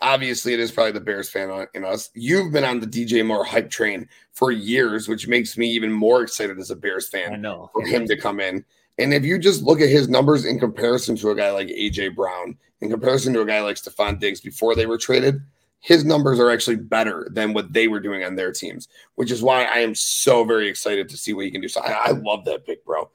[0.00, 2.10] obviously, it is probably the Bears fan in us.
[2.14, 6.22] You've been on the DJ Moore hype train for years, which makes me even more
[6.22, 7.70] excited as a Bears fan I know.
[7.72, 8.64] for him to come in.
[8.98, 12.14] And if you just look at his numbers in comparison to a guy like AJ
[12.14, 15.40] Brown, in comparison to a guy like Stefon Diggs before they were traded,
[15.80, 19.42] his numbers are actually better than what they were doing on their teams, which is
[19.42, 21.68] why I am so very excited to see what he can do.
[21.68, 23.10] So I, I love that pick, bro.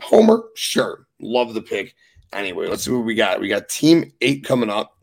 [0.00, 1.06] Homer, sure.
[1.20, 1.94] Love the pick.
[2.32, 3.40] Anyway, let's see what we got.
[3.40, 4.96] We got team eight coming up.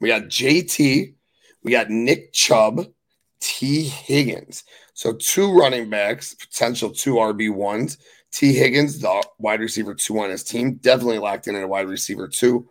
[0.00, 1.14] We got JT.
[1.62, 2.86] We got Nick Chubb,
[3.40, 3.84] T.
[3.84, 4.64] Higgins.
[4.94, 7.98] So two running backs, potential two RB1s.
[8.32, 11.86] Tee Higgins, the wide receiver two on his team, definitely locked in at a wide
[11.86, 12.68] receiver two.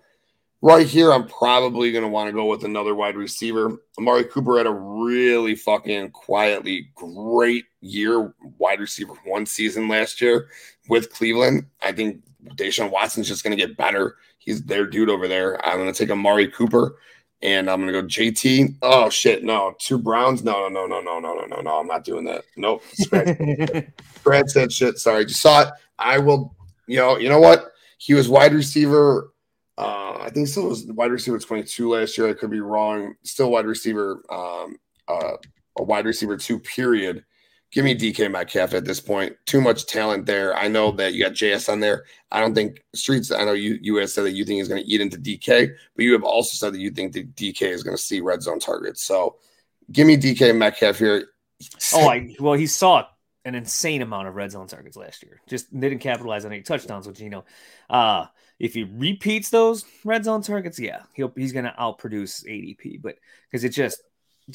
[0.63, 3.81] Right here, I'm probably going to want to go with another wide receiver.
[3.97, 10.49] Amari Cooper had a really fucking quietly great year, wide receiver one season last year
[10.87, 11.65] with Cleveland.
[11.81, 12.21] I think
[12.55, 14.17] Deshaun Watson's just going to get better.
[14.37, 15.63] He's their dude over there.
[15.65, 16.95] I'm going to take Amari Cooper
[17.43, 18.75] and I'm going to go JT.
[18.81, 19.43] Oh, shit.
[19.43, 20.43] No, two Browns.
[20.43, 21.79] No, no, no, no, no, no, no, no.
[21.79, 22.43] I'm not doing that.
[22.55, 22.83] Nope.
[24.23, 24.97] Brad said shit.
[24.97, 25.25] Sorry.
[25.25, 25.69] Just saw it.
[25.97, 26.55] I will,
[26.87, 27.71] you know, you know what?
[27.97, 29.31] He was wide receiver
[29.81, 32.29] uh, I think still was wide receiver 22 last year.
[32.29, 33.15] I could be wrong.
[33.23, 34.77] Still wide receiver, um,
[35.07, 35.37] uh,
[35.77, 37.25] a wide receiver two, period.
[37.71, 39.35] Give me DK Metcalf at this point.
[39.45, 40.55] Too much talent there.
[40.57, 42.03] I know that you got JS on there.
[42.29, 44.83] I don't think Streets, I know you, you have said that you think he's going
[44.83, 47.83] to eat into DK, but you have also said that you think that DK is
[47.83, 49.01] going to see red zone targets.
[49.01, 49.37] So
[49.89, 51.27] give me DK Metcalf here.
[51.93, 53.05] Oh, I, well, he saw
[53.45, 55.41] an insane amount of red zone targets last year.
[55.47, 57.45] Just didn't capitalize on any touchdowns with Geno.
[57.89, 58.25] Uh,
[58.59, 63.15] if he repeats those red zone targets, yeah, he'll he's gonna outproduce ADP, but
[63.49, 64.03] because it just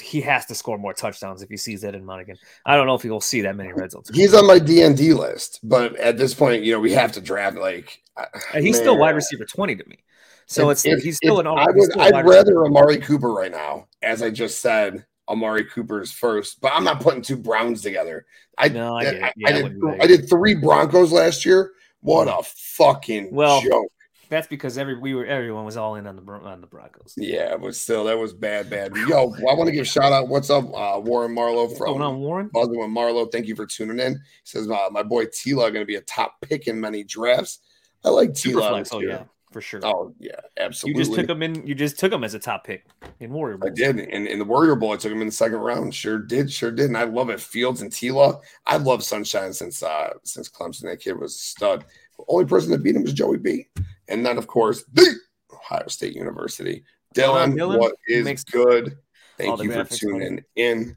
[0.01, 2.37] he has to score more touchdowns if he sees that in Monaghan.
[2.65, 4.11] I don't know if he will see that many red zones.
[4.13, 7.57] He's on my DND list, but at this point, you know, we have to draft
[7.57, 8.83] like uh, he's man.
[8.83, 9.99] still wide receiver 20 to me.
[10.47, 13.89] So if, it's if, he's still an I would I'd rather Amari Cooper right now,
[14.03, 15.05] as I just said.
[15.29, 18.27] Amari Cooper's first, but I'm not putting two Browns together.
[18.57, 21.73] I no, I, I, yeah, I did I did three Broncos last year.
[22.01, 22.39] What mm.
[22.39, 23.91] a fucking well, joke!
[24.29, 27.15] That's because every we were everyone was all in on the on the Broncos.
[27.17, 28.95] Yeah, but still, that was bad, bad.
[29.09, 30.29] Yo, I want to give a shout out.
[30.29, 32.51] What's up, uh, Warren Marlowe from going on, Warren?
[32.53, 33.27] Buzzing with Marlowe.
[33.27, 34.15] Thank you for tuning in.
[34.15, 37.61] He says uh, my boy Tila going to be a top pick in many drafts.
[38.05, 38.87] I like Tila.
[38.93, 39.81] Oh yeah, for sure.
[39.85, 40.99] Oh yeah, absolutely.
[40.99, 41.67] You just took him in.
[41.67, 42.87] You just took him as a top pick
[43.21, 43.71] in Warrior Bowl.
[43.71, 43.99] I did.
[44.01, 45.95] In, in the Warrior Bowl, I took him in the second round.
[45.95, 46.51] Sure did.
[46.51, 46.87] Sure did.
[46.87, 47.41] And I love it.
[47.41, 48.41] Fields and Tila.
[48.67, 50.83] I love Sunshine since uh since Clemson.
[50.83, 51.85] That kid was a stud.
[52.19, 53.69] The only person that beat him was Joey B.
[54.09, 55.15] And then, of course, the
[55.53, 56.85] Ohio State University.
[57.15, 58.97] Dylan, Dylan what is good?
[59.39, 60.97] Thank you for tuning in.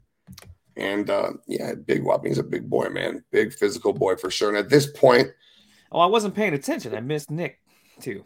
[0.76, 3.24] And uh, yeah, Big Whopping's a big boy, man.
[3.30, 4.48] Big physical boy for sure.
[4.48, 5.28] And at this point,
[5.92, 6.94] oh, I wasn't paying attention.
[6.94, 7.58] I missed Nick
[8.00, 8.24] too.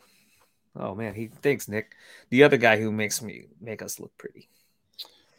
[0.77, 1.93] Oh man, he thanks Nick,
[2.31, 4.49] the other guy who makes me make us look pretty.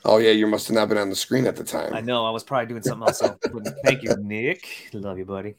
[0.04, 1.94] Oh yeah, you must have not been on the screen at the time.
[1.94, 2.26] I know.
[2.26, 3.20] I was probably doing something else.
[3.20, 3.38] So
[3.84, 4.90] thank you, Nick.
[4.94, 5.56] Love you, buddy.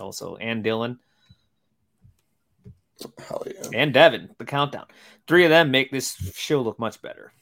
[0.00, 0.98] Also, and Dylan.
[3.28, 3.68] Hell yeah.
[3.74, 4.86] And Devin, the countdown.
[5.26, 7.32] Three of them make this show look much better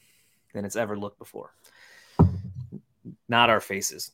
[0.55, 1.53] than it's ever looked before.
[3.29, 4.13] Not our faces.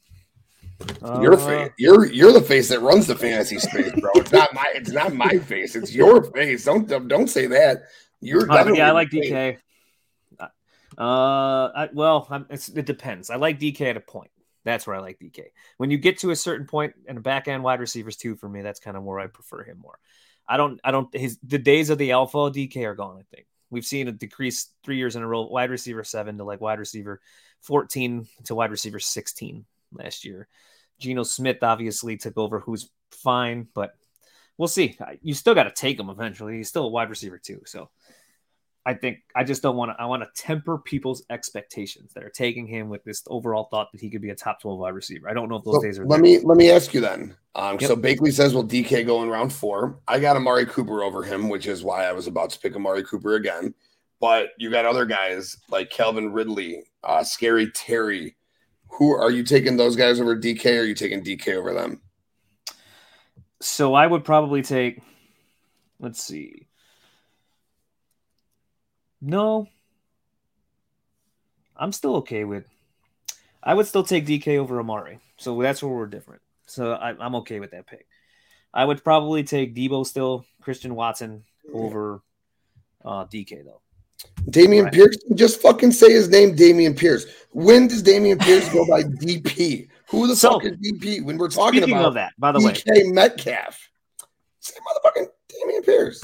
[1.03, 1.71] Your uh, face.
[1.79, 4.11] You're you're the face that runs the fantasy space, bro.
[4.17, 5.77] It's not my it's not my face.
[5.77, 6.65] It's your face.
[6.65, 7.85] Don't don't say that.
[8.21, 8.89] You're uh, yeah.
[8.89, 9.59] I like DK.
[10.97, 13.29] Uh, I, well, it depends.
[13.31, 14.31] I like DK at a point.
[14.65, 15.47] That's where I like DK.
[15.77, 18.49] When you get to a certain point and a back end wide receivers too, for
[18.49, 19.99] me, that's kind of where I prefer him more.
[20.49, 23.17] I don't, I don't, his, the days of the alpha DK are gone.
[23.19, 26.45] I think we've seen a decrease three years in a row, wide receiver seven to
[26.45, 27.21] like wide receiver
[27.63, 30.49] 14 to wide receiver 16 last year.
[30.99, 33.95] Geno Smith obviously took over, who's fine, but
[34.59, 34.97] we'll see.
[35.23, 36.57] You still got to take him eventually.
[36.57, 37.63] He's still a wide receiver too.
[37.67, 37.91] So
[38.87, 40.01] I think I just don't want to.
[40.01, 44.01] I want to temper people's expectations that are taking him with this overall thought that
[44.01, 45.29] he could be a top twelve wide receiver.
[45.29, 46.05] I don't know if those so days are.
[46.07, 46.23] Let there.
[46.23, 47.35] me let me ask you then.
[47.57, 47.89] Um, yep.
[47.89, 50.01] So Bakley says, "Well, DK go in round four.
[50.09, 53.05] I got Amari Cooper over him, which is why I was about to pick Amari
[53.05, 53.75] Cooper again.
[54.21, 58.37] But you got other guys like Calvin Ridley, uh, Scary Terry.
[58.89, 60.79] Who are you taking those guys over DK?
[60.79, 62.01] Or are you taking DK over them?
[63.61, 65.01] So I would probably take.
[66.01, 66.67] Let's see.
[69.21, 69.69] No.
[71.77, 72.69] I'm still okay with.
[73.63, 75.19] I would still take DK over Amari.
[75.39, 76.43] So that's where we're different.
[76.67, 78.07] So I, am okay with that pick.
[78.73, 82.23] I would probably take Deebo still, Christian Watson over
[83.05, 83.81] uh, DK though.
[84.51, 84.93] Dameon right.
[84.93, 87.27] Pierce, just fucking say his name, Dameon Pierce.
[87.53, 89.89] When does Dameon Pierce go by DP?
[90.09, 92.33] Who the so, fuck is DP when we're talking about of that?
[92.39, 92.73] By the way?
[92.73, 93.91] DK way, Metcalf,
[94.61, 96.23] say motherfucking Dameon Pierce.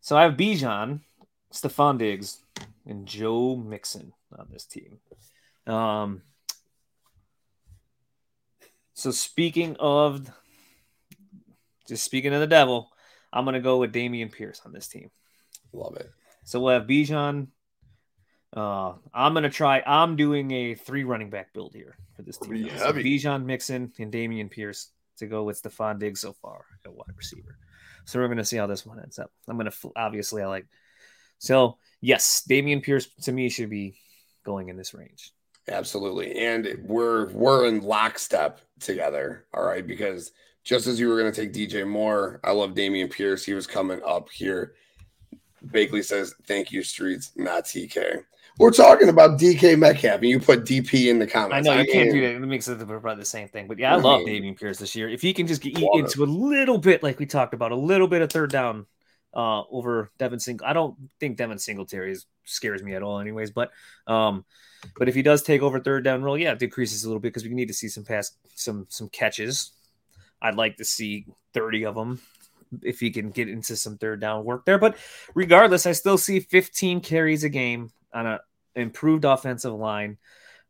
[0.00, 1.00] So I have Bijan,
[1.52, 2.38] Stefon Diggs,
[2.86, 4.98] and Joe Mixon on this team.
[5.66, 6.22] Um,
[8.98, 10.28] so speaking of
[11.86, 12.90] just speaking of the devil,
[13.32, 15.12] I'm gonna go with Dameon Pierce on this team.
[15.72, 16.10] Love it.
[16.42, 17.46] So we'll have Bijan.
[18.56, 19.84] Uh, I'm gonna try.
[19.86, 22.50] I'm doing a three running back build here for this team.
[22.76, 27.16] So Bijan Mixon and Dameon Pierce to go with Stefon Diggs so far at wide
[27.16, 27.56] receiver.
[28.04, 29.30] So we're gonna see how this one ends up.
[29.46, 30.66] I'm gonna obviously I like
[31.38, 33.94] so yes, Dameon Pierce to me should be
[34.44, 35.32] going in this range.
[35.68, 36.38] Absolutely.
[36.38, 39.44] And we're we're in lockstep together.
[39.54, 39.86] All right.
[39.86, 40.32] Because
[40.64, 43.44] just as you were going to take DJ Moore, I love Dameon Pierce.
[43.44, 44.74] He was coming up here.
[45.66, 48.22] Bakley says, Thank you, Streets, not TK.
[48.58, 51.68] We're talking about DK Metcalf, and you put DP in the comments.
[51.68, 52.34] I know you I can't do that.
[52.34, 53.68] It makes it about the same thing.
[53.68, 55.08] But yeah, I, I love mean, Dameon Pierce this year.
[55.08, 58.08] If he can just get into a little bit, like we talked about, a little
[58.08, 58.86] bit of third down
[59.34, 60.66] uh, over Devin Single.
[60.66, 63.50] I don't think Devin Singletary scares me at all, anyways.
[63.50, 63.70] But
[64.06, 64.44] um,
[64.96, 67.32] but if he does take over third down role, yeah, it decreases a little bit
[67.32, 69.72] because we need to see some pass, some some catches.
[70.40, 72.20] I'd like to see thirty of them
[72.82, 74.78] if he can get into some third down work there.
[74.78, 74.96] But
[75.34, 78.38] regardless, I still see 15 carries a game on an
[78.74, 80.18] improved offensive line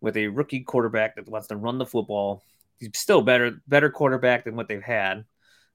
[0.01, 2.43] with a rookie quarterback that wants to run the football.
[2.79, 5.25] He's still better better quarterback than what they've had.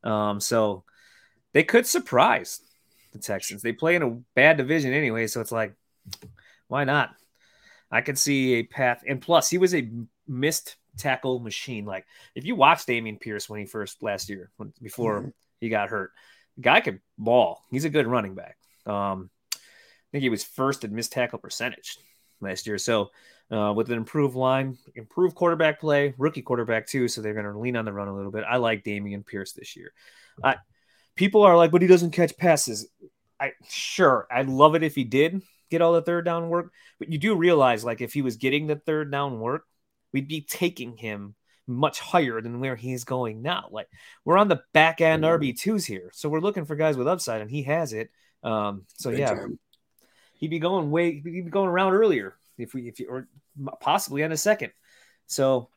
[0.03, 0.83] Um, so
[1.53, 2.61] they could surprise
[3.13, 3.61] the Texans.
[3.61, 5.73] They play in a bad division anyway, so it's like,
[6.67, 7.15] why not?
[7.91, 9.03] I could see a path.
[9.07, 9.89] And plus, he was a
[10.27, 11.85] missed tackle machine.
[11.85, 15.29] Like if you watch Dameon Pierce when he first last year, when, before mm-hmm.
[15.59, 16.11] he got hurt,
[16.55, 17.63] the guy could ball.
[17.71, 18.57] He's a good running back.
[18.85, 19.57] Um, I
[20.11, 21.97] think he was first in missed tackle percentage
[22.41, 22.77] last year.
[22.77, 23.09] So
[23.51, 27.07] uh, with an improved line, improved quarterback play, rookie quarterback too.
[27.07, 28.43] So they're going to lean on the run a little bit.
[28.47, 29.93] I like Dameon Pierce this year.
[30.43, 30.55] I,
[31.15, 32.89] people are like, but he doesn't catch passes.
[33.39, 37.11] I sure I'd love it if he did get all the third down work, but
[37.11, 39.65] you do realize like if he was getting the third down work,
[40.11, 41.35] we'd be taking him
[41.67, 43.67] much higher than where he's going now.
[43.71, 43.87] Like
[44.23, 45.23] we're on the back end.
[45.23, 48.11] RB twos here, so we're looking for guys with upside, and he has it.
[48.43, 49.59] Um, so Big yeah, time.
[50.35, 53.27] he'd be going way, he'd be going around earlier if we, if you, or
[53.79, 54.71] possibly on a second.
[55.27, 55.69] So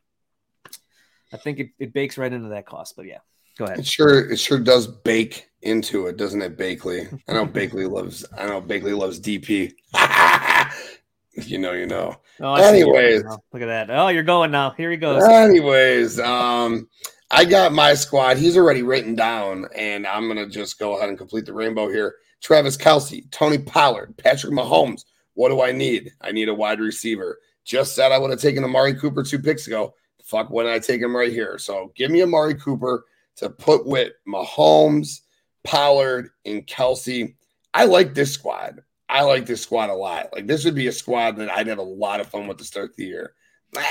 [1.33, 2.95] I think it, it bakes right into that cost.
[2.95, 3.19] But yeah,
[3.57, 3.79] Go ahead.
[3.79, 7.19] It sure it sure does bake into it, doesn't it, Bakley?
[7.27, 9.73] I know Bakley loves I know Bakley loves DP.
[11.47, 12.15] you know, you know.
[12.39, 13.89] Oh, Anyways, look at that.
[13.89, 14.71] Oh, you're going now.
[14.71, 15.23] Here he goes.
[15.23, 16.87] Anyways, um,
[17.31, 18.37] I got my squad.
[18.37, 22.15] He's already written down, and I'm gonna just go ahead and complete the rainbow here.
[22.41, 25.03] Travis Kelce, Tony Pollard, Patrick Mahomes.
[25.33, 26.11] What do I need?
[26.21, 27.39] I need a wide receiver.
[27.65, 29.93] Just said I would have taken Amari Cooper two picks ago.
[30.23, 31.57] Fuck, when I take him right here?
[31.57, 33.05] So give me Amari Cooper
[33.37, 35.21] to put with Mahomes,
[35.63, 37.35] Pollard, and Kelce.
[37.73, 38.81] I like this squad.
[39.09, 40.29] I like this squad a lot.
[40.33, 42.63] Like this would be a squad that I'd have a lot of fun with to
[42.63, 43.33] start the year.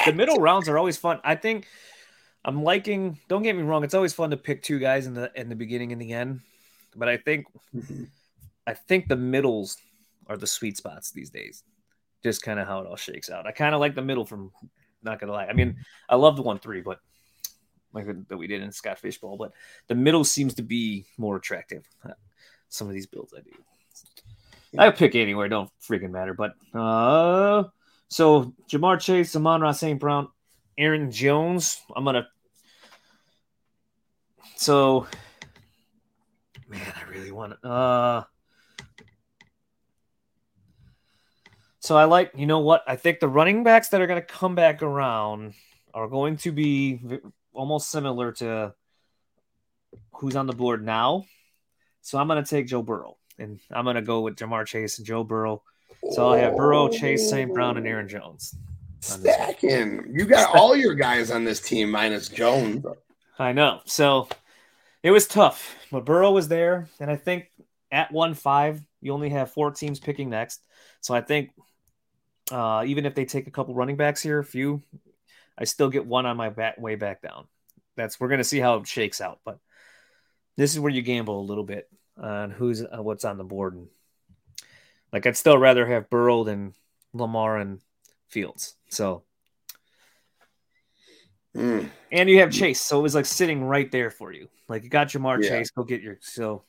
[0.05, 1.21] The middle rounds are always fun.
[1.25, 1.69] I think
[2.45, 3.19] I'm liking.
[3.29, 5.55] Don't get me wrong; it's always fun to pick two guys in the in the
[5.55, 6.41] beginning and the end.
[6.95, 8.05] But I think, mm-hmm.
[8.67, 9.77] I think the middles
[10.29, 11.63] are the sweet spots these days.
[12.23, 13.47] Just kind of how it all shakes out.
[13.47, 14.25] I kind of like the middle.
[14.25, 14.51] From
[15.03, 15.77] not gonna lie, I mean,
[16.09, 17.01] I love the one three, but
[17.93, 19.53] like that we did in Scott Fishbowl, but
[19.89, 21.89] the middle seems to be more attractive.
[22.69, 23.51] Some of these builds I do.
[24.79, 26.35] I pick anywhere, don't freaking matter.
[26.35, 27.65] But uh
[28.09, 29.99] so Ja'Marr Chase, Amon-Ra St.
[29.99, 30.29] Brown,
[30.77, 31.81] Aaron Jones.
[31.95, 32.29] I'm gonna
[34.57, 35.07] so
[36.69, 37.65] man, I really want it.
[37.65, 38.25] Uh
[41.87, 42.83] so I like, you know what?
[42.89, 45.55] I think the running backs that are going to come back around
[45.95, 47.01] are going to be
[47.57, 48.75] almost similar to
[50.13, 51.25] who's on the board now.
[52.03, 55.07] So I'm going to take Joe Burrow and I'm gonna go with Ja'Marr Chase and
[55.07, 55.63] Joe Burrow.
[56.13, 57.53] So I have Burrow, Chase, St.
[57.53, 58.55] Brown, and Aaron Jones.
[59.01, 60.05] Stacking.
[60.13, 62.85] You got all your guys on this team minus Jones.
[63.39, 63.81] I know.
[63.85, 64.29] So
[65.03, 67.51] it was tough, but Burrow was there, and I think
[67.91, 70.63] at one five you only have four teams picking next.
[71.01, 71.51] So I think
[72.51, 74.83] uh, even if they take a couple running backs here, a few,
[75.59, 77.47] I still get one on my back way back down.
[77.97, 79.59] That's we're gonna see how it shakes out, but
[80.57, 81.89] this is where you gamble a little bit
[82.19, 83.75] on who's uh, what's on the board.
[83.75, 83.89] And
[85.13, 86.75] like I'd still rather have Burrow than
[87.13, 87.81] Lamar and
[88.29, 88.75] Fields.
[88.89, 89.23] So
[91.57, 91.89] mm.
[92.13, 94.49] and you have Chase, so it was like sitting right there for you.
[94.69, 95.51] Like you got Ja'Marr yeah.
[95.51, 96.65] Chase, go get your so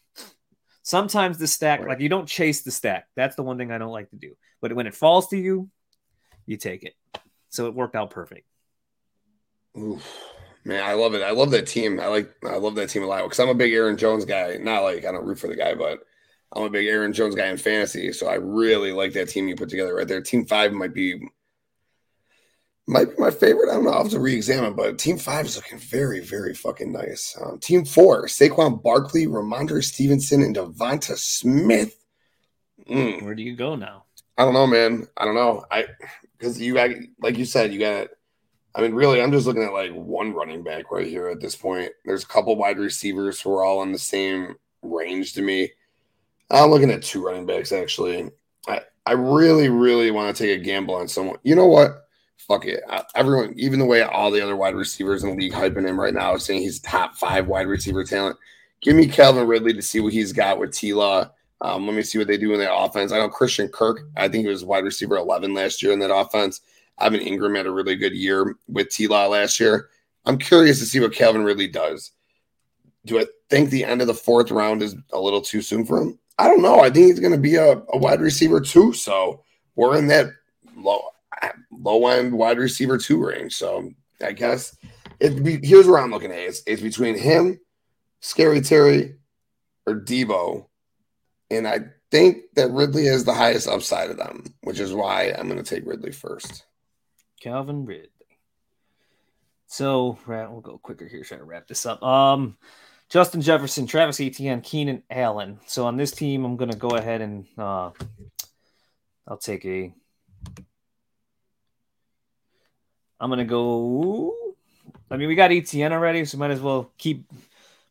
[0.87, 3.07] sometimes the stack, like you don't chase the stack.
[3.15, 4.37] That's the one thing I don't like to do.
[4.61, 5.69] But when it falls to you,
[6.45, 6.95] you take it.
[7.49, 8.46] So it worked out perfect.
[9.77, 10.23] Oof.
[10.63, 11.23] Man, I love it.
[11.23, 11.99] I love that team.
[11.99, 14.57] I like I love that team a lot because I'm a big Aaron Jones guy.
[14.57, 15.99] Not like I don't root for the guy, but
[16.53, 18.11] I'm a big Aaron Jones guy in fantasy.
[18.11, 20.21] So I really like that team you put together right there.
[20.21, 21.21] Team five might be
[22.87, 23.69] might be my favorite.
[23.69, 23.91] I don't know.
[23.91, 27.37] I'll have to re-examine, but Team Five is looking very, very fucking nice.
[27.41, 31.95] Um, team Four: Saquon Barkley, Rhamondre Stevenson, and DeVonta Smith.
[32.89, 33.23] Mm.
[33.23, 34.05] Where do you go now?
[34.37, 35.07] I don't know, man.
[35.17, 35.65] I don't know.
[35.69, 35.85] I
[36.37, 36.91] because you got
[37.21, 38.07] like you said, you got
[38.77, 41.55] I mean, really, I'm just looking at like one running back right here at this
[41.55, 41.91] point.
[42.05, 45.71] There's a couple wide receivers who are all in the same range to me.
[46.51, 48.29] I'm looking at two running backs actually.
[48.67, 51.37] I I really, really want to take a gamble on someone.
[51.41, 52.03] You know what?
[52.37, 52.83] Fuck it.
[53.15, 56.13] Everyone, even the way all the other wide receivers in the league hyping him right
[56.13, 58.37] now, saying he's top five wide receiver talent.
[58.81, 61.31] Give me Calvin Ridley to see what he's got with T Law.
[61.61, 63.11] Um, let me see what they do in their offense.
[63.11, 66.13] I know Christian Kirk, I think he was wide receiver 11 last year in that
[66.13, 66.61] offense.
[66.99, 69.89] Evan Engram had a really good year with T Law last year.
[70.25, 72.11] I'm curious to see what Calvin Ridley does.
[73.05, 76.01] Do I think the end of the fourth round is a little too soon for
[76.01, 76.19] him?
[76.37, 76.81] I don't know.
[76.81, 78.93] I think he's going to be a, a, wide receiver too.
[78.93, 79.43] So
[79.75, 80.27] we're in that
[80.75, 81.01] low
[81.71, 83.55] low end wide receiver two range.
[83.55, 83.91] So
[84.23, 84.75] I guess
[85.19, 86.39] it be, here's where I'm looking at.
[86.39, 87.59] It's, it's between him,
[88.19, 89.15] Scary Terry,
[89.85, 90.67] or Deebo,
[91.49, 91.79] and I
[92.11, 95.75] think that Ridley has the highest upside of them, which is why I'm going to
[95.75, 96.65] take Ridley first.
[97.39, 98.09] Calvin Ridley.
[99.67, 101.23] So right, we'll go quicker here.
[101.23, 102.01] Try to wrap this up.
[102.01, 102.57] Um,
[103.09, 105.59] Justin Jefferson, Travis Etienne, Keenan Allen.
[105.65, 107.91] So on this team, I'm to go ahead and uh,
[109.27, 109.93] I'll take a.
[113.19, 114.33] I'm to go.
[115.09, 117.29] I mean, we got Etienne already, so might as well keep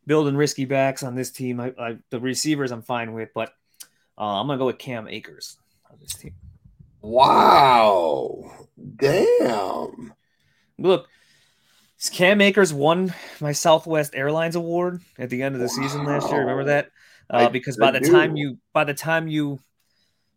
[0.06, 1.60] building risky backs on this team.
[1.60, 3.54] I, I, the receivers I'm fine with, but
[4.18, 5.56] uh, I'm to go with Cam Akers
[5.90, 6.34] on this team.
[7.06, 8.50] Wow.
[8.96, 10.12] Damn.
[10.76, 11.08] Look,
[12.12, 15.72] Cam Akers won my Southwest Airlines award at the end of the wow.
[15.82, 16.40] season last year.
[16.40, 16.90] Remember that?
[17.30, 18.10] Uh, because by the do.
[18.10, 19.60] time you, by the time you,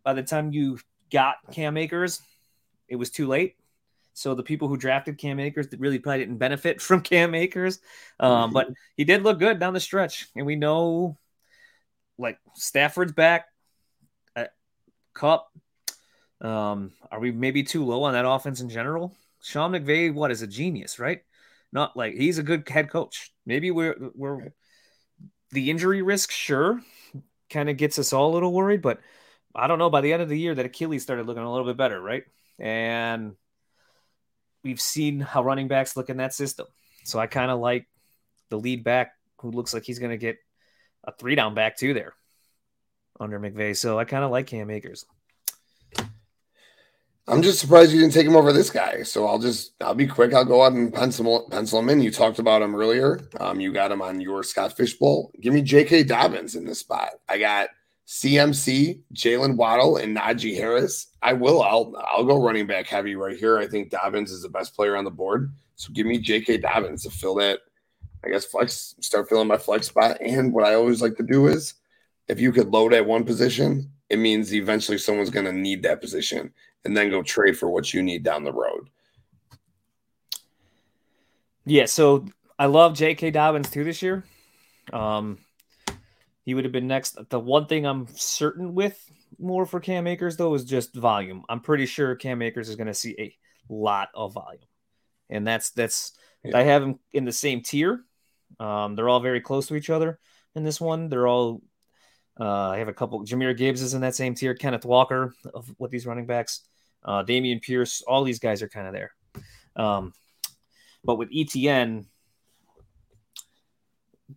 [0.04, 0.78] by the time you
[1.10, 2.22] got Cam Akers,
[2.88, 3.56] it was too late.
[4.14, 7.80] So the people who drafted Cam Akers really probably didn't benefit from Cam Akers.
[8.20, 8.52] Um, mm-hmm.
[8.52, 11.18] But he did look good down the stretch, and we know,
[12.16, 13.46] like Stafford's back,
[14.36, 14.44] uh,
[15.14, 15.50] Kupp,
[16.40, 19.16] um, are we maybe too low on that offense in general?
[19.42, 21.22] Sean McVay, what is a genius, right?
[21.72, 23.32] Not like he's a good head coach.
[23.46, 24.52] Maybe we're we're
[25.50, 26.80] the injury risk, sure,
[27.48, 29.00] kind of gets us all a little worried, but
[29.54, 29.90] I don't know.
[29.90, 32.24] By the end of the year, that Achilles started looking a little bit better, right?
[32.58, 33.36] And
[34.62, 36.66] we've seen how running backs look in that system.
[37.04, 37.88] So I kind of like
[38.50, 40.38] the lead back who looks like he's going to get
[41.04, 42.14] a three down back too there
[43.18, 43.76] under McVay.
[43.76, 45.06] So I kind of like Cam Akers.
[47.30, 49.04] I'm just surprised you didn't take him over this guy.
[49.04, 50.34] So I'll just I'll be quick.
[50.34, 52.00] I'll go out and pencil pencil him in.
[52.00, 53.20] You talked about him earlier.
[53.38, 55.30] Um, you got him on your Scott Fishbowl.
[55.40, 56.04] Give me J.K.
[56.04, 57.10] Dobbins in this spot.
[57.28, 57.68] I got
[58.08, 61.06] CMC, Jaylen Waddle, and Najee Harris.
[61.22, 61.62] I will.
[61.62, 63.58] I'll I'll go running back heavy right here.
[63.58, 65.52] I think Dobbins is the best player on the board.
[65.76, 66.58] So give me J.K.
[66.58, 67.60] Dobbins to fill that.
[68.24, 70.18] I guess flex start filling my flex spot.
[70.20, 71.74] And what I always like to do is,
[72.26, 76.00] if you could load at one position, it means eventually someone's going to need that
[76.00, 76.52] position
[76.84, 78.88] and then go trade for what you need down the road.
[81.66, 82.26] Yeah, so
[82.58, 83.30] I love J.K.
[83.30, 84.24] Dobbins too this year.
[84.92, 85.38] Um,
[86.44, 87.16] he would have been next.
[87.28, 88.98] The one thing I'm certain with
[89.38, 91.44] more for Cam Akers though is just volume.
[91.48, 93.36] I'm pretty sure Cam Akers is going to see a
[93.68, 94.62] lot of volume,
[95.28, 96.12] and that's that's
[96.44, 96.56] yeah.
[96.56, 98.04] I have him in the same tier.
[98.58, 100.18] Um, they're all very close to each other
[100.54, 101.08] in this one.
[101.08, 101.62] They're all.
[102.40, 103.20] Uh, I have a couple.
[103.20, 104.54] Jahmyr Gibbs is in that same tier.
[104.54, 106.62] Kenneth Walker of with these running backs
[107.04, 109.12] uh, Dameon Pierce, all these guys are kind of there.
[109.76, 110.12] Um,
[111.04, 112.06] but with Etienne,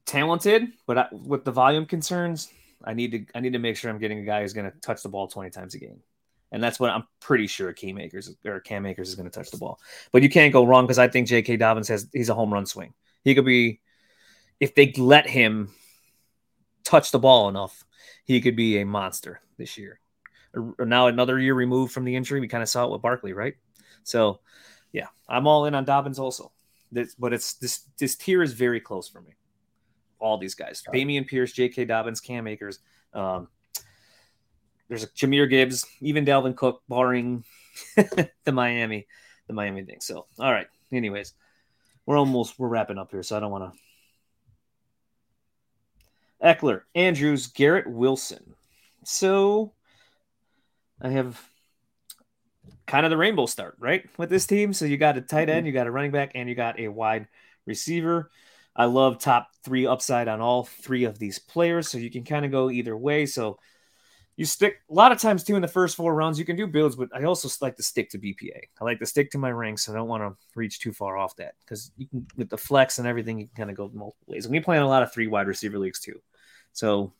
[0.05, 2.49] talented, but I, with the volume concerns,
[2.83, 4.77] I need to I need to make sure I'm getting a guy who's going to
[4.79, 6.01] touch the ball 20 times a game.
[6.51, 9.49] And that's what I'm pretty sure Cam Akers or Cam Akers is going to touch
[9.49, 9.79] the ball.
[10.11, 11.57] But you can't go wrong because I think J.K.
[11.57, 12.93] Dobbins has he's a home run swing.
[13.23, 13.81] He could be
[14.59, 15.73] if they let him
[16.83, 17.83] touch the ball enough,
[18.25, 19.99] he could be a monster this year.
[20.79, 23.55] Now another year removed from the injury, we kind of saw it with Barkley, right?
[24.03, 24.39] So,
[24.91, 26.51] yeah, I'm all in on Dobbins also.
[26.91, 29.31] This, but it's this this tier is very close for me.
[30.19, 30.95] All these guys: right.
[30.95, 31.85] Dameon Pierce, J.K.
[31.85, 32.79] Dobbins, Cam Akers.
[33.13, 33.47] Um,
[34.87, 37.43] there's a Jahmyr Gibbs, even Dalvin Cook, barring
[37.95, 39.07] the Miami,
[39.47, 40.01] the Miami thing.
[40.01, 40.67] So, all right.
[40.91, 41.33] Anyways,
[42.05, 43.79] we're almost we're wrapping up here, so I don't want to.
[46.43, 48.55] Ekeler, Andrews, Garrett Wilson.
[49.03, 49.73] So
[51.01, 51.41] I have
[52.85, 54.03] kind of the rainbow start, right?
[54.17, 54.73] With this team.
[54.73, 55.67] So you got a tight end, mm-hmm.
[55.67, 57.27] you got a running back, and you got a wide
[57.65, 58.29] receiver.
[58.75, 61.89] I love top three upside on all three of these players.
[61.89, 63.25] So you can kind of go either way.
[63.25, 63.59] So
[64.35, 66.65] you stick a lot of times too in the first four rounds, you can do
[66.65, 68.61] builds, but I also like to stick to BPA.
[68.81, 69.85] I like to stick to my ranks.
[69.85, 72.57] So I don't want to reach too far off that because you can with the
[72.57, 74.45] flex and everything, you can kind of go multiple ways.
[74.45, 76.19] And we play in a lot of three wide receiver leagues too.
[76.73, 77.13] So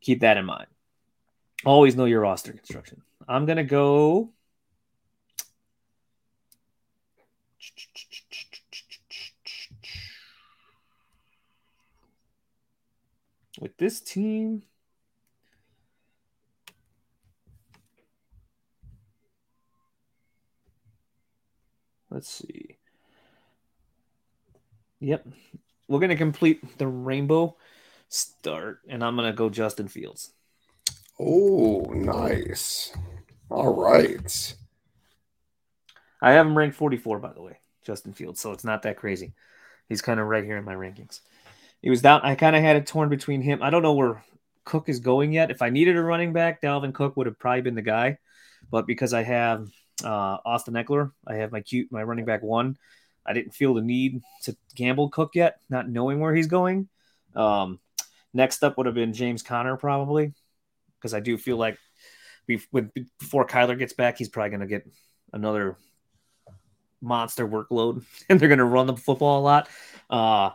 [0.00, 0.66] keep that in mind.
[1.64, 3.02] Always know your roster construction.
[3.28, 4.30] I'm gonna go.
[13.60, 14.62] With this team,
[22.10, 22.78] let's see.
[25.00, 25.26] Yep.
[25.88, 27.56] We're going to complete the rainbow
[28.10, 30.32] start, and I'm going to go Justin Fields.
[31.18, 32.94] Oh, nice.
[33.48, 34.54] All right.
[36.20, 38.40] I have him ranked 44, by the way, Justin Fields.
[38.40, 39.32] So it's not that crazy.
[39.88, 41.20] He's kind of right here in my rankings.
[41.82, 42.20] He was down.
[42.22, 43.62] I kind of had it torn between him.
[43.62, 44.22] I don't know where
[44.64, 45.50] Cook is going yet.
[45.50, 48.18] If I needed a running back, Dalvin Cook would have probably been the guy.
[48.70, 49.68] But because I have
[50.04, 52.76] uh, Austin Ekeler, I have my cute my running back one.
[53.24, 56.88] I didn't feel the need to gamble Cook yet, not knowing where he's going.
[57.34, 57.80] Um,
[58.32, 60.32] next up would have been James Conner probably
[60.98, 61.78] because I do feel like
[62.46, 64.86] before Kyler gets back, he's probably going to get
[65.32, 65.76] another
[67.00, 69.68] monster workload, and they're going to run the football a lot.
[70.08, 70.50] Uh,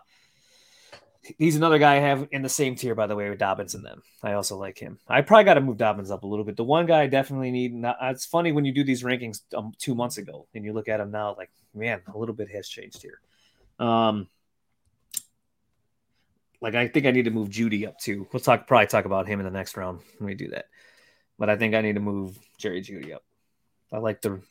[1.38, 3.86] he's another guy I have in the same tier, by the way, with Dobbins and
[3.86, 4.04] them.
[4.22, 5.00] I also like him.
[5.08, 6.58] I probably got to move Dobbins up a little bit.
[6.58, 7.74] The one guy I definitely need.
[7.74, 10.88] Not, it's funny when you do these rankings um, two months ago and you look
[10.88, 13.20] at him now, like man, a little bit has changed here.
[13.80, 14.28] Um,
[16.66, 18.28] like I think I need to move Jeudy up too.
[18.34, 20.66] We'll talk probably talk about him in the next round when we do that.
[21.38, 23.24] But I think I need to move Jerry Jeudy up.
[23.94, 24.42] I like the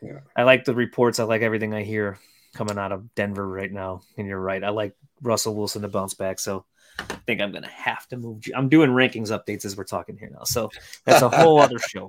[0.00, 0.20] yeah.
[0.36, 1.18] I like the reports.
[1.18, 2.20] I like everything I hear
[2.54, 4.02] coming out of Denver right now.
[4.16, 4.62] And you're right.
[4.62, 6.38] I like Russell Wilson to bounce back.
[6.38, 6.64] So
[7.00, 8.44] I think I'm gonna have to move.
[8.54, 10.44] I'm doing rankings updates as we're talking here now.
[10.44, 10.70] So
[11.04, 12.08] that's a whole other show.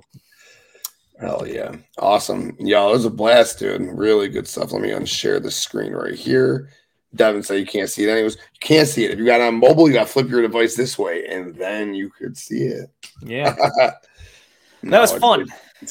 [1.20, 1.74] Hell yeah.
[1.98, 2.54] Awesome.
[2.60, 3.82] Y'all, it was a blast, dude.
[3.82, 4.70] Really good stuff.
[4.70, 6.70] Let me unshare the screen right here.
[7.14, 8.10] Devin said you can't see it.
[8.10, 9.12] Anyways, you can't see it.
[9.12, 11.94] If you got on mobile, you got to flip your device this way, and then
[11.94, 12.90] you could see it.
[13.22, 13.54] Yeah,
[14.82, 15.46] no, that was fun.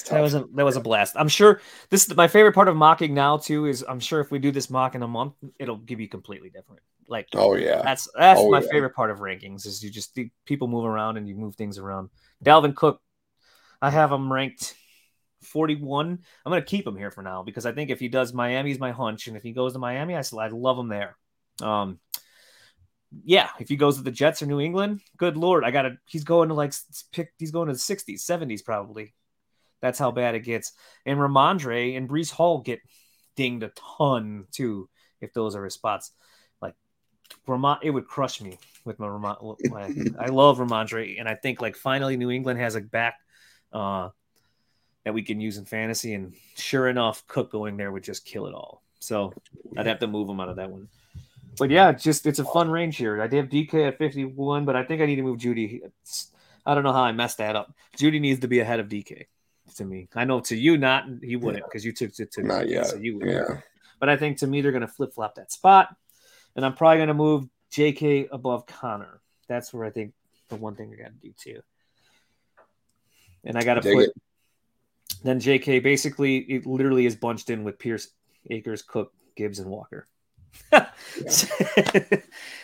[0.09, 1.15] That was a that was a blast.
[1.17, 3.65] I'm sure this is my favorite part of mocking now too.
[3.65, 6.49] Is I'm sure if we do this mock in a month, it'll give you completely
[6.49, 6.81] different.
[7.07, 8.67] Like oh yeah, that's that's oh, my yeah.
[8.71, 12.09] favorite part of rankings is you just people move around and you move things around.
[12.43, 13.01] Dalvin Cook,
[13.81, 14.75] I have him ranked
[15.45, 16.19] 41.
[16.45, 18.79] I'm going to keep him here for now because I think if he does Miami's
[18.79, 21.17] my hunch, and if he goes to Miami, I still I love him there.
[21.61, 21.99] Um,
[23.23, 25.97] yeah, if he goes to the Jets or New England, good lord, I gotta.
[26.07, 26.73] He's going to like
[27.11, 27.33] pick.
[27.37, 29.13] He's going to the 60s, 70s probably.
[29.81, 30.71] That's how bad it gets.
[31.05, 32.79] And Rhamondre and Breece Hall get
[33.35, 34.89] dinged a ton too
[35.21, 36.11] if those are his spots.
[36.61, 36.75] Like
[37.47, 39.57] Ramon, it would crush me with my Ramon.
[40.19, 43.15] I love Rhamondre, and I think like finally New England has a back.
[43.71, 44.09] Uh,
[45.03, 46.13] that we can use in fantasy.
[46.13, 48.83] And sure enough, Cook going there would just kill it all.
[48.99, 49.33] So
[49.77, 50.87] I'd have to move him out of that one.
[51.57, 53.21] But yeah, just it's a fun range here.
[53.21, 55.81] I did have DK at 51, but I think I need to move Jeudy.
[55.83, 56.31] It's,
[56.65, 57.73] I don't know how I messed that up.
[57.97, 59.25] Jeudy needs to be ahead of DK
[59.75, 60.07] to me.
[60.15, 62.87] I know to you, not he wouldn't because you took it to not yet.
[62.87, 63.21] So you.
[63.23, 63.59] Yeah.
[63.99, 65.95] But I think to me they're going to flip flop that spot,
[66.55, 69.21] and I'm probably going to move JK above Conner.
[69.47, 70.13] That's where I think
[70.49, 71.61] the one thing I got to do too.
[73.43, 74.13] And I got to put it.
[75.23, 75.79] Then J.K.
[75.79, 78.09] basically it literally is bunched in with Pierce,
[78.49, 80.07] Akers, Cook, Gibbs, and Walker.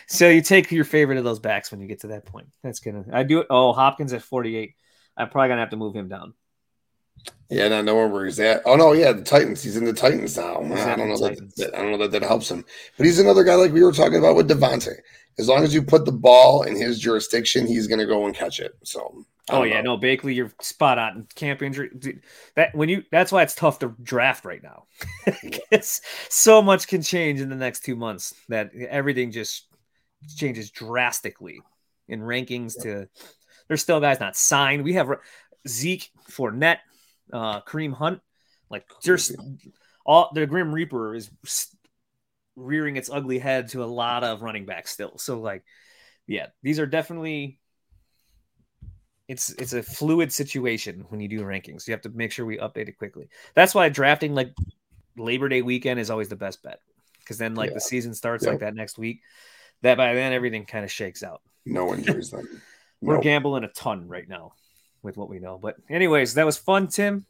[0.06, 2.48] so you take your favorite of those backs when you get to that point.
[2.62, 3.04] That's gonna.
[3.12, 3.46] I do it.
[3.50, 4.74] Oh, Hopkins at forty-eight.
[5.16, 6.34] I'm probably gonna have to move him down.
[7.50, 8.62] Yeah, not knowing where he's at.
[8.64, 9.62] Oh no, yeah, the Titans.
[9.62, 10.56] He's in the Titans now.
[10.56, 12.64] I don't know that, that, I don't know that that helps him,
[12.96, 14.94] but he's another guy like we were talking about with Davante.
[15.38, 18.34] As long as you put the ball in his jurisdiction, he's going to go and
[18.34, 18.76] catch it.
[18.84, 19.24] So.
[19.50, 19.96] Oh yeah, know.
[19.96, 21.26] no, Bakley, you're spot on.
[21.34, 21.90] Camp injury.
[22.56, 24.84] That when you that's why it's tough to draft right now.
[25.70, 29.66] it's so much can change in the next two months that everything just
[30.36, 31.60] changes drastically
[32.08, 32.74] in rankings.
[32.78, 32.82] Yeah.
[32.82, 33.08] To
[33.68, 34.82] there's still guys not signed.
[34.82, 35.08] We have
[35.68, 36.78] Zeke Fournette,
[37.32, 38.20] uh, Kareem Hunt.
[38.68, 39.32] Like there's
[40.04, 41.30] all the Grim Reaper is
[42.56, 45.18] rearing its ugly head to a lot of running backs still.
[45.18, 45.64] So like,
[46.26, 47.59] yeah, these are definitely
[49.30, 51.86] it's it's a fluid situation when you do rankings.
[51.86, 53.28] You have to make sure we update it quickly.
[53.54, 54.52] That's why drafting like
[55.16, 56.80] Labor Day weekend is always the best bet
[57.20, 57.74] because then like yeah.
[57.74, 59.20] the season starts like that next week.
[59.82, 61.42] That by then everything kind of shakes out.
[61.64, 62.44] No injuries then.
[63.00, 63.22] We're nope.
[63.22, 64.54] gambling a ton right now
[65.00, 65.58] with what we know.
[65.58, 67.24] But anyways, that was fun, Tim.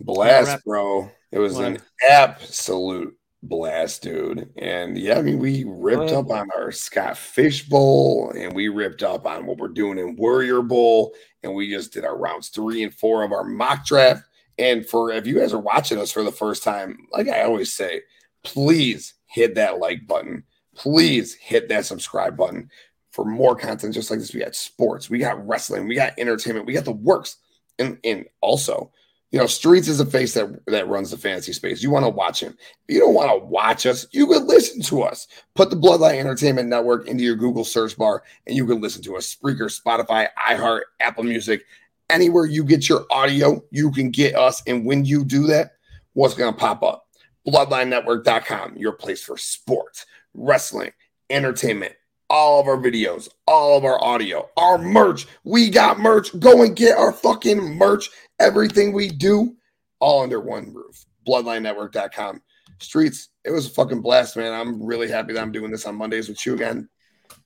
[0.00, 1.08] Blast, bro.
[1.30, 1.78] It was an
[2.10, 4.50] absolute blast, dude.
[4.56, 9.02] And yeah, I mean, we ripped up on our Scott Fish Bowl and we ripped
[9.02, 11.14] up on what we're doing in Warrior Bowl.
[11.42, 14.22] And we just did our rounds three and four of our mock draft.
[14.58, 17.72] And for if you guys are watching us for the first time, like I always
[17.72, 18.02] say,
[18.42, 20.44] please hit that like button.
[20.74, 22.70] Please hit that subscribe button
[23.10, 24.34] for more content just like this.
[24.34, 27.36] We got sports, we got wrestling, we got entertainment, we got the works.
[27.78, 28.90] And and also
[29.30, 31.82] you know, Streetz is a face that that runs the fantasy space.
[31.82, 32.56] You want to watch him.
[32.88, 35.28] If you don't want to watch us, you can listen to us.
[35.54, 39.16] Put the Bloodline Entertainment Network into your Google search bar, and you can listen to
[39.16, 39.34] us.
[39.34, 41.62] Spreaker, Spotify, iHeart, Apple Music,
[42.08, 44.62] anywhere you get your audio, you can get us.
[44.66, 45.72] And when you do that,
[46.14, 47.06] what's going to pop up?
[47.46, 50.92] BloodlineNetwork.com, your place for sports, wrestling,
[51.30, 51.94] entertainment,
[52.30, 55.26] all of our videos, all of our audio, our merch.
[55.44, 56.38] We got merch.
[56.38, 59.56] Go and get our fucking merch everything we do
[60.00, 61.04] all under one roof.
[61.26, 62.42] BloodlineNetwork.com.
[62.78, 64.52] Streetz, it was a fucking blast, man.
[64.52, 66.88] I'm really happy that I'm doing this on Mondays with you again.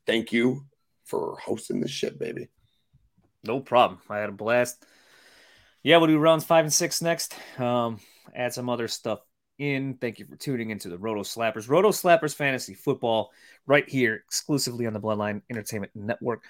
[0.06, 0.64] Thank you
[1.05, 2.48] for hosting this shit, baby.
[3.44, 4.01] No problem.
[4.09, 4.85] I had a blast.
[5.82, 7.35] Yeah, we'll do rounds five and six next.
[7.59, 7.98] Um,
[8.35, 9.20] add some other stuff
[9.59, 9.94] in.
[9.94, 11.69] Thank you for tuning into the Roto Slappers.
[11.69, 13.32] Roto Slappers Fantasy Football
[13.66, 16.44] right here exclusively on the Bloodline Entertainment Network.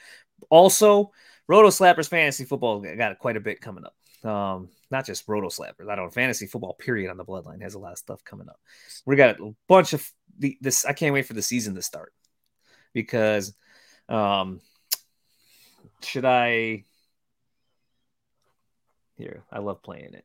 [0.50, 1.12] Also,
[1.48, 3.94] Roto Slappers Fantasy Football got quite a bit coming up.
[4.24, 5.88] Um, not just roto slappers.
[5.88, 6.74] I don't fantasy football.
[6.74, 8.60] Period on the bloodline has a lot of stuff coming up.
[9.04, 10.08] We got a bunch of
[10.38, 10.84] the this.
[10.84, 12.12] I can't wait for the season to start
[12.92, 13.54] because,
[14.08, 14.60] um,
[16.02, 16.84] should I?
[19.16, 20.24] Here, I love playing it.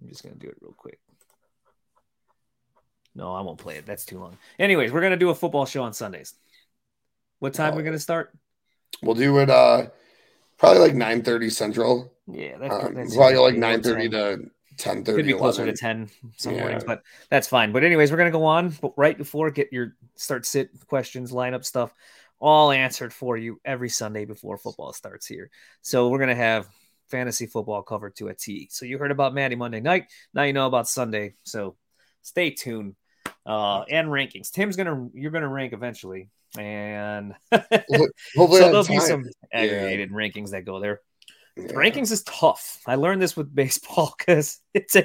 [0.00, 1.00] I'm just gonna do it real quick.
[3.14, 3.86] No, I won't play it.
[3.86, 4.38] That's too long.
[4.60, 6.34] Anyways, we're gonna do a football show on Sundays.
[7.40, 7.76] What time oh.
[7.76, 8.32] we gonna start?
[9.02, 9.50] We'll do it.
[9.50, 9.86] Uh,
[10.58, 12.12] probably like nine thirty central.
[12.26, 15.22] Yeah, that's, um, that's probably like nine thirty to ten thirty.
[15.22, 15.74] Could be closer 11.
[15.74, 16.60] to ten some yeah.
[16.60, 17.72] mornings, but that's fine.
[17.72, 18.70] But anyways, we're gonna go on.
[18.70, 21.92] But right before get your start sit questions, lineup stuff,
[22.40, 25.50] all answered for you every Sunday before football starts here.
[25.82, 26.68] So we're gonna have
[27.08, 28.68] fantasy football covered to a T.
[28.70, 30.06] So you heard about Maddie Monday night.
[30.34, 31.34] Now you know about Sunday.
[31.44, 31.76] So
[32.22, 32.94] stay tuned.
[33.46, 34.50] Uh, and rankings.
[34.50, 40.16] Tim's gonna you're gonna rank eventually, and hopefully so there'll be some aggregated yeah.
[40.16, 41.00] rankings that go there.
[41.56, 41.72] Yeah.
[41.72, 42.80] Rankings is tough.
[42.86, 44.96] I learned this with baseball because it's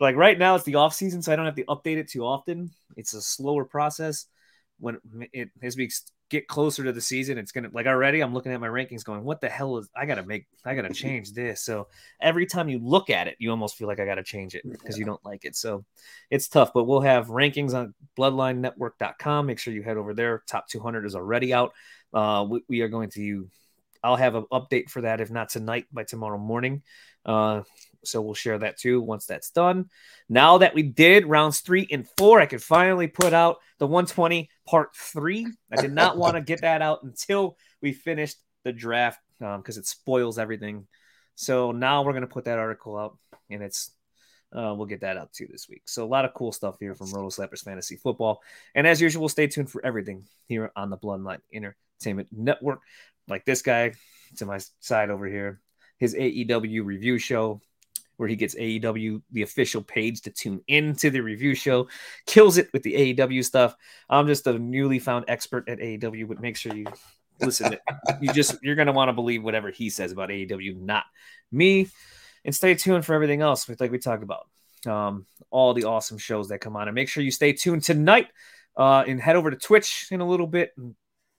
[0.00, 2.24] like right now it's the off season, so I don't have to update it too
[2.24, 2.70] often.
[2.96, 4.26] It's a slower process.
[4.80, 4.98] When
[5.32, 5.88] it as we
[6.30, 8.20] get closer to the season, it's gonna like already.
[8.20, 9.88] I'm looking at my rankings, going, "What the hell is?
[9.96, 10.46] I gotta make.
[10.64, 11.88] I gotta change this." So
[12.20, 14.96] every time you look at it, you almost feel like I gotta change it because
[14.96, 15.00] yeah.
[15.00, 15.56] you don't like it.
[15.56, 15.84] So
[16.30, 16.72] it's tough.
[16.72, 19.46] But we'll have rankings on BloodlineNetwork.com.
[19.46, 20.42] Make sure you head over there.
[20.46, 21.72] Top 200 is already out.
[22.12, 23.48] Uh, we, we are going to
[24.04, 26.82] I'll have an update for that, if not tonight, by tomorrow morning.
[27.24, 27.62] Uh,
[28.06, 29.90] so we'll share that too once that's done.
[30.28, 34.50] Now that we did rounds three and four, I could finally put out the 120
[34.66, 35.46] part three.
[35.70, 39.80] I did not want to get that out until we finished the draft because um,
[39.80, 40.86] it spoils everything.
[41.34, 43.18] So now we're going to put that article out,
[43.50, 43.90] and it's
[44.52, 45.82] uh, we'll get that out too this week.
[45.86, 48.40] So a lot of cool stuff here from Roto Slappers Fantasy Football.
[48.74, 52.80] And as usual, stay tuned for everything here on the Bloodline Entertainment Network
[53.28, 53.92] like this guy
[54.36, 55.60] to my side over here,
[55.98, 57.60] his AEW review show
[58.16, 61.88] where he gets AEW the official page to tune into the review show,
[62.26, 63.74] kills it with the AEW stuff.
[64.08, 66.86] I'm just a newly found expert at AEW, but make sure you
[67.40, 67.76] listen.
[68.20, 71.04] you just you're gonna want to believe whatever he says about AEW, not
[71.50, 71.88] me.
[72.44, 74.48] And stay tuned for everything else, like we talked about.
[74.86, 78.28] Um, all the awesome shows that come on, and make sure you stay tuned tonight.
[78.76, 80.74] Uh, and head over to Twitch in a little bit.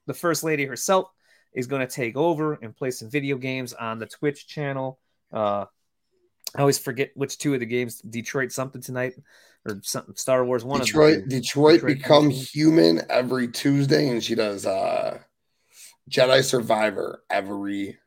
[0.07, 1.11] The first lady herself
[1.53, 4.99] is going to take over and play some video games on the Twitch channel.
[5.31, 5.65] Uh,
[6.56, 7.99] I always forget which two of the games.
[8.02, 9.14] Detroit something tonight
[9.65, 10.15] or something.
[10.15, 10.80] Star Wars one.
[10.80, 11.27] Detroit.
[11.27, 15.19] Detroit, Detroit become human every Tuesday, and she does uh
[16.10, 17.98] Jedi Survivor every.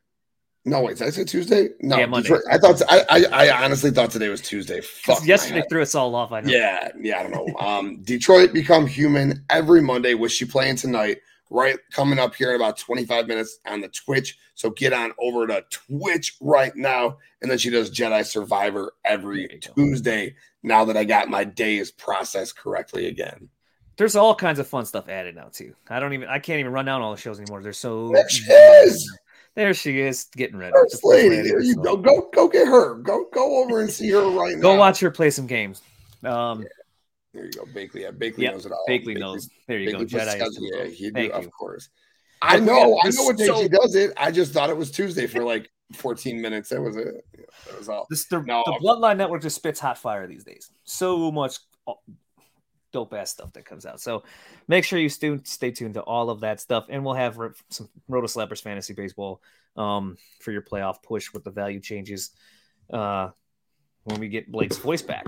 [0.65, 1.71] No, wait, did I say Tuesday?
[1.81, 2.29] No, yeah, Monday.
[2.29, 4.83] Detroit, I thought I, I, I honestly thought today was Tuesday.
[4.83, 6.31] Fuck yesterday threw us all off.
[6.31, 6.51] I know.
[6.51, 7.59] Yeah, yeah, I don't know.
[7.59, 10.15] um, Detroit become human every Monday.
[10.15, 11.19] Was she playing tonight?
[11.51, 14.39] Right coming up here in about 25 minutes on the Twitch.
[14.55, 17.19] So get on over to Twitch right now.
[17.43, 22.57] And then she does Jedi Survivor every Tuesday now that I got my days processed
[22.57, 23.49] correctly again.
[23.97, 25.75] There's all kinds of fun stuff added now too.
[25.89, 27.63] I don't even I can't even run down all the shows anymore.
[27.63, 29.19] They're so there she is.
[29.57, 30.73] There she is, getting ready.
[30.73, 31.97] First lady, there you go.
[31.97, 32.95] Go go get her.
[32.95, 34.63] Go go over and see her right now.
[34.63, 35.83] Go watch her play some games.
[36.23, 36.69] Um, yeah.
[37.35, 38.03] There you go, Bakley.
[38.03, 38.55] Yeah, Bakley yep.
[38.55, 38.85] knows it all.
[38.89, 39.51] Bakley, knows.
[39.67, 40.57] There you Bakley go, Jedi.
[40.61, 41.91] Yeah, he do, of course.
[42.41, 44.13] I know, I know what day so, she does it.
[44.17, 46.69] I just thought it was Tuesday for like 14 minutes.
[46.71, 47.25] That was it.
[47.67, 48.07] That was all.
[48.09, 50.71] This, the, no, the Bloodline Network just spits hot fire these days.
[50.85, 51.59] So much
[52.93, 54.01] dope ass stuff that comes out.
[54.01, 54.23] So
[54.67, 57.39] make sure you stay, stay tuned to all of that stuff, and we'll have
[57.69, 59.43] some Roto Slappers fantasy baseball
[59.77, 62.31] um, for your playoff push with the value changes
[62.93, 63.31] uh,
[64.05, 65.27] when we get Blake's voice back.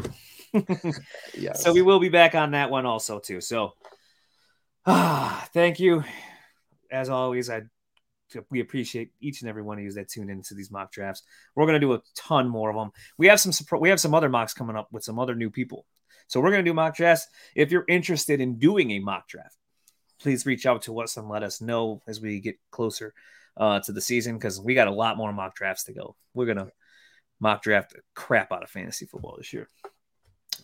[0.52, 1.62] Yes.
[1.62, 3.40] So we will be back on that one also too.
[3.40, 3.72] So
[4.86, 6.04] ah, thank you.
[6.90, 7.62] As always, I
[8.50, 11.22] we appreciate each and every one of you that tune into these mock drafts.
[11.54, 12.90] We're going to do a ton more of them.
[13.18, 15.86] We have some we have some other mocks coming up with some other new people.
[16.28, 17.26] So we're going to do mock drafts.
[17.56, 19.56] If you're interested in doing a mock draft,
[20.20, 23.14] please reach out to us and let us know as we get closer
[23.56, 26.14] uh, to the season because we got a lot more mock drafts to go.
[26.34, 26.70] We're going to
[27.40, 29.68] mock draft the crap out of fantasy football this year.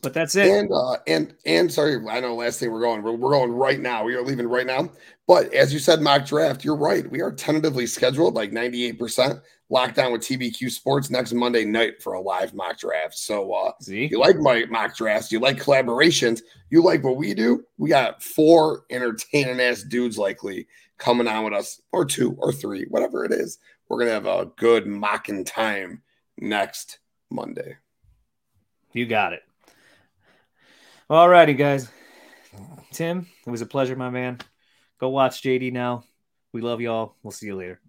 [0.03, 0.49] But that's it.
[0.49, 3.03] And uh, and and sorry, I know last thing we're going.
[3.03, 4.05] We're, we're going right now.
[4.05, 4.91] We are leaving right now.
[5.27, 6.65] But as you said, mock draft.
[6.65, 7.11] You're right.
[7.11, 12.03] We are tentatively scheduled like 98 percent locked down with TBQ Sports next Monday night
[12.03, 13.15] for a live mock draft.
[13.15, 14.09] So uh, See?
[14.11, 17.65] you like my mock drafts, you like collaborations, you like what we do.
[17.79, 20.67] We got four entertaining ass dudes likely
[20.99, 23.59] coming on with us, or two or three, whatever it is.
[23.89, 26.03] We're gonna have a good mocking time
[26.39, 26.99] next
[27.31, 27.77] Monday.
[28.93, 29.43] You got it.
[31.09, 31.89] All righty, guys.
[32.91, 34.39] Tim, it was a pleasure, my man.
[34.99, 36.03] Go watch JD now.
[36.53, 37.15] We love y'all.
[37.23, 37.81] We'll see you later.